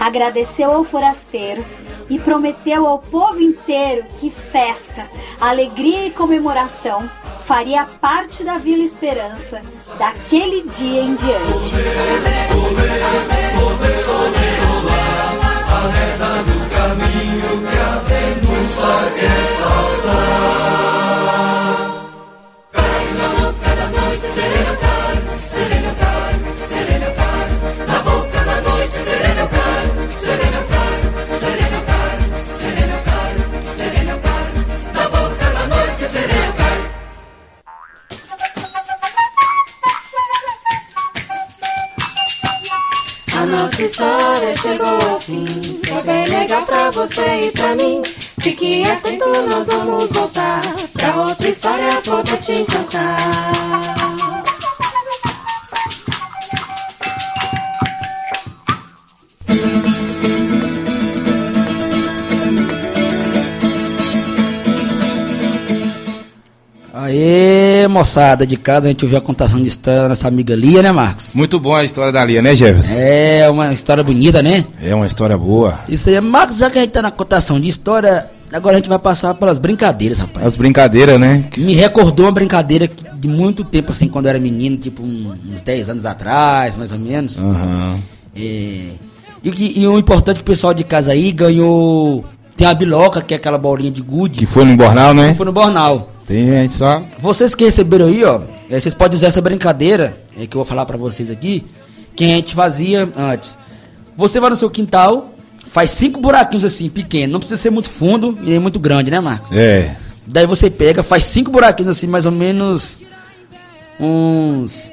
Agradeceu 0.00 0.72
ao 0.72 0.82
forasteiro 0.82 1.64
e 2.10 2.18
prometeu 2.18 2.86
ao 2.86 2.98
povo 2.98 3.40
inteiro 3.40 4.04
que 4.18 4.28
festa, 4.28 5.08
alegria 5.40 6.06
e 6.06 6.10
comemoração 6.10 7.08
faria 7.44 7.84
parte 7.84 8.44
da 8.44 8.58
Vila 8.58 8.82
Esperança 8.82 9.62
daquele 9.96 10.68
dia 10.68 11.00
em 11.02 11.14
diante. 11.14 11.74
A 31.56 31.59
nossa 43.50 43.82
história 43.82 44.56
chegou 44.56 45.10
ao 45.10 45.20
fim. 45.20 45.46
É 45.90 46.02
bem 46.02 46.26
legal 46.28 46.62
pra 46.64 46.90
você 46.90 47.48
e 47.48 47.50
pra 47.50 47.74
mim. 47.74 48.02
Fique 48.40 48.84
atento, 48.84 49.26
nós 49.26 49.66
vamos 49.66 50.10
voltar. 50.10 50.60
Pra 50.92 51.16
outra 51.16 51.48
história 51.48 52.00
poder 52.04 52.36
te 52.38 52.52
encantar. 52.52 53.99
Moçada 67.90 68.46
de 68.46 68.56
casa, 68.56 68.86
a 68.86 68.90
gente 68.90 69.04
ouviu 69.04 69.18
a 69.18 69.20
contação 69.20 69.60
de 69.60 69.68
história 69.68 70.02
da 70.02 70.08
nossa 70.08 70.26
amiga 70.28 70.54
Lia, 70.54 70.82
né, 70.82 70.90
Marcos? 70.92 71.32
Muito 71.34 71.58
bom 71.60 71.74
a 71.74 71.84
história 71.84 72.12
da 72.12 72.24
Lia, 72.24 72.40
né, 72.40 72.54
Jefferson? 72.54 72.94
É 72.96 73.48
uma 73.50 73.72
história 73.72 74.02
bonita, 74.02 74.42
né? 74.42 74.64
É 74.82 74.94
uma 74.94 75.06
história 75.06 75.36
boa. 75.36 75.78
Isso 75.88 76.08
aí, 76.08 76.20
Marcos, 76.20 76.58
já 76.58 76.70
que 76.70 76.78
a 76.78 76.82
gente 76.82 76.92
tá 76.92 77.02
na 77.02 77.10
contação 77.10 77.60
de 77.60 77.68
história, 77.68 78.24
agora 78.52 78.76
a 78.76 78.78
gente 78.80 78.88
vai 78.88 78.98
passar 78.98 79.34
pelas 79.34 79.58
brincadeiras, 79.58 80.18
rapaz. 80.18 80.46
As 80.46 80.56
brincadeiras, 80.56 81.18
né? 81.20 81.44
Me 81.56 81.74
recordou 81.74 82.26
uma 82.26 82.32
brincadeira 82.32 82.88
de 83.14 83.28
muito 83.28 83.64
tempo, 83.64 83.92
assim, 83.92 84.08
quando 84.08 84.26
eu 84.26 84.30
era 84.30 84.38
menino, 84.38 84.76
tipo 84.76 85.02
uns 85.02 85.60
10 85.60 85.90
anos 85.90 86.06
atrás, 86.06 86.76
mais 86.76 86.92
ou 86.92 86.98
menos. 86.98 87.38
Aham. 87.38 87.98
É, 88.34 88.92
e, 89.42 89.50
que- 89.50 89.72
e 89.80 89.86
o 89.86 89.98
importante 89.98 90.36
é 90.36 90.38
que 90.38 90.42
o 90.42 90.44
pessoal 90.44 90.72
de 90.72 90.84
casa 90.84 91.12
aí 91.12 91.32
ganhou. 91.32 92.24
Tem 92.56 92.66
a 92.66 92.74
biloca, 92.74 93.22
que 93.22 93.32
é 93.32 93.36
aquela 93.38 93.56
bolinha 93.56 93.90
de 93.90 94.02
gude. 94.02 94.38
Que 94.38 94.46
foi 94.46 94.64
no 94.64 94.76
Bornal, 94.76 95.14
né? 95.14 95.30
que 95.30 95.34
foi 95.34 95.46
no 95.46 95.52
Bornal. 95.52 96.10
Tem 96.30 96.46
gente. 96.46 96.78
Vocês 97.18 97.56
que 97.56 97.64
receberam 97.64 98.06
aí, 98.06 98.22
ó, 98.22 98.42
é, 98.70 98.78
vocês 98.78 98.94
podem 98.94 99.16
usar 99.16 99.26
essa 99.26 99.40
brincadeira, 99.40 100.16
é, 100.38 100.46
que 100.46 100.56
eu 100.56 100.60
vou 100.60 100.64
falar 100.64 100.86
pra 100.86 100.96
vocês 100.96 101.28
aqui, 101.28 101.66
que 102.14 102.22
a 102.22 102.28
gente 102.28 102.54
fazia 102.54 103.08
antes. 103.16 103.58
Você 104.16 104.38
vai 104.38 104.48
no 104.48 104.54
seu 104.54 104.70
quintal, 104.70 105.34
faz 105.72 105.90
cinco 105.90 106.20
buraquinhos 106.20 106.64
assim, 106.64 106.88
pequenos, 106.88 107.32
não 107.32 107.40
precisa 107.40 107.60
ser 107.60 107.70
muito 107.70 107.90
fundo 107.90 108.38
e 108.42 108.50
nem 108.50 108.60
muito 108.60 108.78
grande, 108.78 109.10
né, 109.10 109.18
Marcos? 109.18 109.50
É. 109.50 109.96
Daí 110.28 110.46
você 110.46 110.70
pega, 110.70 111.02
faz 111.02 111.24
cinco 111.24 111.50
buraquinhos 111.50 111.90
assim, 111.90 112.06
mais 112.06 112.26
ou 112.26 112.32
menos 112.32 113.00
uns 113.98 114.88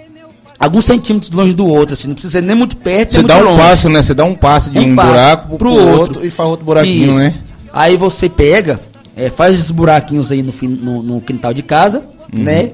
alguns 0.58 0.86
centímetros 0.86 1.30
longe 1.30 1.54
do 1.54 1.68
outro, 1.68 1.94
assim, 1.94 2.08
não 2.08 2.16
precisa 2.16 2.40
ser 2.40 2.42
nem 2.42 2.56
muito 2.56 2.78
perto, 2.78 3.14
Você 3.14 3.22
dá 3.22 3.38
um 3.38 3.44
longe. 3.44 3.62
passo, 3.62 3.90
né? 3.90 4.02
Você 4.02 4.16
dá 4.16 4.26
um 4.26 4.34
passo 4.34 4.72
de 4.72 4.80
um, 4.80 4.96
passo 4.96 5.08
buraco 5.08 5.58
pro, 5.60 5.72
outro. 5.72 6.26
e 6.26 6.32
faz 6.32 6.50
outro 6.50 6.66
buraquinho, 6.66 7.10
Isso. 7.10 7.20
né? 7.20 7.36
Aí 7.72 7.96
você 7.96 8.28
pega, 8.28 8.80
é, 9.18 9.30
faz 9.32 9.55
esses 9.55 9.72
buraquinhos 9.72 10.32
aí 10.32 10.43
no, 10.43 10.53
no, 10.61 11.01
no 11.03 11.22
quintal 11.22 11.51
de 11.53 11.63
casa, 11.63 12.03
Uhum. 12.32 12.43
né? 12.43 12.72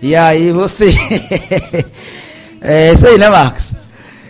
E 0.00 0.16
aí 0.16 0.52
você. 0.52 0.88
é 2.60 2.92
isso 2.92 3.06
aí, 3.06 3.18
né, 3.18 3.28
Marcos? 3.28 3.72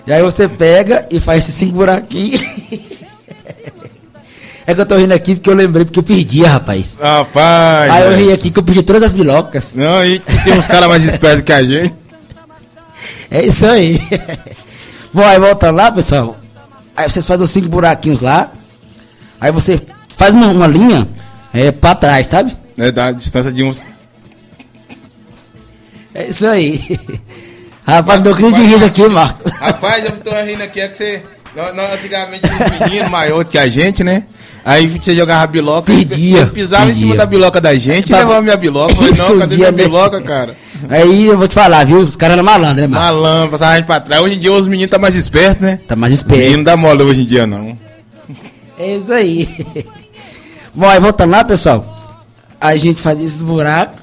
E 0.07 0.12
aí 0.12 0.22
você 0.22 0.48
pega 0.48 1.07
e 1.11 1.20
faz 1.20 1.44
esses 1.44 1.55
cinco 1.55 1.74
buraquinhos. 1.74 2.42
é 4.66 4.74
que 4.74 4.80
eu 4.80 4.86
tô 4.86 4.96
rindo 4.96 5.12
aqui 5.12 5.34
porque 5.34 5.50
eu 5.50 5.55
lembrei 5.55 5.84
porque 5.84 5.98
eu 5.98 6.02
perdi, 6.02 6.42
rapaz. 6.44 6.96
Rapaz. 7.00 7.90
aí 7.90 8.05
eu 8.05 8.16
ri 8.16 8.32
aqui 8.32 8.50
que 8.50 8.59
eu 8.59 8.62
perdi 8.62 8.82
todas 8.82 9.02
as 9.02 9.12
bilocas. 9.12 9.74
Não, 9.74 10.05
e 10.05 10.18
tem 10.18 10.59
uns 10.59 10.66
caras 10.66 10.88
mais 10.88 11.05
espertos 11.05 11.42
que 11.42 11.52
a 11.52 11.62
gente. 11.62 11.94
É 13.30 13.44
isso 13.44 13.66
aí. 13.66 14.00
Bom, 15.12 15.22
aí 15.22 15.38
voltando 15.38 15.76
lá, 15.76 15.92
pessoal. 15.92 16.36
Aí 16.96 17.09
vocês 17.09 17.26
fazem 17.26 17.44
os 17.44 17.50
cinco 17.50 17.68
buraquinhos 17.68 18.20
lá. 18.20 18.50
Aí 19.40 19.52
você 19.52 19.78
faz 20.16 20.34
uma, 20.34 20.48
uma 20.48 20.66
linha 20.66 21.07
é, 21.55 21.70
pra 21.70 21.94
trás, 21.94 22.26
sabe? 22.26 22.52
É 22.76 22.90
da 22.90 23.12
distância 23.12 23.52
de 23.52 23.62
uns. 23.62 23.86
É 26.12 26.28
isso 26.28 26.46
aí. 26.48 26.80
Rapaz, 27.86 28.20
meu 28.20 28.34
crise 28.34 28.57
de 28.57 28.62
riso 28.62 28.84
aqui, 28.84 29.07
Marco. 29.07 29.48
Rapaz, 29.61 30.05
eu 30.05 30.12
tô 30.12 30.30
rindo 30.42 30.64
aqui, 30.64 30.80
é 30.80 30.88
que 30.88 30.96
você. 30.96 31.22
Nós, 31.55 31.92
antigamente 31.92 32.42
um 32.48 32.84
menino 32.84 33.09
maior 33.09 33.44
que 33.44 33.57
a 33.57 33.68
gente, 33.68 34.02
né? 34.02 34.24
Aí 34.64 34.88
você 34.88 35.14
jogava 35.14 35.46
biloca. 35.46 35.92
Perdia, 35.92 36.38
eu 36.40 36.48
pisava 36.48 36.90
em 36.90 36.94
cima 36.94 37.14
da 37.14 37.24
biloca 37.24 37.61
da 37.61 37.76
gente 37.76 38.11
e 38.11 38.12
levava 38.12 38.42
minha 38.42 38.57
biloca. 38.57 38.92
Eu 38.92 38.96
Falei, 38.96 39.12
não, 39.12 39.38
cadê 39.38 39.57
minha 39.57 39.70
né? 39.70 39.84
biloca, 39.84 40.20
cara? 40.22 40.57
Aí 40.88 41.26
eu 41.26 41.38
vou 41.38 41.46
te 41.46 41.55
falar, 41.55 41.84
viu? 41.84 41.98
Os 41.98 42.16
caras 42.16 42.34
eram 42.34 42.44
malandros, 42.44 42.80
né, 42.80 42.86
Marco? 42.88 43.07
Malandro, 43.07 43.50
passava 43.50 43.72
a 43.72 43.76
gente 43.76 43.86
pra 43.86 44.00
trás. 44.00 44.22
Hoje 44.22 44.36
em 44.36 44.40
dia 44.40 44.52
os 44.52 44.66
meninos 44.66 44.90
tá 44.90 44.98
mais 44.98 45.14
espertos, 45.14 45.61
né? 45.61 45.78
Tá 45.86 45.94
mais 45.94 46.12
esperto. 46.12 46.38
meninos 46.40 46.57
não 46.57 46.64
dá 46.64 46.76
mole 46.76 47.05
hoje 47.05 47.22
em 47.22 47.26
dia, 47.26 47.46
não. 47.46 47.78
É 48.76 48.96
isso 48.96 49.12
aí. 49.12 49.48
Bom, 50.75 50.87
aí 50.87 50.99
voltando 50.99 51.31
lá, 51.31 51.45
pessoal. 51.45 51.95
A 52.61 52.77
gente 52.77 53.01
fazia 53.01 53.25
esses 53.25 53.43
buracos. 53.43 54.03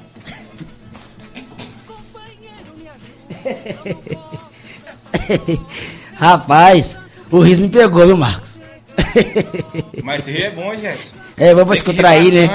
Rapaz, 6.15 6.99
o 7.29 7.39
riso 7.39 7.63
me 7.63 7.69
pegou, 7.69 8.05
viu, 8.05 8.15
Marcos? 8.15 8.59
Mas 10.03 10.27
rir 10.27 10.43
é 10.43 10.49
bom, 10.51 10.73
gente. 10.75 11.19
É, 11.37 11.55
vamos 11.55 11.73
descontrair, 11.73 12.31
né? 12.31 12.47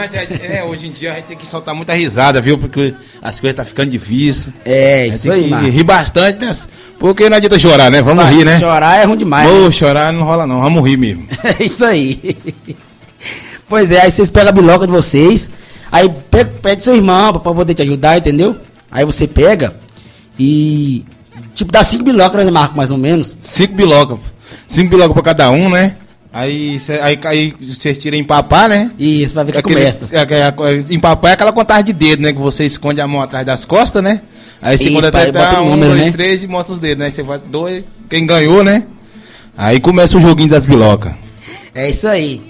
É, 0.49 0.62
hoje 0.62 0.87
em 0.87 0.93
dia 0.93 1.12
a 1.12 1.17
gente 1.17 1.25
tem 1.25 1.37
que 1.37 1.47
soltar 1.47 1.75
muita 1.75 1.93
risada, 1.93 2.41
viu? 2.41 2.57
Porque 2.57 2.95
as 3.21 3.41
coisas 3.41 3.57
tá 3.57 3.64
ficando 3.64 3.91
difíceis. 3.91 4.55
É, 4.64 5.09
isso 5.09 5.33
aí, 5.33 5.49
Marcos. 5.49 5.71
rir 5.71 5.83
bastante, 5.83 6.39
né? 6.39 6.53
Porque 6.99 7.29
não 7.29 7.37
adianta 7.37 7.59
chorar, 7.59 7.91
né? 7.91 8.01
Vamos 8.01 8.25
Mas 8.25 8.37
rir, 8.37 8.45
né? 8.45 8.61
Chorar 8.61 9.03
é 9.03 9.05
ruim 9.05 9.17
demais. 9.17 9.51
Né? 9.51 9.71
chorar 9.73 10.12
não 10.12 10.23
rola 10.23 10.47
não, 10.47 10.61
vamos 10.61 10.89
rir 10.89 10.97
mesmo. 10.97 11.27
É 11.43 11.64
isso 11.64 11.85
aí. 11.85 12.37
Pois 13.69 13.91
é, 13.91 14.03
aí 14.03 14.11
vocês 14.11 14.31
pegam 14.31 14.51
a 14.51 14.53
biloca 14.53 14.87
de 14.87 14.93
vocês, 14.93 15.51
aí 15.91 16.09
pe- 16.31 16.45
pede 16.45 16.85
seu 16.85 16.95
irmão 16.95 17.33
pra 17.33 17.41
pra 17.41 17.53
poder 17.55 17.75
te 17.75 17.83
ajudar, 17.83 18.19
entendeu? 18.19 18.57
Aí 18.91 19.05
você 19.05 19.27
pega 19.27 19.75
e. 20.39 21.05
Tipo, 21.55 21.73
dá 21.73 21.83
cinco 21.83 22.05
bilocas, 22.05 22.45
né, 22.45 22.51
Marco, 22.51 22.77
mais 22.77 22.91
ou 22.91 22.99
menos. 22.99 23.37
Cinco 23.41 23.75
bilocas. 23.75 24.19
Cinco 24.69 24.91
bilocas 24.91 25.14
pra 25.14 25.23
cada 25.23 25.51
um, 25.51 25.69
né? 25.71 25.97
Aí 26.33 26.79
cê- 26.79 27.01
aí, 27.01 27.19
aí 27.25 27.55
vocês 27.61 27.97
tiram 27.97 28.19
empapar, 28.19 28.69
né? 28.69 28.91
Você 28.99 29.27
vai 29.35 29.45
ver 29.45 29.53
que 29.53 29.59
Aquele- 29.59 29.77
começa. 29.81 30.14
é, 30.14 30.21
é, 30.21 30.41
é, 30.49 30.95
empapar 30.95 31.31
é 31.31 31.33
aquela 31.33 31.53
contagem 31.53 31.87
de 31.87 31.93
dedo, 31.95 32.23
né? 32.23 32.33
Que 32.33 32.39
você 32.39 32.64
esconde 32.67 33.01
a 33.01 33.07
mão 33.09 33.23
atrás 33.23 33.45
das 33.47 33.64
costas, 33.64 34.03
né? 34.03 34.21
Aí 34.61 34.77
você 34.77 34.85
Isso, 34.85 34.95
conta 34.95 35.09
até 35.09 35.33
tá, 35.33 35.61
um, 35.62 35.71
número, 35.71 35.93
dois, 35.93 36.07
né? 36.07 36.12
três 36.12 36.43
e 36.43 36.47
mostra 36.47 36.75
os 36.75 36.79
dedos, 36.79 36.99
né? 37.05 37.11
Você 37.11 37.23
vai 37.23 37.39
dois, 37.39 37.85
quem 38.09 38.27
ganhou, 38.27 38.62
né? 38.62 38.85
Aí 39.57 39.81
começa 39.81 40.19
o 40.19 40.21
joguinho 40.21 40.51
das 40.51 40.67
bilocas. 40.67 41.12
É 41.75 41.89
isso 41.89 42.07
aí. 42.07 42.43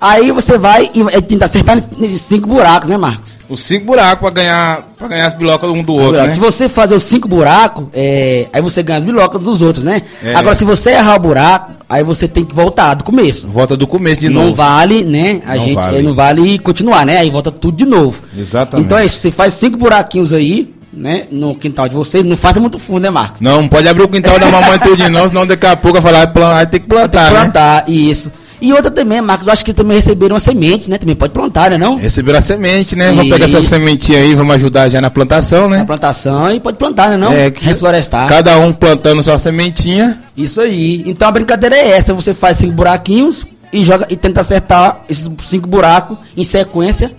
Aí 0.00 0.30
você 0.32 0.58
vai 0.58 0.90
e 0.94 1.02
vai 1.02 1.22
tentar 1.22 1.46
acertar 1.46 1.76
nesses 1.98 2.20
cinco 2.20 2.48
buracos, 2.48 2.88
né, 2.88 2.96
Marcos? 2.96 3.38
Os 3.48 3.62
cinco 3.62 3.86
buracos 3.86 4.20
pra 4.20 4.30
ganhar, 4.30 4.82
pra 4.98 5.08
ganhar 5.08 5.26
as 5.26 5.34
bilocas 5.34 5.70
um 5.70 5.82
do 5.82 5.94
outro, 5.94 6.20
né? 6.20 6.28
Se 6.28 6.38
você 6.40 6.68
fazer 6.68 6.94
os 6.94 7.02
cinco 7.02 7.26
buracos, 7.28 7.86
é, 7.92 8.48
aí 8.52 8.60
você 8.60 8.82
ganha 8.82 8.98
as 8.98 9.04
bilocas 9.04 9.40
dos 9.40 9.62
outros, 9.62 9.84
né? 9.84 10.02
É. 10.22 10.34
Agora, 10.34 10.56
se 10.56 10.64
você 10.64 10.90
errar 10.90 11.16
o 11.16 11.18
buraco, 11.20 11.72
aí 11.88 12.02
você 12.04 12.28
tem 12.28 12.44
que 12.44 12.54
voltar 12.54 12.94
do 12.94 13.04
começo. 13.04 13.48
Volta 13.48 13.76
do 13.76 13.86
começo 13.86 14.20
de 14.20 14.28
não 14.28 14.44
novo. 14.44 14.54
vale, 14.54 15.04
né? 15.04 15.40
A 15.46 15.56
Não 15.56 15.64
gente 15.64 15.74
vale. 15.76 15.98
eh, 15.98 16.02
não 16.02 16.14
vale 16.14 16.58
continuar, 16.58 17.06
né? 17.06 17.18
Aí 17.18 17.30
volta 17.30 17.50
tudo 17.50 17.76
de 17.76 17.86
novo. 17.86 18.22
Exatamente. 18.36 18.84
Então 18.86 18.98
é 18.98 19.04
isso, 19.06 19.18
você 19.20 19.30
faz 19.30 19.54
cinco 19.54 19.78
buraquinhos 19.78 20.32
aí, 20.32 20.74
né? 20.92 21.24
No 21.30 21.54
quintal 21.54 21.88
de 21.88 21.94
vocês, 21.94 22.24
não 22.24 22.36
faça 22.36 22.60
muito 22.60 22.78
fundo, 22.78 23.00
né, 23.00 23.10
Marcos? 23.10 23.40
Não, 23.40 23.62
não 23.62 23.68
pode 23.68 23.88
abrir 23.88 24.04
o 24.04 24.08
quintal 24.08 24.38
da 24.38 24.50
mamãe 24.50 24.78
tudinho 24.78 25.10
não, 25.10 25.28
senão 25.28 25.46
daqui 25.46 25.66
a 25.66 25.76
pouco 25.76 26.00
vai 26.00 26.12
falar, 26.12 26.26
"Plan- 26.28 26.56
aí 26.56 26.66
tem 26.66 26.80
que 26.80 26.86
plantar, 26.86 27.24
né? 27.24 27.30
plantar, 27.40 27.84
isso. 27.88 28.30
E 28.66 28.72
outra 28.72 28.90
também, 28.90 29.20
Marcos, 29.20 29.46
eu 29.46 29.52
acho 29.52 29.64
que 29.64 29.74
também 29.74 29.96
receberam 29.96 30.34
uma 30.34 30.40
semente, 30.40 30.88
né? 30.88 30.96
Também 30.96 31.14
pode 31.14 31.32
plantar, 31.32 31.70
né? 31.70 31.76
Não? 31.76 31.96
Receberam 31.96 32.38
a 32.38 32.42
semente, 32.42 32.96
né? 32.96 33.08
Vamos 33.10 33.28
pegar 33.28 33.44
essa 33.44 33.62
sementinha 33.64 34.18
aí, 34.20 34.34
vamos 34.34 34.54
ajudar 34.54 34.88
já 34.88 35.00
na 35.00 35.10
plantação, 35.10 35.68
né? 35.68 35.78
Na 35.78 35.84
plantação 35.84 36.50
e 36.50 36.58
pode 36.60 36.78
plantar, 36.78 37.10
né? 37.10 37.16
Não? 37.18 37.30
É, 37.32 37.50
que- 37.50 37.62
Reflorestar. 37.64 38.26
Cada 38.28 38.58
um 38.58 38.72
plantando 38.72 39.22
sua 39.22 39.38
sementinha. 39.38 40.18
Isso 40.36 40.60
aí. 40.62 41.02
Então 41.04 41.28
a 41.28 41.30
brincadeira 41.32 41.76
é 41.76 41.90
essa: 41.90 42.14
você 42.14 42.32
faz 42.32 42.56
cinco 42.56 42.72
buraquinhos 42.72 43.44
e 43.72 43.84
joga 43.84 44.06
e 44.08 44.16
tenta 44.16 44.40
acertar 44.40 45.00
esses 45.10 45.30
cinco 45.42 45.68
buracos 45.68 46.16
em 46.36 46.42
sequência 46.44 47.12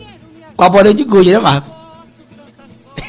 com 0.58 0.64
a 0.64 0.70
bolinha 0.70 0.93
de 0.96 1.04
gude, 1.04 1.32
né, 1.32 1.39
Marcos? 1.39 1.76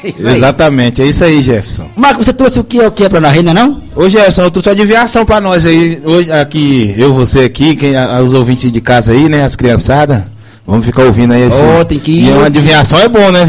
É. 0.03 0.35
Exatamente, 0.35 1.01
é 1.01 1.05
isso 1.05 1.23
aí, 1.23 1.41
Jefferson. 1.41 1.89
Marcos, 1.95 2.25
você 2.25 2.33
trouxe 2.33 2.59
o 2.59 2.63
que, 2.63 2.79
o 2.79 2.91
que 2.91 3.09
pra 3.09 3.19
nós 3.19 3.35
ainda 3.35 3.53
não? 3.53 3.81
Ô 3.95 4.07
Jefferson, 4.07 4.43
eu 4.43 4.51
trouxe 4.51 4.69
uma 4.69 4.73
adivinhação 4.73 5.25
pra 5.25 5.41
nós 5.41 5.65
aí. 5.65 6.01
Hoje, 6.03 6.31
aqui, 6.31 6.93
eu, 6.97 7.13
você 7.13 7.41
aqui, 7.41 7.75
quem, 7.75 7.93
os 8.23 8.33
ouvintes 8.33 8.71
de 8.71 8.81
casa 8.81 9.11
aí, 9.11 9.27
né? 9.27 9.43
As 9.43 9.55
criançadas. 9.55 10.23
Vamos 10.67 10.85
ficar 10.85 11.03
ouvindo 11.03 11.33
aí 11.33 11.43
esse. 11.43 11.63
Ô, 11.63 11.85
tem 11.85 11.97
que 11.97 12.11
ir 12.11 12.25
E 12.25 12.29
uma 12.29 12.47
adivinhação 12.47 12.99
é 12.99 13.07
bom, 13.07 13.31
né? 13.31 13.39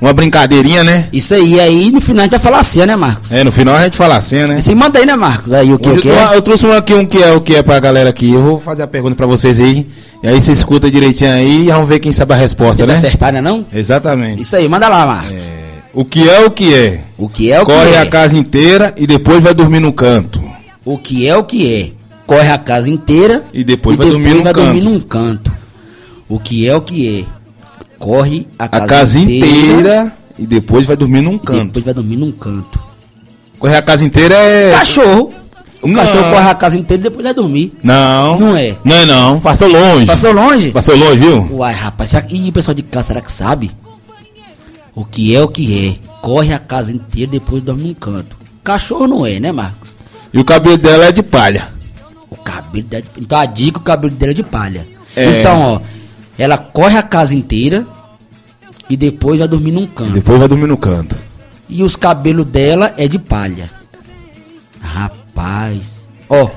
Uma 0.00 0.12
brincadeirinha, 0.12 0.84
né? 0.84 1.08
Isso 1.12 1.34
aí, 1.34 1.58
aí 1.58 1.90
no 1.90 2.00
final 2.00 2.20
a 2.20 2.22
gente 2.22 2.30
vai 2.30 2.38
falar 2.38 2.60
assim, 2.60 2.86
né, 2.86 2.94
Marcos? 2.94 3.32
É, 3.32 3.42
no 3.42 3.50
final 3.50 3.74
a 3.74 3.82
gente 3.82 3.96
fala 3.96 4.16
assim, 4.16 4.36
né? 4.36 4.60
Você 4.60 4.72
manda 4.72 4.96
aí, 5.00 5.04
né, 5.04 5.16
Marcos? 5.16 5.52
Aí 5.52 5.72
o 5.72 5.78
que, 5.80 5.90
o 5.90 5.96
que 5.96 6.06
eu, 6.06 6.14
é? 6.14 6.36
eu 6.36 6.40
trouxe 6.40 6.64
um 6.66 6.72
aqui, 6.72 6.94
um 6.94 7.04
que 7.04 7.20
é 7.20 7.32
o 7.32 7.40
que 7.40 7.56
é 7.56 7.62
pra 7.64 7.80
galera 7.80 8.10
aqui. 8.10 8.32
Eu 8.32 8.40
vou 8.40 8.60
fazer 8.60 8.84
a 8.84 8.86
pergunta 8.86 9.16
pra 9.16 9.26
vocês 9.26 9.58
aí. 9.58 9.84
E 10.22 10.28
aí 10.28 10.40
você 10.40 10.52
escuta 10.52 10.88
direitinho 10.88 11.32
aí 11.32 11.66
e 11.66 11.70
vamos 11.72 11.88
ver 11.88 11.98
quem 11.98 12.12
sabe 12.12 12.34
a 12.34 12.36
resposta, 12.36 12.84
Tenta 12.84 12.92
né? 12.92 12.98
acertar, 12.98 13.32
né, 13.32 13.40
não? 13.40 13.66
Exatamente. 13.74 14.40
Isso 14.42 14.54
aí, 14.54 14.68
manda 14.68 14.88
lá, 14.88 15.04
Marcos. 15.04 15.59
O 15.92 16.04
que 16.04 16.28
é 16.28 16.44
o 16.44 16.50
que 16.50 16.74
é? 16.74 17.00
O 17.18 17.28
que 17.28 17.50
é 17.50 17.60
o 17.60 17.64
Corre 17.66 17.90
que 17.90 17.94
é? 17.96 18.00
a 18.00 18.06
casa 18.06 18.36
inteira 18.36 18.94
e 18.96 19.06
depois 19.06 19.42
vai 19.42 19.54
dormir 19.54 19.80
no 19.80 19.92
canto. 19.92 20.40
O 20.84 20.96
que 20.96 21.26
é 21.26 21.36
o 21.36 21.44
que 21.44 21.74
é? 21.74 21.90
Corre 22.26 22.48
a 22.48 22.58
casa 22.58 22.88
inteira 22.88 23.44
E 23.52 23.64
depois 23.64 23.96
vai 23.96 24.08
dormir 24.08 24.34
num 24.34 24.42
vai 24.44 24.52
canto. 24.52 24.64
dormir 24.64 24.84
num 24.84 25.00
canto. 25.00 25.52
O 26.28 26.38
que 26.38 26.68
é 26.68 26.76
o 26.76 26.80
que 26.80 27.20
é? 27.20 27.24
Corre 27.98 28.46
a 28.58 28.64
A 28.64 28.68
casa, 28.68 28.86
casa 28.86 29.18
inteira, 29.18 29.46
inteira 29.48 30.12
e 30.38 30.46
depois 30.46 30.86
vai 30.86 30.96
dormir 30.96 31.20
num 31.22 31.34
e 31.34 31.38
canto. 31.40 31.64
depois 31.66 31.84
vai 31.84 31.94
dormir 31.94 32.16
num 32.16 32.30
canto. 32.32 32.80
Correr 33.58 33.76
a 33.76 33.82
casa 33.82 34.04
inteira 34.04 34.34
é. 34.34 34.70
Cachorro. 34.70 35.32
O 35.82 35.88
Não. 35.88 35.94
cachorro 35.96 36.30
corre 36.30 36.48
a 36.50 36.54
casa 36.54 36.76
inteira 36.76 37.00
e 37.00 37.04
depois 37.04 37.24
vai 37.24 37.34
dormir. 37.34 37.72
Não. 37.82 38.38
Não 38.38 38.56
é. 38.56 38.76
Não 38.84 38.96
é 38.96 39.06
não. 39.06 39.40
Passou 39.40 39.66
longe. 39.68 40.06
Passou 40.06 40.32
longe? 40.32 40.70
Passou 40.70 40.94
longe, 40.96 41.16
viu? 41.18 41.48
Uai, 41.52 41.74
rapaz, 41.74 42.10
será... 42.10 42.24
e 42.30 42.48
o 42.48 42.52
pessoal 42.52 42.74
de 42.74 42.82
casa, 42.84 43.08
será 43.08 43.20
que 43.20 43.32
sabe? 43.32 43.70
O 45.00 45.04
que 45.06 45.34
é 45.34 45.40
o 45.42 45.48
que 45.48 45.88
é? 45.88 46.10
Corre 46.20 46.52
a 46.52 46.58
casa 46.58 46.92
inteira 46.92 47.30
e 47.30 47.38
depois 47.38 47.62
dorme 47.62 47.84
num 47.84 47.94
canto. 47.94 48.36
Cachorro 48.62 49.06
não 49.06 49.24
é, 49.24 49.40
né, 49.40 49.50
Marcos? 49.50 49.88
E 50.30 50.38
o 50.38 50.44
cabelo 50.44 50.76
dela 50.76 51.06
é 51.06 51.12
de 51.12 51.22
palha. 51.22 51.68
O 52.28 52.36
cabelo 52.36 52.86
dela... 52.86 53.04
Então 53.16 53.38
a 53.38 53.46
dica, 53.46 53.78
o 53.78 53.82
cabelo 53.82 54.14
dela 54.14 54.32
é 54.32 54.34
de 54.34 54.42
palha. 54.42 54.86
É. 55.16 55.40
Então, 55.40 55.60
ó, 55.62 55.80
ela 56.38 56.58
corre 56.58 56.98
a 56.98 57.02
casa 57.02 57.34
inteira 57.34 57.86
e 58.90 58.96
depois 58.96 59.38
vai 59.38 59.48
dormir 59.48 59.72
num 59.72 59.84
E 59.84 59.86
canto. 59.86 60.12
depois 60.12 60.38
vai 60.38 60.46
dormir 60.48 60.66
no 60.66 60.76
canto. 60.76 61.16
E 61.66 61.82
os 61.82 61.96
cabelos 61.96 62.44
dela 62.44 62.92
é 62.98 63.08
de 63.08 63.18
palha. 63.18 63.70
Rapaz. 64.82 66.10
Ó, 66.28 66.50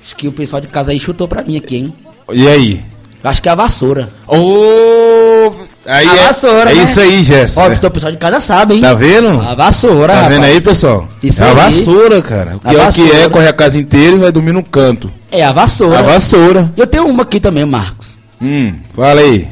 acho 0.00 0.14
que 0.16 0.28
o 0.28 0.32
pessoal 0.32 0.60
de 0.60 0.68
casa 0.68 0.92
aí 0.92 0.98
chutou 1.00 1.26
pra 1.26 1.42
mim 1.42 1.56
aqui, 1.56 1.76
hein? 1.78 1.94
E 2.32 2.46
aí? 2.46 2.84
Eu 3.22 3.30
acho 3.30 3.42
que 3.42 3.48
é 3.48 3.52
a 3.52 3.56
vassoura. 3.56 4.10
Ô! 4.28 5.52
Aí 5.86 6.08
a 6.08 6.14
é, 6.14 6.26
vassoura, 6.26 6.70
é 6.70 6.74
né? 6.74 6.82
isso 6.82 7.00
aí, 7.00 7.22
Gerson. 7.22 7.60
Ó, 7.60 7.72
então 7.72 7.88
o 7.88 7.92
pessoal 7.92 8.10
de 8.12 8.18
casa 8.18 8.40
sabe, 8.40 8.74
hein? 8.74 8.80
Tá 8.80 8.94
vendo? 8.94 9.40
A 9.40 9.54
vassoura, 9.54 10.08
Tá 10.14 10.20
rapaz. 10.22 10.34
vendo 10.34 10.44
aí, 10.44 10.60
pessoal? 10.60 11.08
Isso 11.22 11.42
é 11.42 11.46
a 11.46 11.50
aí. 11.50 11.56
vassoura, 11.56 12.22
cara. 12.22 12.56
O 12.56 12.60
que 12.60 12.68
A 12.68 12.72
é 12.72 12.88
o 12.88 12.92
que 12.92 13.12
é, 13.12 13.28
corre 13.28 13.48
a 13.48 13.52
casa 13.52 13.78
inteira 13.78 14.16
e 14.16 14.20
vai 14.20 14.32
dormir 14.32 14.52
no 14.52 14.62
canto. 14.62 15.12
É 15.30 15.44
a 15.44 15.52
vassoura. 15.52 15.98
A 15.98 16.02
vassoura. 16.02 16.72
Eu 16.76 16.86
tenho 16.86 17.06
uma 17.06 17.22
aqui 17.22 17.38
também, 17.38 17.64
Marcos. 17.66 18.16
Hum, 18.40 18.74
fala 18.94 19.20
aí. 19.20 19.48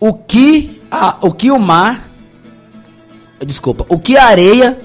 O 0.00 0.14
que 0.14 0.80
a, 0.90 1.16
o 1.20 1.32
que 1.32 1.50
o 1.50 1.58
mar 1.58 2.06
Desculpa, 3.44 3.84
o 3.88 3.98
que 3.98 4.16
a 4.16 4.24
areia 4.24 4.78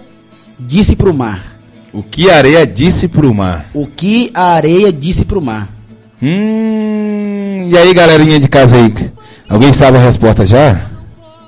disse 0.59 0.95
pro 0.95 1.13
mar? 1.13 1.41
O 1.93 2.03
que 2.03 2.29
a 2.29 2.37
areia 2.37 2.67
disse 2.67 3.07
pro 3.07 3.33
mar? 3.33 3.65
O 3.73 3.87
que 3.87 4.29
a 4.33 4.53
areia 4.53 4.91
disse 4.91 5.23
pro 5.23 5.41
mar? 5.41 5.69
Hum, 6.21 7.69
e 7.69 7.77
aí, 7.77 7.93
galerinha 7.93 8.39
de 8.39 8.47
casa 8.47 8.77
aí? 8.77 8.93
Alguém 9.51 9.73
sabe 9.73 9.97
a 9.97 10.01
resposta 10.01 10.45
já? 10.47 10.79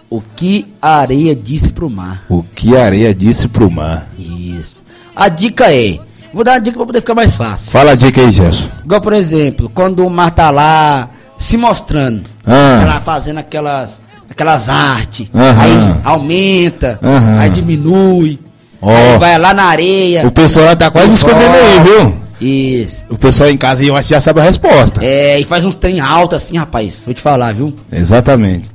O 0.09 0.21
que 0.35 0.67
a 0.81 0.97
areia 0.97 1.33
disse 1.35 1.71
pro 1.71 1.89
mar? 1.89 2.23
O 2.29 2.43
que 2.43 2.75
a 2.75 2.83
areia 2.85 3.15
disse 3.15 3.47
pro 3.47 3.71
mar? 3.71 4.07
Isso. 4.19 4.83
A 5.15 5.29
dica 5.29 5.73
é, 5.73 5.99
vou 6.33 6.43
dar 6.43 6.51
uma 6.53 6.59
dica 6.61 6.75
pra 6.77 6.85
poder 6.85 6.99
ficar 6.99 7.15
mais 7.15 7.35
fácil. 7.35 7.71
Fala 7.71 7.91
a 7.91 7.95
dica 7.95 8.19
aí, 8.21 8.29
Gerson. 8.31 8.67
Igual, 8.83 9.01
por 9.01 9.13
exemplo, 9.13 9.71
quando 9.73 10.05
o 10.05 10.09
mar 10.09 10.31
tá 10.31 10.49
lá 10.49 11.09
se 11.37 11.55
mostrando, 11.57 12.23
Ah. 12.45 12.79
tá 12.81 12.85
lá 12.85 12.99
fazendo 12.99 13.37
aquelas 13.39 14.01
aquelas 14.29 14.67
artes, 14.67 15.27
Aham. 15.33 15.61
aí 15.61 16.01
aumenta, 16.03 16.99
Aham. 17.03 17.39
aí 17.39 17.49
diminui, 17.51 18.39
Ó. 18.81 18.89
aí 18.89 19.17
vai 19.17 19.37
lá 19.37 19.53
na 19.53 19.63
areia. 19.65 20.27
O 20.27 20.31
pessoal 20.31 20.75
tá 20.75 20.91
quase 20.91 21.09
descobrindo 21.09 21.53
aí, 21.53 21.79
viu? 21.79 22.22
Isso. 22.43 23.05
O 23.09 23.17
pessoal 23.17 23.49
em 23.49 23.57
casa 23.57 23.83
eu 23.83 23.95
acho 23.95 24.07
que 24.07 24.13
já 24.13 24.19
sabe 24.19 24.41
a 24.41 24.43
resposta. 24.43 25.03
É, 25.03 25.39
e 25.39 25.43
faz 25.43 25.63
uns 25.65 25.75
trem 25.75 25.99
alto 25.99 26.35
assim, 26.35 26.57
rapaz. 26.57 27.03
Vou 27.05 27.13
te 27.13 27.21
falar, 27.21 27.53
viu? 27.53 27.73
Exatamente. 27.91 28.69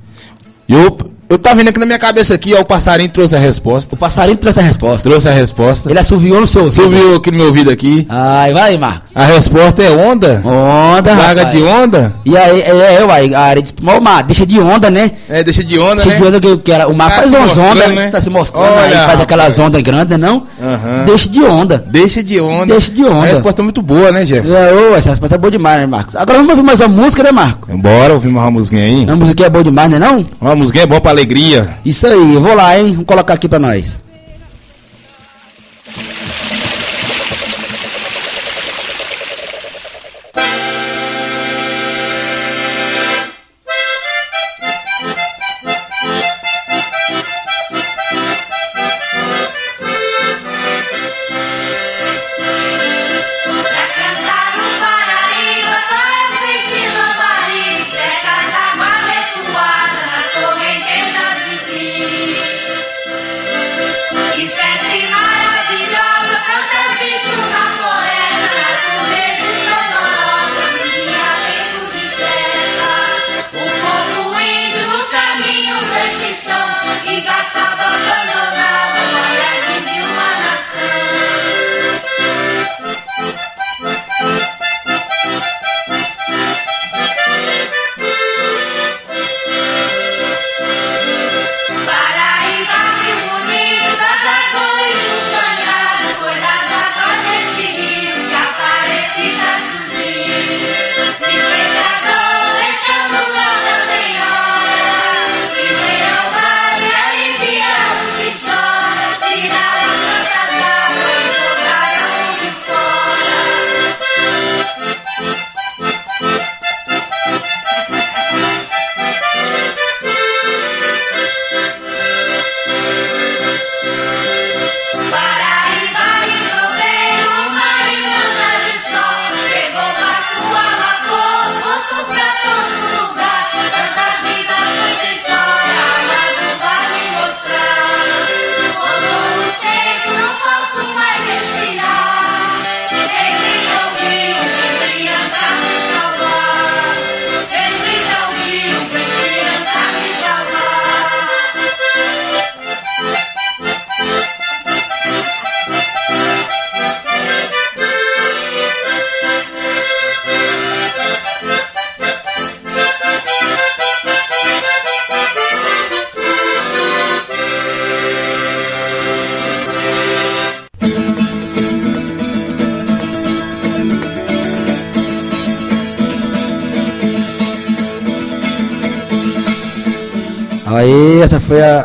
E 0.69 0.73
eu, 0.73 0.97
eu 1.29 1.39
tava 1.39 1.57
vendo 1.57 1.69
aqui 1.69 1.79
na 1.79 1.87
minha 1.87 1.99
cabeça 1.99 2.35
aqui, 2.35 2.55
ó, 2.55 2.61
o 2.61 2.65
passarinho 2.65 3.11
trouxe 3.11 3.37
a 3.37 3.39
resposta. 3.39 3.95
O 3.95 3.99
passarinho 3.99 4.37
trouxe 4.37 4.61
a 4.61 4.63
resposta. 4.63 5.09
Trouxe 5.09 5.29
a 5.29 5.33
resposta. 5.33 5.91
Ele 5.91 5.99
assoviou 5.99 6.41
no 6.41 6.47
seu 6.47 6.65
ouvido. 6.65 6.83
Ouviu 6.85 7.17
aqui 7.17 7.31
no 7.31 7.37
meu 7.37 7.47
ouvido 7.49 7.71
aqui? 7.71 8.07
Ai, 8.09 8.53
vai 8.53 8.71
aí, 8.71 8.79
Marcos. 8.79 9.11
A 9.15 9.25
resposta 9.25 9.83
é 9.83 9.91
onda? 9.91 10.43
Onda, 10.45 11.13
rapaz. 11.15 11.51
de 11.53 11.63
onda? 11.63 12.15
E 12.25 12.37
aí, 12.37 12.61
é, 12.63 12.95
é, 13.01 13.05
uai, 13.05 13.35
a 13.35 13.41
área 13.41 13.63
de 13.63 13.75
o 13.81 14.01
mar, 14.01 14.23
deixa 14.23 14.47
de 14.47 14.59
onda, 14.61 14.91
né? 14.91 15.11
É, 15.29 15.43
deixa 15.45 15.63
de 15.65 15.79
onda, 15.79 15.97
Deixa 15.97 16.11
né? 16.11 16.17
de 16.17 16.25
onda 16.25 16.41
que, 16.41 16.57
que 16.59 16.73
era, 16.73 16.89
o 16.89 16.95
mar 16.95 17.11
Tá 17.11 17.17
faz 17.17 17.33
umas 17.33 17.57
ondas, 17.59 17.89
né? 17.89 17.95
né? 17.95 18.09
Tá 18.11 18.21
se 18.21 18.31
mostrando, 18.31 18.65
Olha, 18.65 18.81
aí 18.83 18.91
faz 18.93 19.01
rapaz. 19.03 19.21
aquelas 19.23 19.59
ondas 19.59 19.83
grandes, 19.83 20.19
não? 20.19 20.47
Aham. 20.63 21.05
Deixa 21.05 21.29
de 21.29 21.43
onda. 21.43 21.85
Deixa 21.91 22.23
de 22.23 22.41
onda. 22.41 22.67
Deixa 22.67 22.93
de 22.93 23.05
onda. 23.05 23.23
A 23.23 23.27
resposta 23.27 23.61
é 23.61 23.65
muito 23.65 23.83
boa, 23.83 24.11
né, 24.13 24.25
Jeff? 24.25 24.49
É, 24.51 24.73
ô, 24.73 24.97
essa 24.97 25.11
resposta 25.11 25.35
é 25.35 25.39
boa 25.39 25.51
demais, 25.51 25.81
né, 25.81 25.87
Marcos? 25.87 26.15
Agora 26.17 26.39
vamos 26.39 26.51
ouvir 26.51 26.63
mais 26.63 26.81
uma 26.81 26.89
música, 26.89 27.23
né, 27.23 27.33
Marcos? 27.33 27.75
Bora 27.77 28.15
ouvir 28.15 28.29
uma 28.29 28.51
musiquinha 28.51 28.83
aí. 28.85 29.09
A 29.11 29.17
música 29.17 29.45
é 29.47 29.51
boa 29.51 29.65
demais, 29.65 29.91
né, 29.91 29.99
não? 29.99 30.25
Uma 30.41 30.55
musiquinha 30.55 30.85
é 30.85 30.87
bom 30.87 31.01
pra 31.01 31.13
alegria. 31.19 31.79
Isso 31.85 32.07
aí, 32.07 32.35
eu 32.35 32.41
vou 32.41 32.55
lá, 32.55 32.79
hein? 32.79 32.93
Vamos 32.93 33.07
colocar 33.07 33.35
aqui 33.35 33.49
pra 33.49 33.59
nós. 33.59 34.03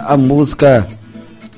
A, 0.07 0.17
música 0.17 0.87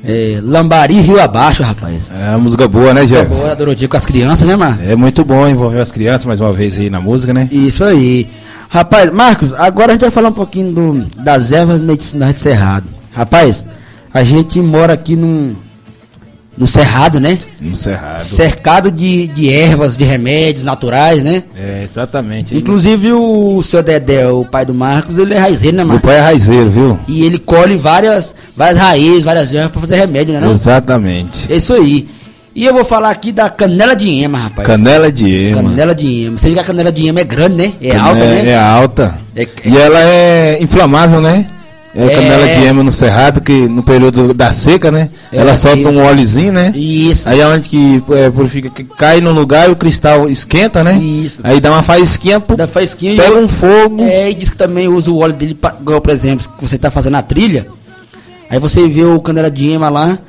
é, 0.04 0.40
Lambari 0.42 1.00
Rio 1.00 1.20
Abaixo, 1.22 1.64
rapaz. 1.64 2.10
É 2.12 2.30
uma 2.30 2.40
música 2.40 2.68
boa, 2.68 2.94
né, 2.94 3.06
Boa, 3.06 3.08
Jefferson? 3.08 3.48
da 3.48 3.56
Dorotinha 3.56 3.88
com 3.88 3.98
as 3.98 4.06
crianças, 4.06 4.48
né, 4.48 4.56
Marcos? 4.56 4.84
É 4.88 4.96
muito 4.96 5.24
bom 5.26 5.48
envolver 5.48 5.80
as 5.80 5.92
crianças 5.92 6.26
mais 6.26 6.40
uma 6.40 6.54
vez 6.54 6.78
aí 6.78 6.90
na 6.90 7.02
música, 7.02 7.34
né? 7.34 7.48
Isso 7.52 7.84
aí. 7.84 8.28
Rapaz, 8.70 9.12
Marcos, 9.12 9.54
agora 9.54 9.92
a 9.92 9.94
gente 9.94 10.02
vai 10.02 10.12
falar 10.12 10.30
um 10.30 10.34
pouquinho 10.34 10.72
do, 10.72 11.06
das 11.22 11.52
ervas 11.52 11.82
medicinais 11.82 12.36
de 12.36 12.42
Cerrado. 12.42 12.88
Rapaz, 13.12 13.66
a 14.14 14.24
gente 14.24 14.60
mora 14.60 14.94
aqui 14.94 15.16
num, 15.16 15.56
no 16.58 16.68
Cerrado, 16.68 17.20
né? 17.20 17.38
No 17.62 17.76
Cerrado. 17.76 18.24
Cercado 18.24 18.92
de, 18.92 19.28
de 19.28 19.52
ervas, 19.52 19.98
de 19.98 20.06
remédios 20.06 20.64
naturais, 20.64 21.24
né? 21.24 21.44
É, 21.86 21.90
exatamente. 21.90 22.58
Inclusive 22.58 23.14
o 23.14 23.62
seu 23.64 23.82
Dedé, 23.84 24.28
o 24.28 24.44
pai 24.46 24.66
do 24.66 24.74
Marcos, 24.74 25.18
ele 25.18 25.34
é 25.34 25.38
raizeiro, 25.38 25.78
né, 25.78 25.84
Marcos? 25.84 26.06
pai 26.06 26.18
é 26.18 26.22
raizeiro, 26.22 26.70
viu? 26.70 27.00
E 27.08 27.24
ele 27.26 27.38
colhe 27.40 27.78
várias, 27.78 28.36
várias 28.56 28.78
raízes, 28.80 29.24
várias 29.24 29.54
ervas 29.54 29.72
pra 29.72 29.82
fazer 29.82 29.96
remédio, 29.96 30.34
né? 30.34 30.40
Não? 30.42 30.52
Exatamente. 30.52 31.52
É 31.52 31.58
isso 31.58 31.74
aí. 31.74 32.08
E 32.56 32.64
eu 32.66 32.74
vou 32.74 32.86
falar 32.86 33.10
aqui 33.10 33.32
da 33.34 33.50
canela 33.50 33.94
de 33.96 34.10
ema, 34.10 34.38
rapaz. 34.40 34.66
Canela 34.66 35.12
de 35.12 35.30
ema. 35.50 35.62
Canela 35.62 35.94
de 35.94 36.26
ema. 36.26 36.38
Você 36.38 36.48
vê 36.48 36.54
que 36.54 36.60
a 36.62 36.64
canela 36.64 36.90
de 36.92 37.06
ema 37.08 37.20
é 37.20 37.24
grande, 37.26 37.56
né? 37.58 37.74
É 37.82 37.90
Canela- 37.90 38.08
alta, 38.10 38.26
né? 38.26 38.48
É 38.50 38.58
alta. 38.58 39.18
É- 39.36 39.48
E 39.66 39.78
ela 39.78 40.00
é 40.00 40.58
inflamável, 40.64 41.20
né? 41.20 41.46
É, 41.96 42.06
É. 42.08 42.10
canela 42.16 42.48
de 42.48 42.66
ema 42.66 42.84
no 42.84 42.92
cerrado, 42.92 43.40
que 43.42 43.54
no 43.70 43.82
período 43.82 44.34
da 44.34 44.52
seca, 44.52 44.92
né? 44.92 45.10
É, 45.32 45.38
ela 45.38 45.56
solta 45.56 45.88
um 45.88 46.04
óleozinho, 46.04 46.52
né? 46.52 46.74
Isso. 46.76 47.28
Aí 47.30 47.40
é 47.40 47.48
onde 47.48 47.70
que 47.70 48.04
é, 48.12 48.30
purifica, 48.30 48.70
que 48.70 48.84
cai 48.84 49.22
no 49.22 49.32
lugar 49.32 49.70
e 49.70 49.72
o 49.72 49.76
cristal 49.78 50.30
esquenta, 50.30 50.84
né? 50.84 50.94
Isso. 50.98 51.40
Aí 51.44 51.62
dá 51.62 51.72
uma 51.72 51.82
faísquinha, 51.82 52.44
Da 52.58 52.68
faísquinha 52.68 53.16
pega 53.22 53.38
um 53.38 53.48
fogo. 53.48 54.04
É, 54.04 54.30
e 54.30 54.34
diz 54.34 54.50
que 54.50 54.58
também 54.58 54.88
usa 54.90 55.10
o 55.10 55.20
óleo 55.20 55.34
dele, 55.34 55.54
pra, 55.56 55.74
igual, 55.80 56.02
por 56.02 56.12
exemplo, 56.12 56.46
que 56.60 56.68
você 56.68 56.78
tá 56.78 56.92
fazendo 56.92 57.16
a 57.16 57.22
trilha. 57.22 57.68
Aí 58.50 58.60
você 58.60 58.88
vê 58.88 59.04
o 59.04 59.20
canela 59.22 59.50
de 59.50 59.70
ema 59.72 59.90
lá. 59.90 60.20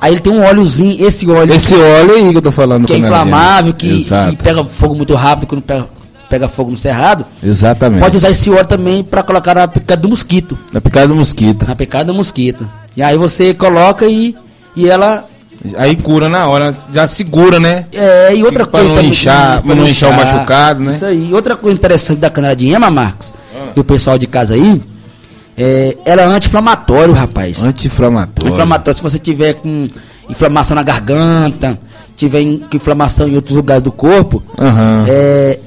Aí 0.00 0.12
ele 0.12 0.20
tem 0.20 0.32
um 0.32 0.44
óleozinho, 0.44 1.04
esse 1.06 1.28
óleo 1.28 1.54
Esse 1.54 1.74
óleo 1.74 2.12
aí 2.14 2.30
que 2.30 2.36
eu 2.36 2.42
tô 2.42 2.52
falando. 2.52 2.86
que 2.86 2.92
é 2.92 2.98
inflamável, 2.98 3.72
que, 3.72 4.04
que 4.04 4.36
pega 4.42 4.62
fogo 4.64 4.94
muito 4.94 5.14
rápido 5.14 5.46
quando 5.48 5.62
pega, 5.62 5.86
pega 6.28 6.48
fogo 6.48 6.70
no 6.70 6.76
cerrado. 6.76 7.24
Exatamente. 7.42 8.00
Pode 8.02 8.16
usar 8.16 8.30
esse 8.30 8.50
óleo 8.50 8.64
também 8.66 9.02
pra 9.04 9.22
colocar 9.22 9.54
na 9.54 9.68
picada 9.68 10.00
do 10.02 10.08
mosquito. 10.08 10.58
Na 10.72 10.80
picada 10.80 11.08
do 11.08 11.16
mosquito. 11.16 11.66
Na 11.66 11.74
picada 11.76 12.04
do 12.04 12.14
mosquito. 12.14 12.68
E 12.96 13.02
aí 13.02 13.16
você 13.16 13.52
coloca 13.54 14.06
e, 14.06 14.34
e 14.74 14.88
ela. 14.88 15.24
Aí 15.78 15.96
cura 15.96 16.28
na 16.28 16.46
hora, 16.46 16.74
já 16.92 17.06
segura, 17.08 17.58
né? 17.58 17.86
É, 17.92 18.34
e 18.36 18.44
outra 18.44 18.66
Pra 18.66 18.80
coisa. 18.82 18.94
não 18.94 19.02
inchar- 19.08 19.62
pra 19.62 19.74
não 19.74 19.86
inchar 19.88 20.10
o 20.10 20.14
machucado, 20.16 20.82
né? 20.82 20.92
Isso 20.92 21.04
aí. 21.06 21.32
Outra 21.32 21.56
coisa 21.56 21.74
interessante 21.76 22.18
da 22.18 22.28
canela 22.30 22.54
de 22.54 22.68
ema, 22.68 22.90
Marcos, 22.90 23.32
Ah. 23.54 23.72
e 23.74 23.80
o 23.80 23.84
pessoal 23.84 24.18
de 24.18 24.26
casa 24.26 24.54
aí, 24.54 24.80
é, 25.56 25.96
ela 26.04 26.22
é 26.22 26.24
anti-inflamatório, 26.26 27.12
rapaz. 27.14 27.62
Anti-inflamatório. 27.64 28.52
Inflamatório, 28.52 28.96
se 28.96 29.02
você 29.02 29.18
tiver 29.18 29.54
com 29.54 29.88
inflamação 30.28 30.74
na 30.74 30.82
garganta, 30.82 31.78
tiver 32.14 32.42
inflamação 32.72 33.26
em 33.26 33.34
outros 33.36 33.56
lugares 33.56 33.82
do 33.82 33.90
corpo, 33.92 34.42
Aham. 34.60 35.04
é, 35.08 35.58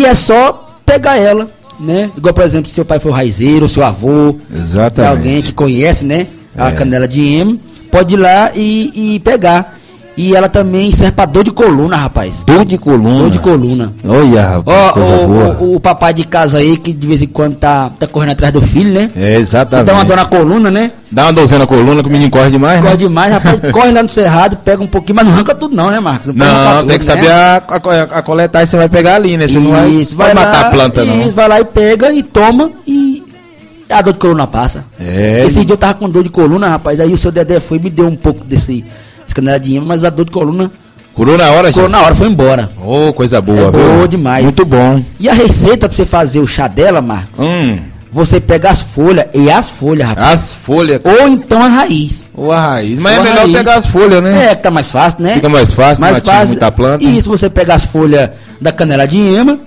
e 0.00 0.04
é 0.04 0.14
só 0.14 0.78
pegar 0.84 1.16
ela, 1.16 1.48
né? 1.80 2.10
Igual, 2.16 2.34
por 2.34 2.44
exemplo, 2.44 2.68
se 2.68 2.74
seu 2.74 2.84
pai 2.84 2.98
for 2.98 3.10
raizeiro, 3.10 3.68
seu 3.68 3.82
avô, 3.84 4.36
Exatamente. 4.54 5.10
alguém 5.16 5.42
que 5.42 5.52
conhece, 5.52 6.04
né? 6.04 6.26
A 6.56 6.68
É. 6.68 6.72
canela 6.72 7.06
de 7.08 7.22
ema, 7.22 7.56
pode 7.90 8.14
ir 8.14 8.18
lá 8.18 8.50
e, 8.54 9.14
e 9.14 9.20
pegar. 9.20 9.75
E 10.16 10.34
ela 10.34 10.48
também 10.48 10.90
serve 10.90 11.12
pra 11.12 11.26
dor 11.26 11.44
de 11.44 11.50
coluna, 11.50 11.94
rapaz. 11.96 12.42
Dor 12.46 12.64
de 12.64 12.78
coluna. 12.78 13.18
Dor 13.18 13.30
de 13.30 13.38
coluna. 13.38 13.92
Olha, 14.02 14.48
rapaz, 14.48 14.88
Ó, 14.88 14.92
coisa 14.92 15.12
o, 15.16 15.28
boa. 15.28 15.56
o- 15.60 15.74
o 15.76 15.80
papai 15.80 16.14
de 16.14 16.24
casa 16.24 16.56
aí 16.56 16.78
que 16.78 16.90
de 16.90 17.06
vez 17.06 17.20
em 17.20 17.26
quando 17.26 17.56
tá, 17.56 17.90
tá 17.98 18.06
correndo 18.06 18.30
atrás 18.32 18.50
do 18.50 18.62
filho, 18.62 18.94
né? 18.94 19.10
É, 19.14 19.36
exatamente. 19.36 19.84
dá 19.86 19.92
uma 19.92 20.04
dor 20.06 20.16
na 20.16 20.24
coluna, 20.24 20.70
né? 20.70 20.90
Dá 21.12 21.24
uma 21.24 21.32
dorzinha 21.34 21.58
na 21.58 21.66
coluna 21.66 22.02
que 22.02 22.08
o 22.08 22.12
menino 22.12 22.30
corre 22.30 22.48
demais, 22.48 22.80
Corre 22.80 22.92
né? 22.92 22.96
demais, 22.96 23.32
rapaz, 23.34 23.60
corre 23.70 23.92
lá 23.92 24.02
no 24.02 24.08
cerrado, 24.08 24.56
pega 24.56 24.82
um 24.82 24.86
pouquinho, 24.86 25.16
mas 25.16 25.26
não 25.26 25.34
arranca 25.34 25.54
tudo 25.54 25.76
não, 25.76 25.90
né, 25.90 26.00
Marcos? 26.00 26.34
Não, 26.34 26.76
tudo, 26.80 26.88
tem 26.88 26.98
que 26.98 27.06
né? 27.06 27.14
saber 27.14 27.30
a, 27.30 27.56
a, 27.68 28.18
a 28.18 28.22
coletar 28.22 28.62
e 28.62 28.66
você 28.66 28.76
vai 28.78 28.88
pegar 28.88 29.16
ali, 29.16 29.36
né? 29.36 29.46
Você 29.46 29.58
não 29.58 29.70
vai, 29.72 29.86
Isso, 29.90 30.16
vai 30.16 30.32
matar 30.32 30.62
lá, 30.62 30.68
a 30.68 30.70
planta, 30.70 31.04
não. 31.04 31.20
Isso, 31.26 31.32
vai 31.32 31.46
lá 31.46 31.60
e 31.60 31.64
pega 31.66 32.10
e 32.10 32.22
toma 32.22 32.70
e 32.86 33.22
a 33.90 34.00
dor 34.00 34.14
de 34.14 34.18
coluna 34.18 34.46
passa. 34.46 34.82
É, 34.98 35.42
Esse 35.44 35.62
dia 35.62 35.74
eu 35.74 35.78
tava 35.78 35.92
com 35.94 36.08
dor 36.08 36.22
de 36.22 36.30
coluna, 36.30 36.68
rapaz, 36.70 37.00
aí 37.00 37.12
o 37.12 37.18
seu 37.18 37.30
Dedé 37.30 37.60
foi 37.60 37.76
e 37.76 37.80
me 37.82 37.90
deu 37.90 38.06
um 38.06 38.16
pouco 38.16 38.42
desse 38.44 38.82
escaneladinho, 39.40 39.82
mas 39.84 40.04
a 40.04 40.10
dor 40.10 40.24
de 40.24 40.30
coluna 40.30 40.70
curou 41.14 41.36
na 41.38 41.50
hora, 41.50 41.72
curou 41.72 41.88
gente. 41.88 41.92
na 41.92 42.02
hora, 42.04 42.14
foi 42.14 42.26
embora. 42.28 42.70
Ô, 42.82 43.12
coisa 43.12 43.40
boa, 43.40 43.58
É 43.68 43.70
viu? 43.70 43.72
boa 43.72 44.08
demais. 44.08 44.42
Muito 44.44 44.64
bom. 44.64 45.02
E 45.20 45.28
a 45.28 45.32
receita 45.32 45.88
pra 45.88 45.96
você 45.96 46.06
fazer 46.06 46.40
o 46.40 46.46
chá 46.46 46.66
dela, 46.68 47.00
Marcos, 47.00 47.38
Hum, 47.40 47.78
você 48.12 48.40
pega 48.40 48.70
as 48.70 48.80
folhas 48.82 49.26
e 49.34 49.50
as 49.50 49.68
folhas, 49.68 50.08
rapaz. 50.08 50.32
as 50.32 50.52
folhas 50.54 51.00
Ou 51.04 51.28
então 51.28 51.62
a 51.62 51.68
raiz. 51.68 52.26
ou 52.34 52.50
a 52.52 52.60
raiz. 52.60 52.98
Mas 52.98 53.14
Ou 53.18 53.20
é 53.20 53.22
melhor 53.28 53.38
raiz. 53.42 53.52
pegar 53.56 53.74
as 53.76 53.86
folhas, 53.86 54.22
né? 54.22 54.46
É, 54.50 54.54
que 54.54 54.62
tá 54.62 54.70
mais 54.70 54.90
fácil, 54.90 55.22
né? 55.22 55.34
Fica 55.34 55.48
mais 55.48 55.72
fácil, 55.72 56.04
não 56.04 56.10
atinge 56.14 56.46
muita 56.46 56.72
planta. 56.72 57.04
Isso, 57.04 57.28
você 57.28 57.50
pega 57.50 57.74
as 57.74 57.84
folhas 57.84 58.30
da 58.60 58.72
canela 58.72 59.06
de 59.06 59.18
ema, 59.18 59.58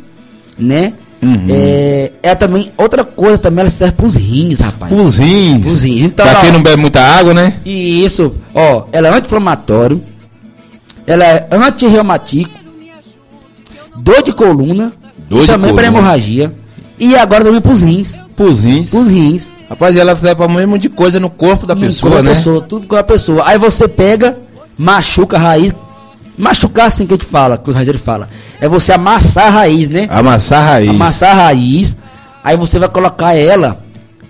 né? 0.57 0.93
Uhum. 1.21 1.47
É, 1.49 2.11
é 2.23 2.35
também, 2.35 2.71
outra 2.77 3.03
coisa 3.03 3.37
também, 3.37 3.61
ela 3.61 3.69
serve 3.69 3.93
pros 3.95 4.15
rins, 4.15 4.59
rapaz. 4.61 4.91
Os 4.91 5.17
rins. 5.17 5.65
Os 5.65 5.83
rins. 5.83 6.03
Então, 6.03 6.25
pra 6.25 6.37
ó, 6.39 6.41
quem 6.41 6.51
não 6.51 6.63
bebe 6.63 6.77
muita 6.81 7.01
água, 7.01 7.33
né? 7.33 7.55
E 7.65 8.03
isso, 8.03 8.33
ó, 8.53 8.85
ela 8.91 9.09
é 9.09 9.11
anti-inflamatório, 9.11 10.01
ela 11.05 11.25
é 11.25 11.47
anti-reumatíco, 11.51 12.51
dor 13.97 14.21
de 14.23 14.31
coluna, 14.31 14.93
Dor 15.29 15.41
de 15.41 15.47
também 15.47 15.73
para 15.75 15.87
hemorragia, 15.87 16.53
e 16.97 17.15
agora 17.15 17.43
também 17.43 17.61
pros 17.61 17.81
rins. 17.81 18.17
Pros 18.35 18.63
rins. 18.63 18.91
Pros 18.91 19.09
rins. 19.09 19.51
Rapaz, 19.69 19.95
ela 19.97 20.15
serve 20.15 20.35
pra 20.35 20.45
um 20.47 20.67
monte 20.67 20.83
de 20.83 20.89
coisa 20.89 21.19
no 21.19 21.29
corpo 21.29 21.65
da 21.67 21.73
Hum, 21.73 21.79
pessoa, 21.81 22.19
a 22.19 22.23
né? 22.23 22.29
pessoa, 22.29 22.61
tudo 22.61 22.87
com 22.87 22.95
a 22.95 23.03
pessoa. 23.03 23.43
Aí 23.45 23.57
você 23.57 23.87
pega, 23.87 24.39
machuca 24.77 25.35
a 25.37 25.39
raiz. 25.39 25.73
Machucar 26.39 26.87
assim 26.87 27.05
que 27.05 27.13
a 27.13 27.17
gente 27.17 27.25
fala, 27.27 27.57
que 27.57 27.69
os 27.69 27.75
raizeiros 27.75 28.01
falam. 28.01 28.27
É 28.61 28.67
você 28.67 28.93
amassar 28.93 29.47
a 29.47 29.49
raiz, 29.49 29.89
né? 29.89 30.07
Amassar 30.09 30.61
a 30.61 30.65
raiz. 30.71 30.89
Amassar 30.89 31.31
a 31.31 31.43
raiz. 31.43 31.97
Aí 32.43 32.55
você 32.55 32.79
vai 32.79 32.87
colocar 32.87 33.35
ela 33.35 33.77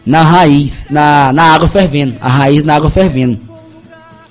na 0.05 0.23
raiz, 0.23 0.85
na, 0.89 1.31
na 1.31 1.43
água 1.53 1.67
fervendo. 1.67 2.15
A 2.19 2.27
raiz 2.27 2.63
na 2.63 2.75
água 2.75 2.89
fervendo. 2.89 3.39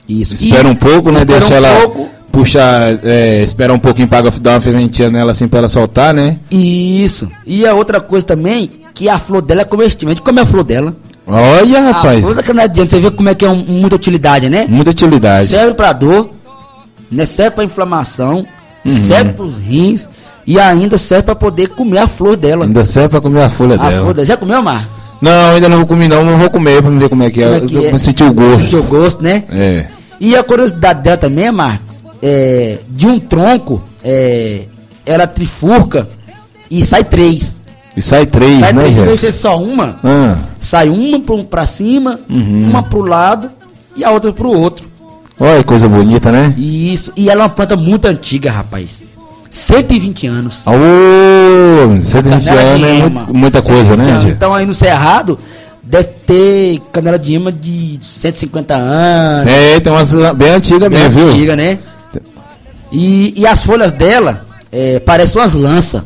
Isso. 0.08 0.34
Espera 0.34 0.66
E 0.66 0.70
um 0.70 0.74
pouco, 0.74 1.10
né? 1.12 1.24
Deixa 1.24 1.52
um 1.52 1.56
ela 1.56 1.80
pouco. 1.82 2.08
puxar, 2.32 2.98
é, 3.04 3.42
espera 3.42 3.72
um 3.72 3.78
pouquinho 3.78 4.08
pra 4.08 4.18
água 4.18 4.32
dar 4.40 4.54
uma 4.54 4.60
ferventinha 4.60 5.10
nela 5.10 5.30
assim 5.32 5.46
pra 5.46 5.58
ela 5.60 5.68
soltar, 5.68 6.12
né? 6.12 6.38
Isso. 6.50 7.30
E 7.46 7.64
a 7.66 7.74
outra 7.74 8.00
coisa 8.00 8.26
também, 8.26 8.70
que 8.94 9.08
a 9.08 9.18
flor 9.18 9.40
dela 9.42 9.60
é 9.60 9.64
comestível. 9.64 10.08
A 10.08 10.14
gente 10.14 10.22
come 10.24 10.40
a 10.40 10.46
flor 10.46 10.64
dela. 10.64 10.96
Olha, 11.26 11.78
A 11.78 11.92
rapaz. 11.92 12.20
flor 12.22 12.34
da 12.34 12.42
canadiana, 12.42 12.88
você 12.88 12.98
vê 13.00 13.10
como 13.10 13.28
é 13.28 13.34
que 13.34 13.44
é 13.44 13.50
um- 13.50 13.62
muita 13.64 13.96
utilidade, 13.96 14.48
né? 14.48 14.66
Muita 14.68 14.90
utilidade. 14.90 15.46
Serve 15.48 15.74
pra 15.74 15.92
dor, 15.92 16.30
né? 17.10 17.24
serve 17.24 17.52
pra 17.56 17.64
inflamação, 17.64 18.46
Uhum. 18.84 18.92
serve 18.92 19.32
pros 19.32 19.56
rins 19.58 20.08
e 20.46 20.58
ainda 20.58 20.96
serve 20.96 21.24
pra 21.24 21.34
poder 21.34 21.68
comer 21.70 21.98
a 21.98 22.08
flor 22.08 22.36
dela. 22.36 22.64
Ainda 22.64 22.84
serve 22.84 23.08
pra 23.10 23.20
comer 23.20 23.42
a 23.42 23.50
folha 23.50 23.74
a 23.74 23.90
dela. 23.90 24.24
Já 24.24 24.36
comeu, 24.36 24.62
Marcos? 24.62 24.98
Não, 25.20 25.50
ainda 25.50 25.68
não 25.68 25.78
vou 25.78 25.86
comer 25.86 26.08
não, 26.08 26.24
mas 26.24 26.38
vou 26.38 26.48
comer 26.50 26.80
pra 26.80 26.90
ver 26.92 27.08
como 27.08 27.22
é 27.24 27.30
que 27.30 27.42
é. 27.42 27.60
Como 27.60 27.70
é 27.70 27.74
Eu 27.76 27.86
é? 27.86 27.90
vou 27.90 27.98
sentir 27.98 28.22
o 28.24 28.32
gosto. 28.32 28.62
Sentiu 28.62 28.78
o 28.80 28.82
gosto, 28.84 29.22
né? 29.22 29.42
É. 29.50 29.86
E 30.20 30.36
a 30.36 30.42
curiosidade 30.44 31.02
dela 31.02 31.16
também, 31.16 31.50
Marcos, 31.50 32.04
é, 32.22 32.78
de 32.88 33.06
um 33.06 33.18
tronco, 33.18 33.82
é, 34.04 34.62
ela 35.04 35.26
trifurca 35.26 36.08
e 36.70 36.82
sai 36.84 37.02
três. 37.04 37.56
E 37.96 38.00
sai 38.00 38.26
três, 38.26 38.58
sai 38.58 38.72
né, 38.72 38.82
três, 38.82 38.94
gente? 38.94 39.18
ser 39.18 39.32
só 39.32 39.60
uma, 39.60 39.98
Ah, 40.04 40.36
sai 40.60 40.88
uma 40.88 41.18
pro, 41.20 41.42
pra 41.44 41.66
cima, 41.66 42.20
Uhum. 42.30 42.68
uma 42.70 42.82
pro 42.84 43.00
lado 43.02 43.50
e 43.96 44.04
a 44.04 44.10
outra 44.12 44.32
pro 44.32 44.50
outro. 44.52 44.87
Olha 45.38 45.58
que 45.58 45.64
coisa 45.64 45.88
bonita, 45.88 46.30
né? 46.32 46.54
Isso, 46.56 47.12
e 47.16 47.28
ela 47.30 47.42
é 47.42 47.44
uma 47.44 47.48
planta 47.50 47.76
muito 47.76 48.06
antiga, 48.06 48.50
rapaz. 48.50 49.04
120 49.50 50.26
anos. 50.26 50.62
Ô, 50.66 52.02
120 52.02 52.44
Canela 52.44 52.78
de 52.78 52.84
anos 52.84 52.88
é 52.88 53.06
ema. 53.06 53.26
muita 53.32 53.62
coisa, 53.62 53.84
120 53.84 53.98
né, 53.98 54.10
anos. 54.12 54.22
gente? 54.24 54.34
Então 54.34 54.54
aí 54.54 54.66
no 54.66 54.74
Cerrado 54.74 55.38
deve 55.82 56.08
ter 56.26 56.80
canela 56.92 57.18
de 57.18 57.34
ema 57.34 57.50
de 57.50 57.98
150 58.00 58.74
anos. 58.74 59.46
É, 59.46 59.80
tem 59.80 59.92
umas 59.92 60.12
bem 60.34 60.50
antigas 60.50 60.88
bem 60.90 60.98
mesmo, 60.98 61.20
viu? 61.20 61.30
antiga, 61.30 61.56
né? 61.56 61.78
E, 62.92 63.34
e 63.36 63.46
as 63.46 63.64
folhas 63.64 63.92
dela 63.92 64.44
é, 64.70 64.98
parecem 65.00 65.40
umas 65.40 65.54
lanças. 65.54 66.02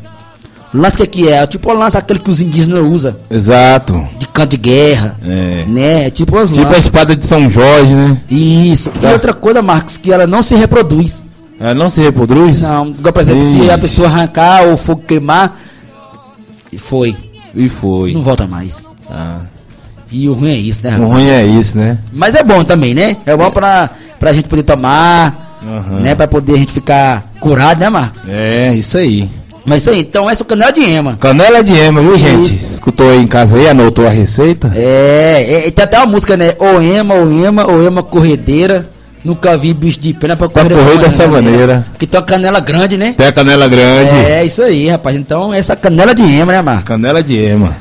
Lança 0.74 0.96
que 0.96 1.06
que 1.06 1.28
é? 1.28 1.46
Tipo 1.46 1.70
uma 1.70 1.80
lança 1.84 1.98
aquele 1.98 2.18
que 2.18 2.30
os 2.30 2.40
indígenas 2.40 2.82
usam 2.82 3.14
Exato. 3.30 4.08
de 4.18 4.26
canto 4.28 4.50
de 4.52 4.56
guerra. 4.56 5.16
É. 5.22 5.64
Né? 5.68 6.06
É 6.06 6.10
tipo 6.10 6.34
umas 6.36 6.48
Tipo 6.48 6.62
a 6.62 6.64
lanças. 6.68 6.84
espada 6.84 7.14
de 7.14 7.26
São 7.26 7.50
Jorge, 7.50 7.94
né? 7.94 8.18
Isso. 8.30 8.88
Tá. 8.90 9.10
E 9.10 9.12
outra 9.12 9.34
coisa, 9.34 9.60
Marcos, 9.60 9.98
que 9.98 10.10
ela 10.12 10.26
não 10.26 10.42
se 10.42 10.54
reproduz. 10.54 11.20
Ela 11.60 11.74
não 11.74 11.90
se 11.90 12.00
reproduz? 12.00 12.62
Não, 12.62 12.88
igual, 12.88 13.12
por 13.12 13.20
exemplo, 13.22 13.44
se 13.44 13.60
a 13.60 13.74
Ixi. 13.74 13.78
pessoa 13.80 14.08
arrancar 14.08 14.62
ou 14.66 14.72
o 14.72 14.76
fogo 14.76 15.02
queimar, 15.06 15.60
e 16.72 16.78
foi. 16.78 17.14
E 17.54 17.68
foi. 17.68 18.14
Não 18.14 18.22
volta 18.22 18.46
mais. 18.46 18.76
Ah. 19.10 19.40
E 20.10 20.28
o 20.28 20.32
ruim 20.32 20.50
é 20.52 20.56
isso, 20.56 20.80
né, 20.82 20.90
O 20.90 20.92
rapaz? 21.02 21.10
ruim 21.12 21.28
é 21.28 21.44
isso, 21.46 21.76
né? 21.78 21.98
Mas 22.12 22.34
é 22.34 22.42
bom 22.42 22.64
também, 22.64 22.94
né? 22.94 23.16
É 23.26 23.36
bom 23.36 23.50
pra, 23.50 23.90
pra 24.18 24.32
gente 24.32 24.48
poder 24.48 24.62
tomar, 24.62 25.58
Aham. 25.62 26.00
né? 26.00 26.14
Pra 26.14 26.26
poder 26.26 26.54
a 26.54 26.56
gente 26.56 26.72
ficar 26.72 27.30
curado, 27.40 27.78
né, 27.80 27.88
Marcos? 27.88 28.28
É, 28.28 28.74
isso 28.74 28.96
aí. 28.98 29.30
Mas 29.64 29.82
isso 29.82 29.90
aí, 29.90 30.00
então 30.00 30.28
essa 30.28 30.42
é 30.42 30.44
o 30.44 30.46
canela 30.46 30.72
de 30.72 30.82
ema. 30.82 31.16
Canela 31.20 31.62
de 31.62 31.76
ema, 31.76 32.00
viu, 32.00 32.18
gente? 32.18 32.52
Isso. 32.52 32.72
Escutou 32.72 33.08
aí 33.10 33.18
em 33.18 33.26
casa 33.26 33.56
aí, 33.56 33.68
anotou 33.68 34.06
a 34.06 34.10
receita? 34.10 34.72
É, 34.74 35.66
é, 35.66 35.70
tem 35.70 35.84
até 35.84 35.98
uma 35.98 36.06
música, 36.06 36.36
né? 36.36 36.54
O 36.58 36.80
ema, 36.80 37.14
o 37.14 37.44
ema, 37.44 37.66
o 37.66 37.86
ema 37.86 38.02
corredeira. 38.02 38.88
Nunca 39.24 39.56
vi 39.56 39.72
bicho 39.72 40.00
de 40.00 40.12
pena 40.12 40.34
pra 40.34 40.48
correr, 40.48 40.70
correr 40.70 40.98
dessa 40.98 41.28
maneira. 41.28 41.86
Que 41.96 42.08
tem 42.08 42.18
uma 42.18 42.26
canela 42.26 42.58
grande, 42.58 42.96
né? 42.96 43.14
Tem 43.16 43.28
a 43.28 43.32
canela 43.32 43.68
grande. 43.68 44.16
É, 44.16 44.44
isso 44.44 44.62
aí, 44.62 44.88
rapaz. 44.88 45.14
Então, 45.16 45.54
essa 45.54 45.76
canela 45.76 46.12
de 46.12 46.24
ema, 46.24 46.52
né, 46.52 46.60
Marcos? 46.60 46.84
Canela 46.84 47.22
de 47.22 47.38
ema. 47.38 47.76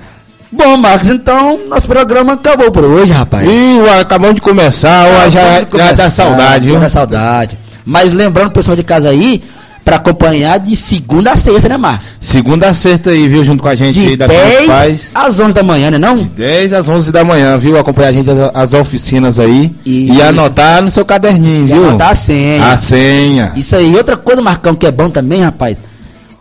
Bom, 0.51 0.77
Marcos, 0.77 1.07
então 1.07 1.59
nosso 1.67 1.87
programa 1.87 2.33
acabou 2.33 2.69
por 2.71 2.83
hoje, 2.83 3.13
rapaz. 3.13 3.47
Ih, 3.49 3.79
acabamos 4.01 4.35
de 4.35 4.41
começar, 4.41 5.07
já, 5.07 5.27
de 5.27 5.33
já 5.33 5.59
dá 5.61 5.65
começar, 5.65 6.09
saudade, 6.09 6.65
viu? 6.65 6.73
já 6.75 6.79
dá 6.81 6.89
saudade. 6.89 7.57
Mas 7.85 8.13
lembrando 8.13 8.49
o 8.49 8.51
pessoal 8.51 8.75
de 8.75 8.83
casa 8.83 9.09
aí, 9.09 9.41
pra 9.83 9.95
acompanhar 9.95 10.59
de 10.59 10.75
segunda 10.75 11.31
a 11.31 11.35
sexta, 11.35 11.67
né, 11.69 11.77
Marcos? 11.77 12.07
Segunda 12.19 12.67
a 12.69 12.73
sexta 12.73 13.09
aí, 13.09 13.27
viu, 13.27 13.43
junto 13.43 13.61
com 13.63 13.69
a 13.69 13.75
gente 13.75 13.99
De 13.99 14.07
aí 14.09 14.15
da 14.15 14.27
Turma 14.27 14.41
que 14.43 14.49
10 14.51 14.65
Faz. 14.65 15.11
às 15.15 15.39
11 15.39 15.55
da 15.55 15.63
manhã, 15.63 15.91
né, 15.91 15.97
não? 15.97 16.17
10 16.23 16.73
às 16.73 16.87
11 16.87 17.11
da 17.11 17.23
manhã, 17.23 17.57
viu? 17.57 17.77
Acompanhar 17.79 18.09
a 18.09 18.11
gente 18.11 18.29
às- 18.53 18.73
oficinas 18.73 19.39
aí. 19.39 19.71
E 19.85 20.09
Isso. 20.11 20.21
anotar 20.21 20.81
no 20.83 20.89
seu 20.89 21.03
caderninho, 21.03 21.65
E 21.67 21.73
viu? 21.73 21.89
anotar 21.89 22.09
a 22.11 22.15
senha. 22.15 22.65
A 22.71 22.77
senha. 22.77 23.51
Isso 23.55 23.75
aí. 23.75 23.95
Outra 23.95 24.15
coisa, 24.17 24.41
Marcão, 24.41 24.75
que 24.75 24.85
é 24.85 24.91
bom 24.91 25.09
também, 25.09 25.41
rapaz. 25.41 25.77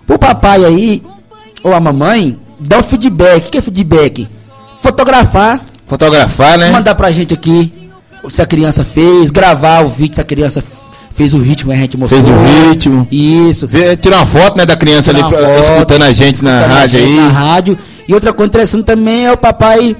Pro 0.07 0.19
papai 0.19 0.65
aí, 0.65 1.03
ou 1.63 1.73
a 1.75 1.81
mamãe, 1.81 2.37
dá 2.59 2.79
um 2.79 2.83
feedback. 2.83 3.47
O 3.47 3.51
que 3.51 3.59
é 3.59 3.63
feedback? 3.63 4.29
Fotografar, 4.83 5.61
Fotografar, 5.87 6.57
né? 6.59 6.71
mandar 6.71 6.95
pra 6.95 7.11
gente 7.11 7.35
aqui 7.35 7.73
se 8.29 8.41
a 8.43 8.47
criança 8.47 8.85
fez, 8.85 9.31
gravar 9.31 9.85
o 9.85 9.89
vídeo 9.89 10.15
se 10.15 10.21
a 10.21 10.25
criança 10.25 10.61
f- 10.61 10.80
fez 11.11 11.35
o 11.35 11.39
ritmo, 11.39 11.73
a 11.73 11.77
gente 11.77 11.97
mostrou. 11.97 12.23
Fez 12.23 12.35
o 12.35 12.69
ritmo. 12.69 13.07
Isso. 13.11 13.67
Vê- 13.67 13.97
tirar 13.97 14.19
uma 14.19 14.27
foto, 14.27 14.57
né, 14.57 14.65
da 14.67 14.77
criança 14.77 15.11
ali, 15.11 15.21
pra- 15.21 15.39
foto, 15.39 15.61
escutando 15.61 16.03
a 16.03 16.13
gente 16.13 16.43
na 16.43 16.65
a 16.65 16.67
rádio 16.67 17.01
aí. 17.01 17.17
Na 17.17 17.29
rádio. 17.29 17.79
E 18.09 18.15
outra 18.15 18.33
coisa 18.33 18.49
interessante 18.49 18.85
também 18.85 19.27
é 19.27 19.33
o 19.33 19.37
papai, 19.37 19.97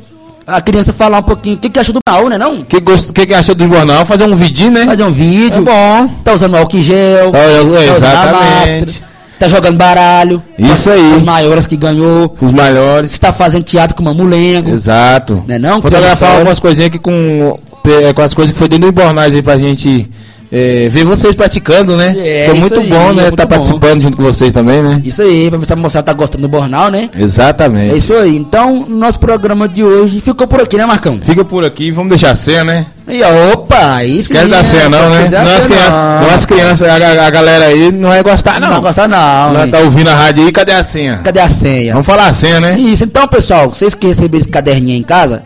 a 0.47 0.61
criança 0.61 0.93
falar 0.93 1.19
um 1.19 1.23
pouquinho 1.23 1.57
o 1.57 1.59
que, 1.59 1.71
que 1.71 1.79
achou 1.79 1.95
do 1.95 2.01
canal, 2.05 2.29
né 2.29 2.37
não? 2.37 2.61
O 2.61 2.65
que, 2.65 2.81
gost... 2.81 3.13
que, 3.13 3.27
que 3.27 3.35
achou 3.35 3.55
do 3.55 3.69
jornal? 3.69 4.05
Fazer 4.05 4.25
um 4.25 4.35
vidinho, 4.35 4.73
né? 4.73 4.85
Fazer 4.85 5.05
um 5.05 5.13
vídeo. 5.13 5.59
É 5.59 5.61
bom. 5.61 6.09
Tá 6.25 6.33
usando 6.33 6.57
álcool 6.57 6.83
gel. 6.83 7.33
É, 7.35 7.61
é, 7.61 7.63
tá 7.63 7.93
a 7.93 7.97
exatamente. 7.97 8.35
máscara, 8.35 9.11
Tá 9.39 9.49
jogando 9.49 9.79
baralho. 9.79 10.43
Isso 10.59 10.91
aí. 10.91 11.15
Os 11.17 11.23
maiores 11.23 11.67
que 11.67 11.75
ganhou. 11.77 12.37
Os 12.41 12.53
maiores. 12.53 13.11
Está 13.13 13.33
fazendo 13.33 13.63
teatro 13.63 13.97
com 13.97 14.03
mamulengo. 14.03 14.71
Exato. 14.71 15.43
Né 15.47 15.59
não? 15.59 15.81
Fotografar 15.81 16.33
algumas 16.35 16.59
coisinhas 16.59 16.89
aqui 16.89 16.99
com, 16.99 17.59
é, 17.87 18.13
com 18.13 18.21
as 18.21 18.35
coisas 18.35 18.53
que 18.53 18.59
foi 18.59 18.69
dentro 18.69 18.91
do 18.91 18.93
Bornais 18.93 19.33
aí 19.35 19.41
pra 19.41 19.57
gente 19.57 20.11
é, 20.53 20.89
ver 20.89 21.05
vocês 21.05 21.35
praticando, 21.35 21.97
né? 21.97 22.13
É, 22.17 22.47
isso 22.47 22.57
muito 22.57 22.81
aí, 22.81 22.89
bom, 22.89 23.13
né? 23.13 23.23
é 23.23 23.25
Tá 23.25 23.29
muito 23.31 23.37
bom. 23.43 23.47
participando 23.47 24.01
junto 24.03 24.17
com 24.17 24.23
vocês 24.25 24.53
também, 24.53 24.83
né? 24.83 25.01
Isso 25.05 25.23
aí, 25.23 25.49
pra 25.49 25.59
você 25.59 25.75
mostrar 25.77 26.03
que 26.03 26.07
tá 26.07 26.13
gostando 26.13 26.43
do 26.43 26.49
Bornal, 26.49 26.91
né? 26.91 27.09
Exatamente. 27.17 27.95
É 27.95 27.97
isso 27.97 28.13
aí. 28.15 28.37
Então, 28.37 28.85
nosso 28.89 29.21
programa 29.21 29.69
de 29.69 29.85
hoje 29.85 30.21
ficou 30.21 30.49
por 30.49 30.61
aqui, 30.61 30.77
né, 30.77 30.85
Marcão? 30.87 31.21
Fica 31.23 31.45
por 31.45 31.65
aqui, 31.65 31.91
vamos 31.93 32.09
deixar 32.11 32.33
a 32.33 32.37
senha, 32.37 32.65
né? 32.65 32.87
E 33.09 33.23
opa, 33.53 34.05
isso 34.05 34.31
Quer 34.31 34.47
dar 34.47 34.65
senha 34.65 34.89
não, 34.89 35.11
né? 35.11 35.23
As, 35.25 35.67
crianças, 35.67 36.47
crianças, 36.47 36.89
a, 36.89 37.27
a- 37.27 37.31
galera 37.31 37.65
aí 37.67 37.91
não 37.91 38.09
vai 38.09 38.23
gostar, 38.23 38.55
Não, 38.61 38.69
não. 38.69 38.75
vai 38.75 38.81
gostar 38.83 39.09
não. 39.09 39.53
Nós 39.53 39.71
tá 39.71 39.79
ouvindo 39.81 40.09
a 40.11 40.15
rádio 40.15 40.45
aí, 40.45 40.53
cadê 40.53 40.73
a 40.73 40.83
senha? 40.85 41.19
Cadê 41.25 41.41
a 41.41 41.49
senha? 41.49 41.93
Vamos 41.93 42.07
falar 42.07 42.27
a 42.29 42.33
senha, 42.35 42.61
né? 42.61 42.79
Isso, 42.79 43.03
então, 43.03 43.27
pessoal, 43.27 43.69
vocês 43.69 43.95
que 43.97 44.07
receberam 44.07 44.41
esse 44.43 44.49
caderninho 44.49 44.97
em 44.97 45.03
casa, 45.03 45.43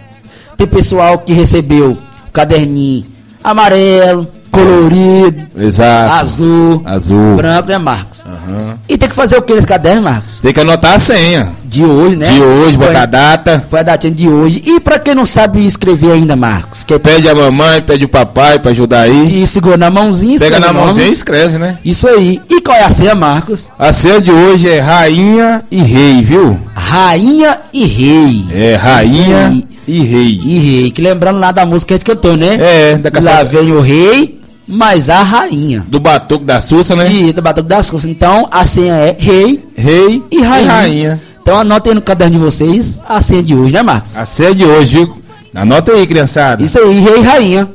tem 0.59 0.67
pessoal 0.67 1.19
que 1.19 1.33
recebeu 1.33 1.93
o 1.93 2.33
caderninho 2.33 3.07
amarelo, 3.43 4.27
colorido, 4.55 5.43
Exato. 5.57 6.13
azul, 6.15 6.83
Azul. 6.85 7.37
branco, 7.37 7.69
né, 7.69 7.79
Marcos? 7.79 8.21
Aham. 8.27 8.79
E 8.89 8.97
tem 8.97 9.09
que 9.09 9.15
fazer 9.15 9.37
o 9.37 9.43
que 9.43 9.55
nesse 9.55 9.67
caderno, 9.67 10.03
Marcos? 10.03 10.41
Tem 10.41 10.53
que 10.53 10.61
anotar 10.61 10.95
a 10.95 10.99
senha. 10.99 11.49
De 11.65 11.85
hoje, 11.85 12.15
né? 12.15 12.27
De 12.27 12.41
hoje, 12.41 12.79
Põe- 12.79 12.87
botar 12.87 13.03
a 13.03 13.07
data. 13.07 13.65
Põe 13.69 13.81
a 13.81 13.83
datinha 13.83 14.13
de 14.13 14.29
hoje. 14.29 14.63
E 14.65 14.79
pra 14.79 14.97
quem 14.99 15.13
não 15.15 15.27
sabe 15.27 15.67
escrever 15.67 16.13
ainda, 16.13 16.37
Marcos, 16.37 16.85
que 16.85 16.97
Pede 17.01 17.29
a 17.29 17.35
mamãe, 17.35 17.83
pede 17.83 18.05
o 18.05 18.09
papai 18.09 18.61
pra 18.61 18.71
ajudar 18.71 19.01
aí. 19.03 19.43
e 19.43 19.47
segura 19.47 19.77
na 19.77 19.91
mãozinha, 19.91 20.39
Pega 20.39 20.61
na 20.61 20.73
mãozinha 20.73 21.09
e 21.09 21.13
escreve, 21.13 21.59
né? 21.59 21.79
Isso 21.85 22.07
aí. 22.07 22.41
E 22.49 22.61
qual 22.61 22.77
é 22.77 22.85
a 22.85 22.91
senha, 22.91 23.15
Marcos? 23.17 23.67
A 23.77 23.93
senha 23.93 24.21
de 24.21 24.31
hoje 24.31 24.69
é 24.69 24.79
rainha 24.79 25.63
e 25.69 25.79
rei, 25.83 26.23
viu? 26.23 26.57
Rainha 26.75 27.59
e 27.73 27.85
Rei. 27.87 28.45
É, 28.53 28.77
rainha 28.77 29.65
e 29.87 30.01
rei. 30.01 30.41
E 30.45 30.59
Rei. 30.59 30.91
Que 30.93 31.03
lembrando 31.03 31.41
lá 31.41 31.51
da 31.51 31.67
música 31.67 31.89
que 31.89 31.95
a 31.95 31.97
gente 31.97 32.07
cantou, 32.07 32.37
né? 32.37 32.57
É, 32.61 32.97
da 32.99 33.09
Lá 33.09 33.11
caçada. 33.11 33.45
vem 33.45 33.73
o 33.73 33.81
rei, 33.81 34.41
mas 34.67 35.09
a 35.11 35.23
rainha. 35.23 35.85
Do 35.89 36.01
batuque 36.01 36.45
da 36.45 36.61
Sussa, 36.61 36.95
né? 36.97 37.11
E 37.13 37.33
do 37.33 37.43
Batuque 37.43 37.69
das 37.69 37.91
Coisas. 37.91 38.09
Então, 38.09 38.49
a 38.51 38.65
senha 38.65 38.95
é 38.95 39.17
rei 39.19 39.63
Rei 39.77 40.23
e 40.31 40.41
rainha. 40.43 40.71
rainha. 40.73 41.21
Então, 41.43 41.59
anotem 41.59 41.91
aí 41.91 41.95
no 41.95 42.01
caderno 42.03 42.39
de 42.39 42.43
vocês 42.45 43.01
a 43.09 43.21
senha 43.21 43.43
de 43.43 43.55
hoje, 43.55 43.75
né, 43.75 43.83
Marcos? 43.83 44.17
A 44.17 44.25
senha 44.25 44.55
de 44.55 44.65
hoje, 44.65 44.97
viu? 44.97 45.17
Anota 45.55 45.93
aí, 45.93 46.07
criançada. 46.07 46.63
Isso 46.63 46.79
aí, 46.79 46.99
rei 47.01 47.19
e 47.19 47.21
rainha. 47.23 47.69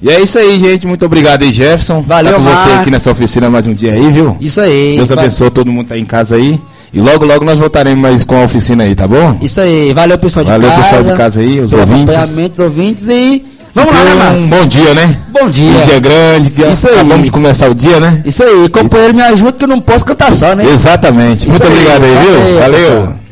E 0.00 0.08
é 0.10 0.20
isso 0.20 0.38
aí, 0.38 0.58
gente. 0.58 0.86
Muito 0.86 1.04
obrigado 1.04 1.42
aí, 1.42 1.52
Jefferson. 1.52 2.02
Valeu, 2.02 2.32
tá 2.34 2.38
com 2.38 2.44
você 2.44 2.54
Marcos. 2.66 2.80
aqui 2.82 2.90
nessa 2.90 3.10
oficina 3.10 3.50
mais 3.50 3.66
um 3.66 3.74
dia 3.74 3.94
aí, 3.94 4.10
viu? 4.12 4.36
Isso 4.40 4.60
aí. 4.60 4.94
Deus 4.96 5.08
Va- 5.08 5.14
abençoe 5.22 5.50
todo 5.50 5.72
mundo 5.72 5.88
tá 5.88 5.96
em 5.98 6.04
casa 6.04 6.36
aí. 6.36 6.60
E 6.92 7.00
logo, 7.00 7.24
logo 7.24 7.44
nós 7.44 7.58
voltaremos 7.58 8.00
mais 8.00 8.22
com 8.24 8.36
a 8.40 8.44
oficina 8.44 8.84
aí, 8.84 8.94
tá 8.94 9.08
bom? 9.08 9.36
Isso 9.42 9.60
aí. 9.60 9.92
Valeu, 9.92 10.16
pessoal 10.18 10.44
de 10.44 10.50
Valeu, 10.52 10.70
casa. 10.70 10.82
pessoal 10.82 11.02
de 11.02 11.14
casa 11.14 11.40
aí, 11.40 11.60
os 11.60 11.72
ouvintes. 11.72 12.14
acompanhamento, 12.16 12.52
os 12.52 12.60
ouvintes 12.60 13.08
e... 13.08 13.44
Vamos 13.78 13.94
lá, 13.94 14.04
né, 14.04 14.10
Tenham 14.10 14.18
Marcos? 14.24 14.38
um 14.42 14.46
bom 14.50 14.66
dia, 14.66 14.94
né? 14.94 15.16
Bom 15.28 15.48
dia. 15.50 15.70
Um 15.70 15.82
dia 15.82 16.00
grande, 16.00 16.50
que 16.50 16.62
Isso 16.62 16.88
aí. 16.88 16.94
acabamos 16.94 17.24
de 17.24 17.30
começar 17.30 17.68
o 17.70 17.74
dia, 17.74 18.00
né? 18.00 18.22
Isso 18.24 18.42
aí. 18.42 18.68
Companheiro, 18.68 19.14
me 19.14 19.22
ajuda 19.22 19.52
que 19.52 19.64
eu 19.64 19.68
não 19.68 19.80
posso 19.80 20.04
cantar 20.04 20.34
só, 20.34 20.54
né? 20.54 20.64
Exatamente. 20.68 21.48
Muito 21.48 21.62
aí. 21.62 21.68
obrigado 21.68 22.02
aí, 22.04 22.10
viu? 22.10 22.58
Valeu, 22.60 22.88
Valeu. 22.88 23.27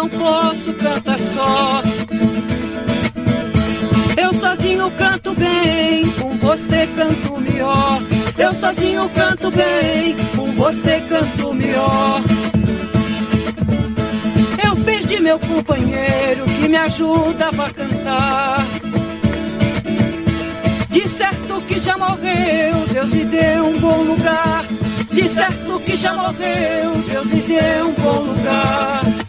Não 0.00 0.08
posso 0.08 0.72
cantar 0.74 1.18
só. 1.18 1.82
Eu 4.16 4.32
sozinho 4.32 4.90
canto 4.92 5.34
bem, 5.34 6.10
com 6.12 6.38
você 6.38 6.88
canto 6.96 7.38
melhor. 7.38 8.00
Eu 8.38 8.54
sozinho 8.54 9.10
canto 9.10 9.50
bem, 9.50 10.16
com 10.34 10.52
você 10.52 11.02
canto 11.06 11.52
melhor. 11.52 12.22
Eu 14.64 14.74
perdi 14.84 15.20
meu 15.20 15.38
companheiro 15.38 16.46
que 16.46 16.66
me 16.66 16.78
ajudava 16.78 17.66
a 17.66 17.70
cantar. 17.70 18.66
De 20.88 21.06
certo 21.08 21.60
que 21.68 21.78
já 21.78 21.98
morreu, 21.98 22.86
Deus 22.90 23.10
lhe 23.10 23.24
deu 23.24 23.66
um 23.66 23.78
bom 23.78 24.02
lugar. 24.02 24.64
De 25.12 25.28
certo 25.28 25.78
que 25.80 25.94
já 25.94 26.14
morreu, 26.14 26.94
Deus 27.06 27.26
lhe 27.26 27.42
deu 27.42 27.88
um 27.88 27.92
bom 27.92 28.20
lugar. 28.32 29.19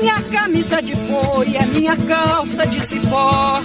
Minha 0.00 0.22
camisa 0.22 0.80
de 0.80 0.94
folha, 0.94 1.66
minha 1.74 1.96
calça 1.96 2.64
de 2.66 2.80
cipó. 2.80 3.60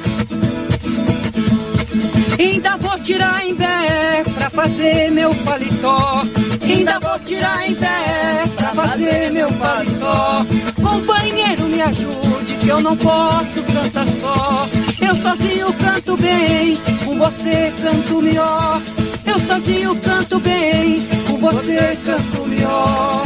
Ainda 2.40 2.76
vou 2.78 2.98
tirar 3.00 3.46
em 3.46 3.56
pé 3.56 4.24
pra 4.34 4.50
fazer 4.50 5.12
meu 5.12 5.34
paletó. 5.36 6.24
Ainda 6.62 7.00
vou 7.00 7.20
tirar 7.20 7.70
em 7.70 7.76
pé 7.76 8.46
pra 8.56 8.74
fazer 8.74 9.32
meu 9.32 9.48
paletó. 9.54 10.44
Companheiro, 10.82 11.66
me 11.66 11.82
ajude, 11.82 12.56
que 12.60 12.68
eu 12.68 12.82
não 12.82 12.98
posso 12.98 13.62
cantar 13.72 14.08
só. 14.08 14.68
Eu 15.00 15.16
sozinho 15.16 15.72
canto 15.74 16.18
bem, 16.18 16.78
com 17.06 17.16
você 17.16 17.72
canto 17.80 18.22
melhor. 18.22 18.82
Eu 19.24 19.38
sozinho 19.38 19.96
canto 19.98 20.40
bem, 20.40 21.08
com 21.28 21.38
você 21.38 21.96
canto 22.04 22.48
melhor. 22.48 23.24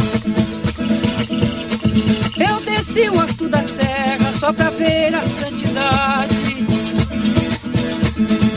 Desci 2.98 3.10
o 3.10 3.20
alto 3.20 3.48
da 3.48 3.62
serra 3.62 4.34
só 4.39 4.52
pra 4.52 4.72
ver 4.72 5.14
a 5.14 5.22
santidade. 5.22 6.66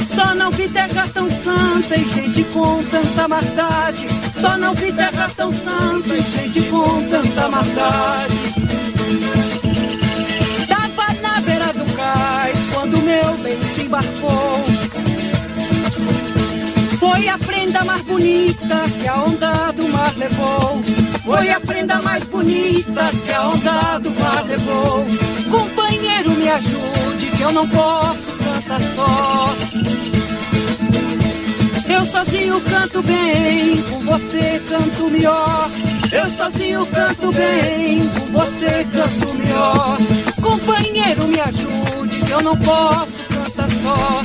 Só 0.06 0.34
não 0.34 0.50
vi 0.50 0.66
terra 0.68 1.06
tão 1.12 1.28
santa 1.28 1.94
e 1.94 2.08
gente 2.08 2.44
com 2.44 2.82
tanta 2.84 3.28
maldade. 3.28 4.06
Só 4.40 4.56
não 4.56 4.74
vi 4.74 4.92
terra 4.92 5.30
tão 5.36 5.52
santa 5.52 6.14
e 6.16 6.22
gente 6.22 6.62
com 6.70 7.06
tanta 7.10 7.48
maldade. 7.50 8.36
Tava 10.66 11.12
na 11.20 11.40
beira 11.42 11.72
do 11.74 11.84
cais 11.94 12.58
quando 12.72 13.02
meu 13.02 13.36
bem 13.42 13.60
se 13.60 13.82
embarcou. 13.82 14.64
Foi 16.98 17.28
a 17.28 17.36
prenda 17.36 17.84
mais 17.84 18.02
bonita 18.04 18.86
que 18.98 19.06
a 19.06 19.22
onda 19.22 19.70
do 19.72 19.86
mar 19.88 20.14
levou. 20.16 21.09
Foi 21.24 21.50
a 21.50 21.60
prenda 21.60 22.00
mais 22.02 22.24
bonita 22.24 23.10
que 23.24 23.32
a 23.32 23.48
onda 23.48 23.98
do 23.98 24.10
mar 24.20 24.44
levou. 24.46 25.06
Companheiro, 25.50 26.30
me 26.32 26.48
ajude, 26.48 27.30
que 27.36 27.42
eu 27.42 27.52
não 27.52 27.68
posso 27.68 28.30
cantar 28.38 28.82
só. 28.82 29.56
Eu 31.88 32.06
sozinho 32.06 32.60
canto 32.62 33.02
bem, 33.02 33.82
com 33.82 34.00
você 34.00 34.62
canto 34.68 35.10
melhor. 35.10 35.70
Eu 36.12 36.28
sozinho 36.28 36.86
canto 36.86 37.30
bem, 37.32 38.08
com 38.08 38.26
você 38.38 38.86
canto 38.92 39.34
melhor. 39.34 39.98
Companheiro, 40.40 41.28
me 41.28 41.40
ajude, 41.40 42.20
que 42.24 42.30
eu 42.30 42.40
não 42.40 42.56
posso 42.56 43.24
cantar 43.28 43.70
só. 43.82 44.22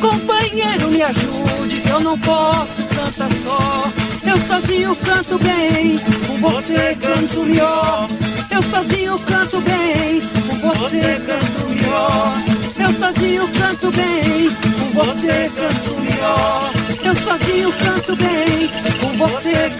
Companheiro, 0.00 0.88
me 0.88 1.02
ajude, 1.02 1.80
que 1.80 1.88
eu 1.88 2.00
não 2.00 2.18
posso 2.18 2.82
cantar 2.94 3.30
só. 3.44 3.99
Eu 4.24 4.38
sozinho 4.40 4.94
canto 4.96 5.38
bem, 5.38 5.98
com 6.26 6.38
você 6.38 6.96
canto 7.00 7.44
melhor. 7.44 8.08
Eu 8.50 8.62
sozinho 8.62 9.18
canto 9.20 9.60
bem, 9.60 10.20
com 10.60 10.70
você 10.70 11.20
canto 11.26 11.68
melhor. 11.68 12.34
Eu 12.78 12.92
sozinho 12.92 13.48
canto 13.48 13.90
bem, 13.90 14.50
com 14.78 15.04
você 15.04 15.50
canto 15.56 16.00
melhor. 16.00 16.70
Eu 17.04 17.16
sozinho 17.16 17.72
canto 17.72 18.16
bem, 18.16 18.70
com 19.00 19.16
você 19.16 19.70